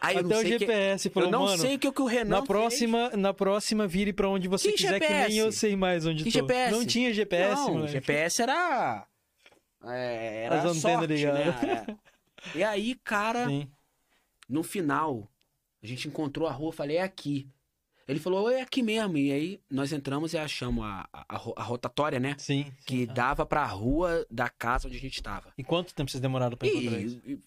[0.00, 2.04] Aí eu Até o sei que- GPS falou, Eu não mano, sei o que, o
[2.06, 2.46] Renan na fez.
[2.46, 5.36] próxima, na próxima vire pra onde você Que quiser, que nem GPS?
[5.38, 6.38] eu sei mais onde Que tô.
[6.38, 6.70] GPS?
[6.72, 7.92] Não tinha GPS, não, moleque.
[7.92, 9.06] GPS era.
[9.84, 11.46] é, era As antenas ligadas.
[11.62, 11.86] né?
[11.88, 11.96] É.
[12.54, 13.68] E aí, cara, Sim.
[14.48, 15.28] no final,
[15.82, 17.48] a gente encontrou a rua, falei, é aqui.
[18.08, 19.18] Ele falou, é aqui mesmo.
[19.18, 22.34] E aí nós entramos e achamos a, a, a ro- a rotatória, né?
[22.38, 22.64] Sim.
[22.64, 22.72] sim.
[22.86, 23.12] Que Ah.
[23.12, 25.52] dava pra rua da casa onde a gente tava.
[25.58, 27.20] E quanto tempo vocês demoraram pra encontrar isso?
[27.26, 27.38] E, e-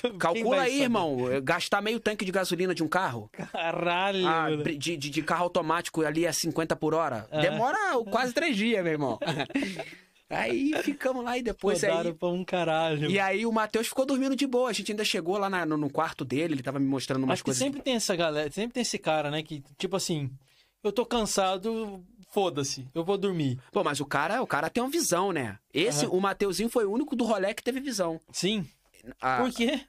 [0.00, 0.82] Quem calcula aí, saber?
[0.82, 3.30] irmão, gastar meio tanque de gasolina de um carro.
[3.32, 7.26] Caralho, Ah, de, de, de carro automático ali a 50 por hora.
[7.30, 7.40] É.
[7.40, 7.78] Demora
[8.10, 9.18] quase três dias, meu irmão.
[10.30, 11.90] aí ficamos lá e depois aí.
[11.90, 13.10] Rodaram pra um caralho.
[13.10, 14.70] E aí o Matheus ficou dormindo de boa.
[14.70, 17.34] A gente ainda chegou lá na- no, no quarto dele, ele tava me mostrando umas
[17.34, 17.62] Acho coisas.
[17.62, 19.42] sempre tem essa galera, sempre tem esse cara, né?
[19.42, 20.30] Que, tipo assim,
[20.82, 23.58] eu tô cansado, foda-se, eu vou dormir.
[23.72, 25.58] Pô, mas o cara, o cara tem uma visão, né?
[25.74, 26.14] Esse, Aham.
[26.14, 28.20] o Mateuzinho foi o único do rolê que teve visão.
[28.32, 28.66] Sim.
[29.20, 29.80] Ah, Por quê?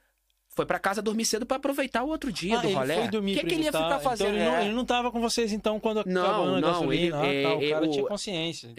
[0.54, 2.94] Foi pra casa dormir cedo pra aproveitar o outro dia Ah, do ele rolê.
[2.96, 4.28] foi dormir O que, que ele ia ficar fazendo?
[4.34, 4.64] Então ele, não, É.
[4.66, 7.26] ele não tava com vocês, então, quando Não, acabou a gasolina.
[7.26, 8.70] ele- ah, tá, o é- cara é- tinha consciência.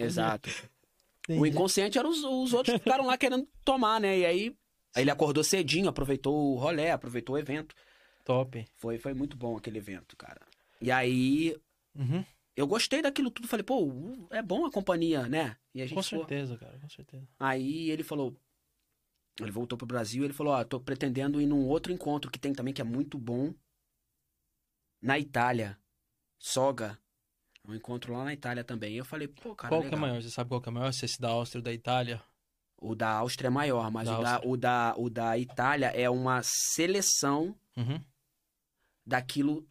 [1.24, 1.40] Entendi.
[1.40, 4.20] O inconsciente eram os, os outros que ficaram lá querendo tomar, né?
[4.20, 4.58] E aí,
[4.96, 7.76] ele acordou cedinho, aproveitou o rolê, aproveitou o evento.
[8.24, 8.66] Top.
[8.76, 10.42] Foi, foi muito bom aquele evento, cara.
[10.82, 11.56] E aí,
[11.96, 12.24] Uhum.
[12.56, 13.48] eu gostei daquilo tudo.
[13.48, 13.90] Falei, pô,
[14.32, 15.58] é bom a companhia, né?
[15.74, 17.28] E a gente Com certeza, cara, com certeza.
[17.40, 18.36] Aí ele falou.
[19.40, 22.38] Ele voltou pro Brasil e ele falou: Ó, tô pretendendo ir num outro encontro que
[22.38, 23.52] tem também, que é muito bom.
[25.02, 25.78] Na Itália.
[26.38, 27.00] Soga.
[27.68, 28.96] Um encontro lá na Itália também.
[28.96, 29.70] Eu falei, pô, cara.
[29.70, 30.00] qual que é legal.
[30.02, 30.22] maior?
[30.22, 30.92] Você sabe qual que é maior?
[30.92, 32.22] Se esse da Áustria ou da Itália?
[32.78, 36.10] O da Áustria é maior, mas Da o, da, o, da, o da Itália é
[36.10, 38.00] uma seleção Uhum.
[39.06, 39.66] daquilo.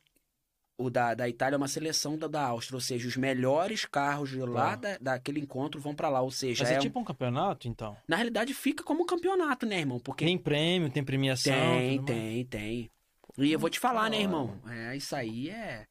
[0.78, 4.30] O da, da Itália é uma seleção da, da Áustria, ou seja, os melhores carros
[4.30, 4.92] de lá Tá.
[4.92, 6.20] da, daquele encontro vão pra lá.
[6.22, 7.96] Ou seja, Mas é, é tipo um campeonato, então?
[8.08, 10.00] na realidade fica como um campeonato, né, irmão?
[10.00, 11.52] Porque Tem prêmio, tem premiação?
[11.52, 12.22] Tem, tudo mais?
[12.22, 12.90] tem, tem.
[13.38, 14.58] E eu vou te falar, né, irmão?
[14.66, 15.84] É, isso aí é.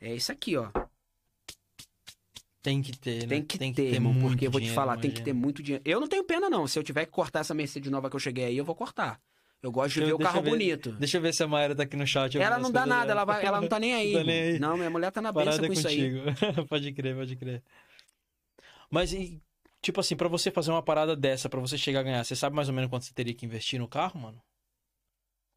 [0.00, 0.70] É isso aqui, ó.
[2.62, 3.26] Tem que ter, né?
[3.28, 5.40] Tem que ter, irmão, muito porque eu vou te falar, tem que ter imagina.
[5.46, 5.82] muito dinheiro.
[5.86, 6.66] Eu não tenho pena, não.
[6.66, 9.18] Se eu tiver que cortar essa Mercedes nova que eu cheguei aí, eu vou cortar.
[9.62, 10.92] Eu gosto de Eu- ver o carro ver- bonito.
[10.92, 12.38] Deixa eu ver se a Mayra tá aqui no chat.
[12.38, 13.12] Ela não dá nada, dela.
[13.20, 14.12] ela, vai, ela não tá nem aí.
[14.12, 14.58] Tá nem aí.
[14.58, 16.20] Não, minha mulher tá na benção com isso aí.
[16.22, 16.66] contigo.
[16.68, 17.62] pode crer, pode crer.
[18.90, 19.40] Mas, e,
[19.82, 22.54] tipo assim, pra você fazer uma parada dessa, pra você chegar a ganhar, você sabe
[22.56, 24.40] mais ou menos quanto você teria que investir no carro, mano?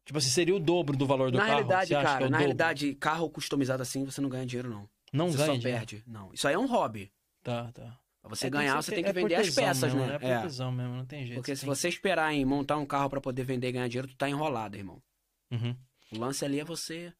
[0.06, 1.54] Tipo assim, seria o dobro do valor do Na carro?
[1.56, 4.88] realidade, que cara, é na realidade, carro customizado assim, você não ganha dinheiro, não.
[5.14, 5.78] Não você ganha só dinheiro.
[5.78, 6.04] perde.
[6.06, 6.32] Não.
[6.34, 7.12] Isso aí é um hobby.
[7.42, 8.00] Tá, tá.
[8.20, 10.14] Pra você É, ganhar, você tem que é vender as peças, mesmo, né?
[10.16, 11.38] É por tesão mesmo, não tem jeito.
[11.38, 14.08] Porque se tem você esperar em montar um carro pra poder vender e ganhar dinheiro,
[14.08, 15.02] tu tá enrolado, irmão.
[15.50, 15.76] Uhum.
[16.12, 17.12] O lance ali é você.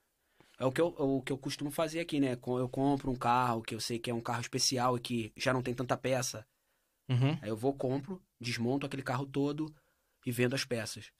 [0.58, 2.32] É o que, eu, o que eu costumo fazer aqui, né?
[2.32, 5.52] Eu compro um carro que eu sei que é um carro especial e que já
[5.52, 6.46] não tem tanta peça.
[7.08, 7.38] Uhum.
[7.42, 9.74] Aí eu vou, compro, desmonto aquele carro todo
[10.24, 11.12] e vendo as peças.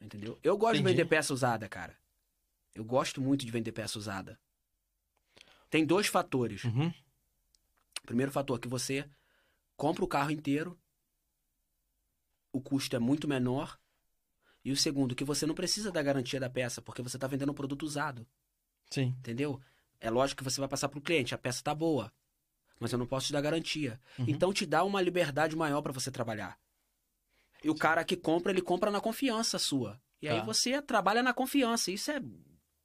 [0.00, 0.38] Entendeu?
[0.42, 0.96] Eu gosto de Entendi.
[0.96, 1.96] vender peça usada, cara.
[2.74, 4.38] Eu gosto muito de vender peça usada.
[5.70, 6.64] Tem dois fatores.
[6.64, 6.88] Uhum.
[8.02, 9.08] O primeiro fator é que você
[9.76, 10.78] compra o carro inteiro,
[12.52, 13.78] o custo é muito menor.
[14.64, 17.50] E o segundo, que você não precisa da garantia da peça, porque você está vendendo
[17.52, 18.26] um produto usado.
[18.90, 19.14] Sim.
[19.18, 19.60] Entendeu?
[20.00, 22.12] É lógico que você vai passar pro cliente, a peça tá boa,
[22.78, 24.00] mas eu não posso te dar garantia.
[24.18, 24.24] Uhum.
[24.28, 26.58] Então te dá uma liberdade maior para você trabalhar.
[27.62, 30.00] E o cara que compra, ele compra na confiança sua.
[30.20, 30.44] E aí Tá.
[30.44, 31.90] você trabalha na confiança.
[31.90, 32.20] Isso é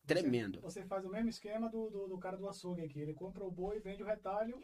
[0.05, 0.61] tremendo.
[0.61, 2.99] Você faz o mesmo esquema do, do, do cara do açougue aqui.
[2.99, 4.59] Ele compra o boi, vende o retalho.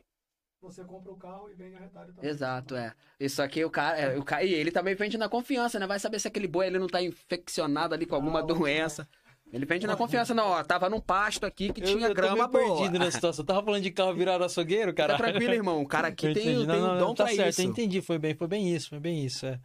[0.61, 2.29] Você compra o carro e vende o retalho também.
[2.29, 2.93] Exato, é.
[3.17, 5.87] Isso aqui o cara, é, o cara, e ele também vende na confiança, né?
[5.87, 8.59] Vai saber se aquele boi ele não tá infeccionado ali com alguma Ah, ótimo.
[8.59, 9.07] doença.
[9.53, 12.47] Ele vende na confiança, não, ó, tava num pasto aqui que tinha eu, eu grama
[12.49, 12.77] tô meio boa.
[12.81, 13.41] perdido na situação.
[13.41, 15.13] Eu tava falando de carro virado açougueiro, cara.
[15.17, 15.81] Tá tranquilo, irmão.
[15.81, 16.67] O cara aqui Eu tem, entendi.
[16.67, 17.61] tem Não, um não, dom não, tá pra certo, isso.
[17.61, 19.59] eu entendi, foi bem, foi bem isso, foi bem isso, é.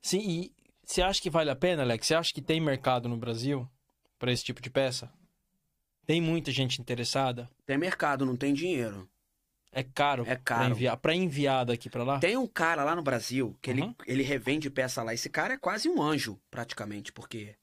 [0.00, 0.52] Sim, e
[0.84, 2.06] você acha que vale a pena, Alex?
[2.06, 3.68] Você acha que tem mercado no Brasil
[4.18, 5.10] pra esse tipo de peça?
[6.06, 7.48] Tem muita gente interessada?
[7.66, 9.08] Tem mercado, não tem dinheiro.
[9.70, 10.70] É caro, É pra caro.
[10.70, 12.18] enviar, pra enviar daqui pra lá?
[12.18, 13.76] Tem um cara lá no Brasil que Uhum.
[13.76, 15.12] ele, ele revende peça lá.
[15.12, 17.54] Esse cara é quase um anjo, praticamente, porque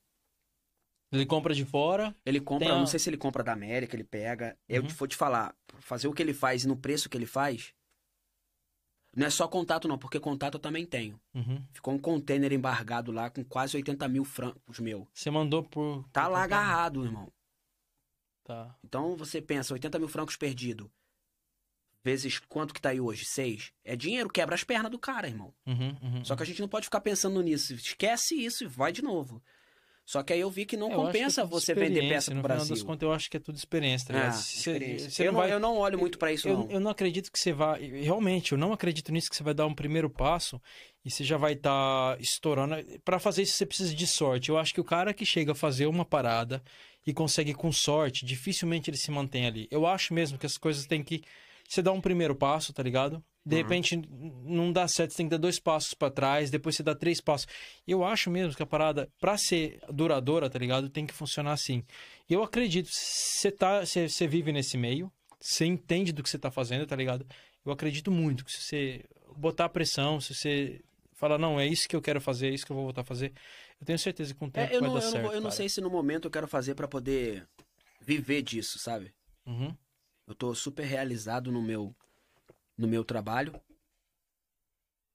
[1.11, 2.13] Ele compra de fora.
[2.25, 4.57] Ele compra, a- não sei se ele compra da América, ele pega.
[4.67, 4.87] Eu Uhum.
[4.89, 7.73] vou te falar, fazer o que ele faz e no preço que ele faz,
[9.15, 11.19] não é só contato não, porque contato eu também tenho.
[11.33, 11.63] Uhum.
[11.71, 15.07] Ficou um container embargado lá com quase 80 mil francos meu.
[15.13, 16.03] Você mandou por.
[16.11, 16.43] Tá por lá container.
[16.43, 17.31] agarrado, irmão.
[18.43, 18.75] Tá.
[18.83, 20.91] Então você pensa, 80 mil francos perdido.
[22.03, 23.25] Vezes quanto que tá aí hoje?
[23.25, 23.71] Seis.
[23.83, 25.51] É dinheiro, quebra as pernas do cara, irmão.
[25.65, 26.25] Uhum, uhum.
[26.25, 27.73] Só que a gente não pode ficar pensando nisso.
[27.73, 29.41] Esquece isso e vai de novo.
[30.05, 32.07] Só que aí eu vi que não É, eu acho que é compensa você vender
[32.07, 32.75] peça pro No final Brasil.
[32.75, 34.33] das contas, eu acho que é tudo experiência, tá Ah, ligado?
[34.35, 35.09] Você- experiência.
[35.09, 36.69] você eu, não vai- eu não olho muito pra isso, Eu, não.
[36.69, 37.81] eu não acredito que você vai.
[37.83, 40.61] Realmente, eu não acredito nisso que você vai dar um primeiro passo
[41.03, 42.75] e você já vai estar estourando.
[43.03, 44.49] Pra fazer isso, você precisa de sorte.
[44.49, 46.61] Eu acho que o cara que chega a fazer uma parada
[47.07, 49.67] e consegue com sorte, dificilmente ele se mantém ali.
[49.71, 51.23] Eu acho mesmo que as coisas têm que.
[51.67, 53.23] Você dá um primeiro passo, tá ligado?
[53.45, 53.61] De Uhum.
[53.61, 54.01] repente
[54.43, 57.21] não dá certo, você tem que dar dois passos pra trás, depois você dá três
[57.21, 57.47] passos.
[57.87, 60.89] Eu acho mesmo que a parada, pra ser duradoura, tá ligado?
[60.89, 61.83] Tem que funcionar assim.
[62.27, 66.39] E eu acredito, você tá, você, você vive nesse meio, você entende do que você
[66.39, 67.25] tá fazendo, tá ligado?
[67.63, 69.05] Eu acredito muito que se você
[69.37, 70.81] botar pressão, se você
[71.13, 73.05] falar, não, é isso que eu quero fazer, é isso que eu vou voltar a
[73.05, 73.31] fazer,
[73.79, 75.23] eu tenho certeza que com o tempo É, eu vai não, dar eu, certo.
[75.23, 75.55] não, eu não cara.
[75.55, 77.47] sei se no momento eu quero fazer pra poder
[78.01, 79.13] viver disso, sabe?
[79.45, 79.75] Uhum.
[80.27, 81.95] Eu tô super realizado no meu
[82.77, 83.59] no meu trabalho.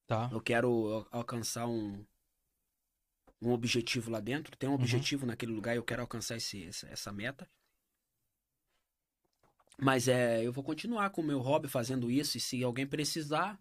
[0.07, 0.29] Tá.
[0.33, 2.05] Eu quero al- alcançar um
[3.43, 4.57] um objetivo lá dentro.
[4.57, 4.79] Tem um Uhum.
[4.79, 7.47] objetivo naquele lugar e eu quero alcançar esse, essa, essa meta.
[9.79, 13.59] Mas é, eu vou continuar com o meu hobby fazendo isso e se alguém precisar,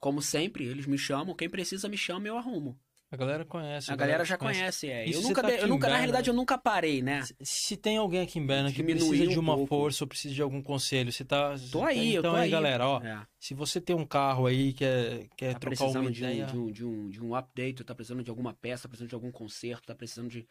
[0.00, 1.34] como sempre, eles me chamam.
[1.36, 2.78] Quem precisa me chama, eu arrumo.
[3.08, 3.92] A galera conhece.
[3.92, 5.04] A galera já conhece, é.
[5.08, 7.22] E se Eu nunca, tá eu nunca na realidade, eu nunca parei, né?
[7.22, 10.42] Se- Se tem alguém aqui em Berna que precisa de uma força ou precisa de
[10.42, 11.54] algum conselho, você tá.
[11.70, 12.50] Tô aí, eu então tô aí, aí.
[12.50, 13.00] galera, ó.
[13.00, 13.24] É.
[13.38, 16.46] Se você tem um carro aí, quer, quer tá trocar uma um, ideia.
[16.46, 19.14] de, um, de, um, de um update, tá precisando de alguma peça, tá precisando de
[19.14, 20.46] algum conserto, tá precisando de.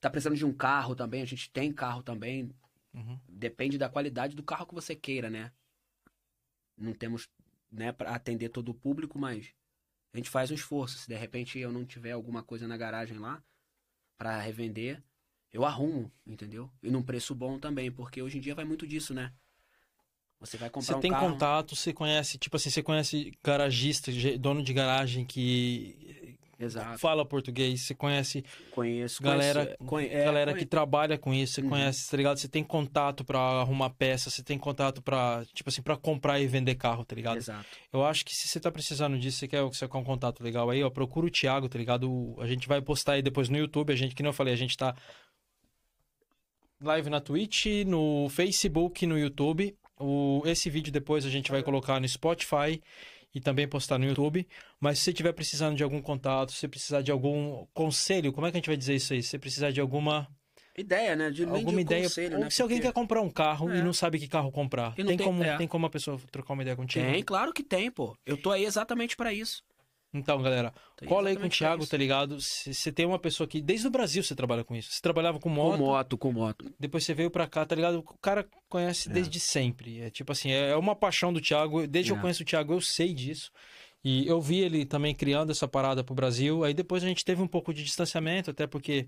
[0.00, 2.50] Tá precisando de um carro também, a gente tem carro também.
[2.92, 3.20] Uhum.
[3.28, 5.52] Depende da qualidade do carro que você queira, né?
[6.76, 7.28] Não temos,
[7.70, 9.52] né, para atender todo o público, mas
[10.12, 10.98] a gente faz um esforço.
[10.98, 13.42] Se de repente eu não tiver alguma coisa na garagem lá
[14.18, 15.02] para revender,
[15.52, 16.70] eu arrumo, entendeu?
[16.82, 19.32] E num preço bom também, porque hoje em dia vai muito disso, né?
[20.40, 21.32] Você vai comprar Você um tem carro.
[21.32, 26.19] contato, você conhece, tipo assim, você conhece garagista, dono de garagem que
[26.60, 26.98] Exato.
[26.98, 31.62] fala português, você conhece Conheço, galera, conheço, conhe- é, galera que trabalha com isso, você
[31.62, 31.70] Uhum.
[31.70, 32.36] conhece, tá ligado?
[32.36, 36.46] Você tem contato pra arrumar peça, você tem contato pra, tipo assim, pra comprar e
[36.46, 37.38] vender carro, tá ligado?
[37.38, 37.66] Exato.
[37.92, 40.68] Eu acho que se você tá precisando disso, você quer, você quer um contato legal
[40.70, 42.36] aí, ó, procura o Thiago, tá ligado?
[42.38, 44.56] A gente vai postar aí depois no YouTube, a gente, que nem eu falei, a
[44.56, 44.94] gente tá
[46.82, 49.76] live na Twitch, no Facebook, no YouTube.
[49.98, 52.80] O, esse vídeo depois a gente vai colocar no Spotify
[53.34, 54.46] e também postar no YouTube.
[54.80, 58.46] Mas se você estiver precisando de algum contato, se você precisar de algum conselho, como
[58.46, 59.22] é que a gente vai dizer isso aí?
[59.22, 60.28] Se você precisar de alguma,
[60.78, 61.30] Ideia, né?
[61.30, 62.50] De, alguma de ideia, conselho, ou né?
[62.50, 63.82] se alguém Porque- quer comprar um carro e É.
[63.82, 65.56] não sabe que carro comprar, E tem, tem- como, é.
[65.56, 67.04] tem como a pessoa trocar uma ideia contigo?
[67.04, 68.16] Tem, claro que tem, pô.
[68.24, 69.62] Eu tô aí exatamente pra isso.
[70.12, 71.90] Então, galera, Tô cola aí com o Thiago, isso.
[71.90, 72.36] tá ligado?
[72.40, 73.60] Você tem uma pessoa que.
[73.60, 74.90] Desde o Brasil você trabalha com isso.
[74.92, 76.72] Você trabalhava com Com moto, moto, com moto.
[76.80, 77.98] depois você veio pra cá, tá ligado?
[78.00, 79.12] O cara conhece É.
[79.12, 80.00] desde sempre.
[80.00, 81.86] É tipo assim, é uma paixão do Thiago.
[81.86, 82.18] Desde que É.
[82.18, 83.52] eu conheço o Thiago, eu sei disso.
[84.02, 86.64] E eu vi ele também criando essa parada pro Brasil.
[86.64, 89.06] Aí depois a gente teve um pouco de distanciamento, até porque,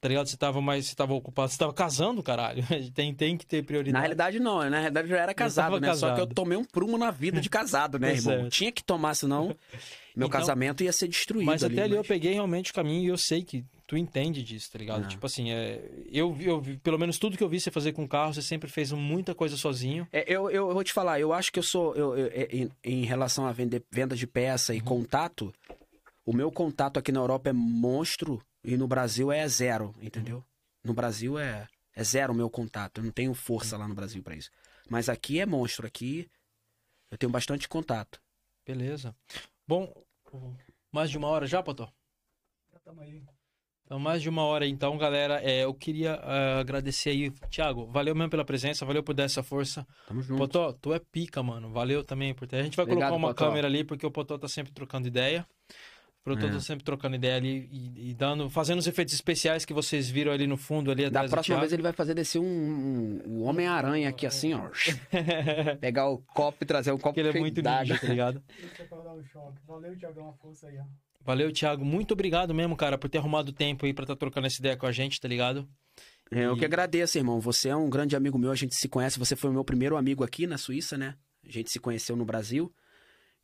[0.00, 0.26] tá ligado?
[0.28, 0.86] Você tava mais.
[0.86, 2.62] Você tava ocupado, você tava casando, caralho.
[2.94, 3.92] tem, tem que ter prioridade.
[3.92, 4.58] Na realidade, não.
[4.70, 5.94] Na realidade, eu já era casado, né?
[5.94, 6.34] Só que eu casado.
[6.34, 8.34] tomei um prumo na vida de casado, né, irmão?
[8.40, 8.48] certo.
[8.50, 9.46] Tinha que tomar, senão
[10.16, 11.46] meu Então- casamento ia ser destruído.
[11.46, 14.42] Mas até ali eu mas- peguei realmente o caminho e eu sei que tu entende
[14.42, 15.04] disso, tá ligado?
[15.04, 15.08] É.
[15.08, 18.34] Tipo assim, é, eu, eu pelo menos tudo que eu vi você fazer com carro,
[18.34, 20.08] você sempre fez muita coisa sozinho.
[20.12, 21.94] É, eu, eu, eu vou te falar, eu acho que eu sou.
[21.94, 24.78] eu- eu- é, em, em relação a vender, venda de peça Uhum.
[24.78, 25.54] e contato,
[26.24, 30.44] o meu contato aqui na Europa é monstro e no Brasil é zero, entendeu?
[30.82, 32.98] No Brasil é, é zero o meu contato.
[32.98, 34.50] Eu não tenho força lá no Brasil pra isso.
[34.90, 35.86] Mas aqui é monstro.
[35.86, 36.28] Aqui
[37.08, 38.20] eu tenho bastante contato.
[38.66, 39.14] Beleza.
[39.68, 39.94] Bom,
[40.90, 41.88] mais de uma hora já, Potó?
[42.72, 43.22] Já tamo aí.
[43.84, 45.40] Então, mais de uma hora então, galera.
[45.40, 47.86] É, eu queria ah, agradecer aí, Thiago.
[47.86, 49.86] Valeu mesmo pela presença, valeu por dar essa força.
[50.08, 50.38] Tamo junto.
[50.38, 51.70] Potó, tu é pica, mano.
[51.70, 52.56] Valeu também por ter.
[52.56, 53.46] A gente vai Obrigado, colocar uma Potó.
[53.46, 55.46] câmera ali, porque o Potó tá sempre trocando ideia.
[56.26, 56.50] O Potó É.
[56.50, 60.32] tá sempre trocando ideia ali e, e dando, fazendo os efeitos especiais que vocês viram
[60.32, 61.60] ali no fundo, ali Da próxima Thiago.
[61.60, 64.68] vez ele vai fazer descer um, um, um Homem-Aranha aqui assim, ó.
[65.80, 68.42] Pegar o copo e trazer um copo Porque ele é muito ninja, tá ligado?
[68.78, 69.52] É o.
[69.66, 70.84] Valeu, Thiagão, uma força aí, ó.
[71.24, 71.84] Valeu, Thiago.
[71.84, 74.86] Muito obrigado mesmo, cara, por ter arrumado tempo aí pra estar trocando essa ideia com
[74.86, 75.68] a gente, tá ligado?
[76.30, 77.40] É, Eu E- que agradeço, irmão.
[77.40, 79.18] Você é um grande amigo meu, a gente se conhece.
[79.18, 81.14] Você foi o meu primeiro amigo aqui na Suíça, né?
[81.46, 82.72] A gente se conheceu no Brasil.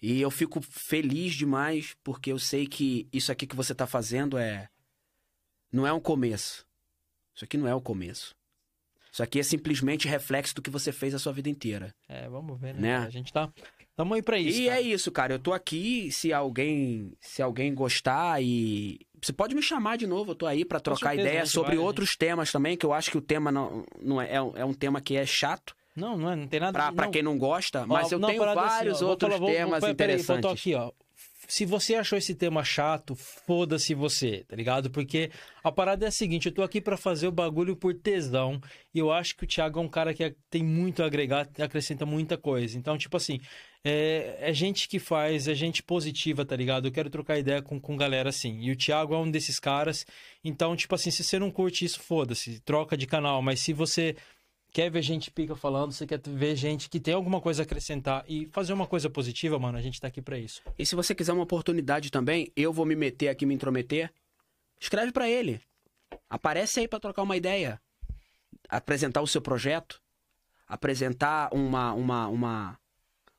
[0.03, 4.37] E eu fico feliz demais porque eu sei que isso aqui que você tá fazendo
[4.37, 4.69] é.
[5.73, 6.67] Não é um começo.
[7.35, 8.35] Isso aqui não é o começo.
[9.13, 11.95] Isso aqui é simplesmente reflexo do que você fez a sua vida inteira.
[12.09, 12.81] É, vamos ver, né?
[12.81, 12.97] Né?
[12.97, 13.51] A gente tá.
[13.95, 14.59] Tamo aí pra isso.
[14.59, 14.79] e cara.
[14.79, 15.35] é isso, cara.
[15.35, 20.33] Eu tô aqui, se alguém, se alguém gostar e você pode me chamar de novo,
[20.33, 22.93] eu tô aí pra trocar ideia gente sobre vai, a outros temas também, que eu
[22.93, 25.77] acho que o tema não, não é, é um- é um tema que é chato
[25.95, 27.13] Não, não, é, não tem nada pra, de- pra não.
[27.13, 29.81] quem não gosta, mas Ó, eu não, tenho parada assim, vários ó, outros falar- temas
[29.81, 30.43] vou- peraí, interessantes.
[30.43, 30.91] tô aqui, ó.
[31.49, 34.91] Se você achou esse tema chato, foda-se você, tá ligado?
[34.91, 35.31] Porque
[35.63, 38.61] a parada é a seguinte, eu tô aqui pra fazer o bagulho por tesão,
[38.95, 42.07] e eu acho que o Thiago é um cara que tem muito a agregar, acrescenta
[42.07, 42.79] muita coisa.
[42.79, 43.39] Então, tipo assim,
[43.85, 46.87] é, é gente que faz, é gente positiva, tá ligado?
[46.89, 48.61] Eu quero trocar ideia com, com galera assim.
[48.61, 50.07] E o Thiago é um desses caras.
[50.45, 53.43] Então, tipo assim, se você não curte isso, foda-se, troca de canal.
[53.43, 54.17] Mas se você
[54.73, 58.25] quer ver gente pica falando, você quer ver gente que tem alguma coisa a acrescentar
[58.27, 60.63] e fazer uma coisa positiva, mano, a gente tá aqui pra isso.
[60.79, 64.11] E se você quiser uma oportunidade também, eu vou me meter aqui, me intrometer.
[64.81, 65.61] Escreve pra ele.
[66.29, 67.81] Aparece aí pra trocar uma ideia.
[68.69, 70.01] Apresentar o seu projeto.
[70.67, 72.79] Apresentar uma, uma, uma,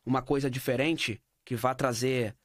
[0.05, 2.35] uma coisa diferente que vá trazer.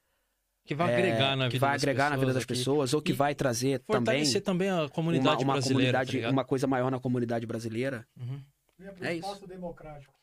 [0.65, 3.01] Que vai é, agregar na que vida vai das agregar na vida das pessoas, ou
[3.01, 6.33] que vai trazer também Fortalecer também a uma, comunidade uma brasileira, tá comunidade, ligado?
[6.33, 8.07] uma coisa maior na comunidade brasileira.
[8.19, 8.43] Uhum.
[8.79, 9.27] Venha pro É isso.
[9.27, 10.15] espaço democrático.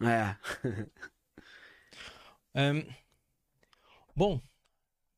[0.00, 0.36] É.
[2.54, 2.72] É,
[4.16, 4.40] Bom,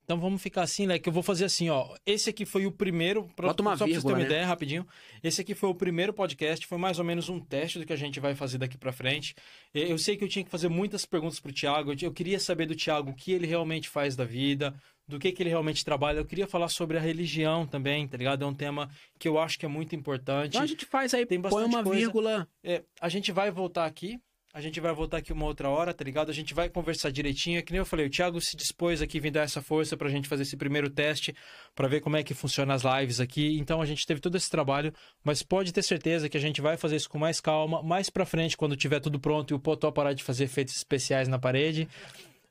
[0.04, 0.98] então vamos ficar assim, né?
[0.98, 1.96] Que eu vou fazer assim, ó.
[2.04, 3.30] Esse aqui foi o primeiro.
[3.36, 4.34] Pra, Bota uma só pra vocês vírgula, terem uma né?
[4.34, 4.86] ideia, rapidinho.
[5.22, 7.96] Esse aqui foi o primeiro podcast, foi mais ou menos um teste do que a
[7.96, 9.34] gente vai fazer daqui pra frente.
[9.72, 11.94] Eu eu sei que eu tinha que fazer muitas perguntas pro Thiago.
[11.98, 14.74] Eu queria saber do Thiago o que ele realmente faz da vida,
[15.10, 16.18] do que, que ele realmente trabalha.
[16.18, 18.44] Eu queria falar sobre a religião também, tá ligado?
[18.44, 18.88] É um tema
[19.18, 20.50] que eu acho que é muito importante.
[20.50, 22.00] Então a gente faz aí, Tem põe bastante uma coisa.
[22.00, 22.48] vírgula.
[22.64, 24.18] É, a gente vai voltar aqui.
[24.52, 26.28] A gente vai voltar aqui uma outra hora, tá ligado?
[26.28, 27.60] A gente vai conversar direitinho.
[27.60, 30.08] É Que nem eu falei, o Thiago se dispôs aqui, vir dar essa força pra
[30.08, 31.32] gente fazer esse primeiro teste,
[31.72, 33.56] pra ver como é que funciona as lives aqui.
[33.60, 34.92] Então a gente teve todo esse trabalho,
[35.22, 37.80] mas pode ter certeza que a gente vai fazer isso com mais calma.
[37.80, 41.28] Mais pra frente, quando tiver tudo pronto e o Potó parar de fazer efeitos especiais
[41.28, 41.86] na parede,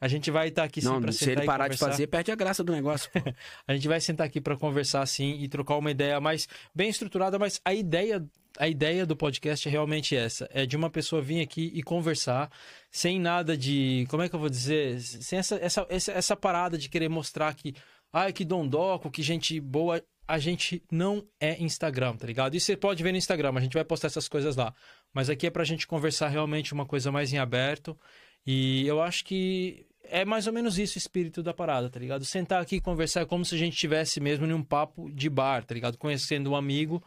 [0.02, 2.72] a gente vai estar aqui sim se ele parar de fazer, perde a graça do
[2.72, 3.10] negócio.
[3.68, 7.38] A gente vai sentar aqui para conversar assim e trocar uma ideia mais bem estruturada,
[7.38, 8.24] mas a ideia
[8.58, 12.52] a ideia do podcast é realmente essa, é de uma pessoa vir aqui e conversar
[12.92, 16.78] sem nada de, como é que eu vou dizer, sem essa essa essa, essa parada
[16.78, 17.76] de querer mostrar que
[18.12, 22.56] ai que dondoco, que gente boa, a gente não é Instagram, tá ligado?
[22.56, 24.74] E você pode ver no Instagram, a gente vai postar essas coisas lá.
[25.14, 27.98] Mas aqui é pra gente conversar realmente uma coisa mais em aberto.
[28.46, 32.26] E eu acho que é mais ou menos isso o espírito da parada, tá ligado?
[32.26, 35.64] Sentar aqui e conversar é como se a gente estivesse mesmo num papo de bar,
[35.66, 35.98] tá ligado?
[35.98, 37.04] Conhecendo um amigo,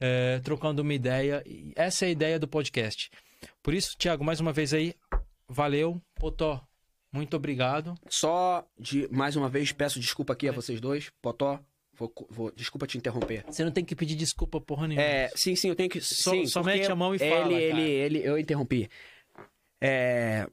[0.00, 1.42] é, trocando uma ideia.
[1.74, 3.10] Essa é a ideia do podcast.
[3.62, 4.94] Por isso, Thiago, mais uma vez aí,
[5.48, 6.00] valeu.
[6.14, 6.62] Potó,
[7.12, 7.94] muito obrigado.
[8.08, 11.10] Só de mais uma vez peço desculpa aqui a vocês dois.
[11.22, 11.60] Potó,
[11.94, 13.44] vou, vou- desculpa te interromper.
[13.48, 15.06] Você não tem que pedir desculpa porra nenhuma.
[15.06, 16.00] É, sim, sim, eu tenho que.
[16.00, 17.82] Só- sim, mete a mão e ele, fala, Ele, cara.
[17.82, 18.88] ele, eu interrompi.
[19.80, 20.46] É.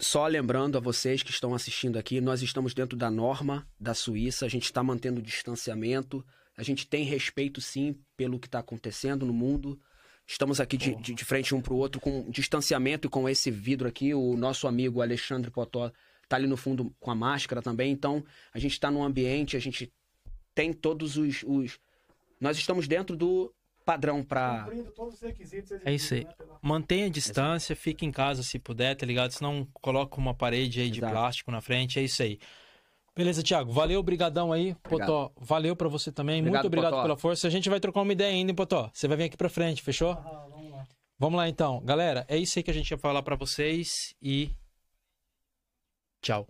[0.00, 4.46] Só lembrando a vocês que estão assistindo aqui, nós estamos dentro da norma da Suíça,
[4.46, 6.24] a gente está mantendo o distanciamento,
[6.56, 9.78] a gente tem respeito sim pelo que está acontecendo no mundo.
[10.26, 13.50] Estamos aqui de, de, de frente um para o outro com distanciamento e com esse
[13.50, 14.14] vidro aqui.
[14.14, 15.90] O nosso amigo Alexandre Potó
[16.28, 17.90] tá ali no fundo com a máscara também.
[17.90, 19.90] Então, a gente está num ambiente, a gente
[20.54, 21.78] tem todos os, os-
[22.40, 23.52] Nós estamos dentro do
[23.92, 24.64] padrão para.
[24.64, 26.24] Cumprindo todos os requisitos É isso aí.
[26.24, 29.30] né, pela- Mantenha a distância, fique em casa se puder, tá ligado?
[29.30, 31.12] Senão coloca uma parede aí de Exato.
[31.12, 32.38] plástico na frente, é isso aí.
[33.16, 33.72] Beleza, Thiago.
[33.72, 34.76] Valeu, brigadão aí.
[34.84, 35.08] Obrigado.
[35.08, 36.40] Potó, valeu pra você também.
[36.40, 37.02] Obrigado, Muito obrigado Potó.
[37.02, 37.46] pela força.
[37.48, 38.90] A gente vai trocar uma ideia ainda, hein, Potó?
[38.92, 40.12] Você vai vir aqui pra frente, fechou?
[40.12, 40.86] Ah, vamos lá.
[41.18, 41.80] Vamos lá então.
[41.84, 44.50] Galera, é isso aí que a gente ia falar pra vocês e
[46.22, 46.46] tchau.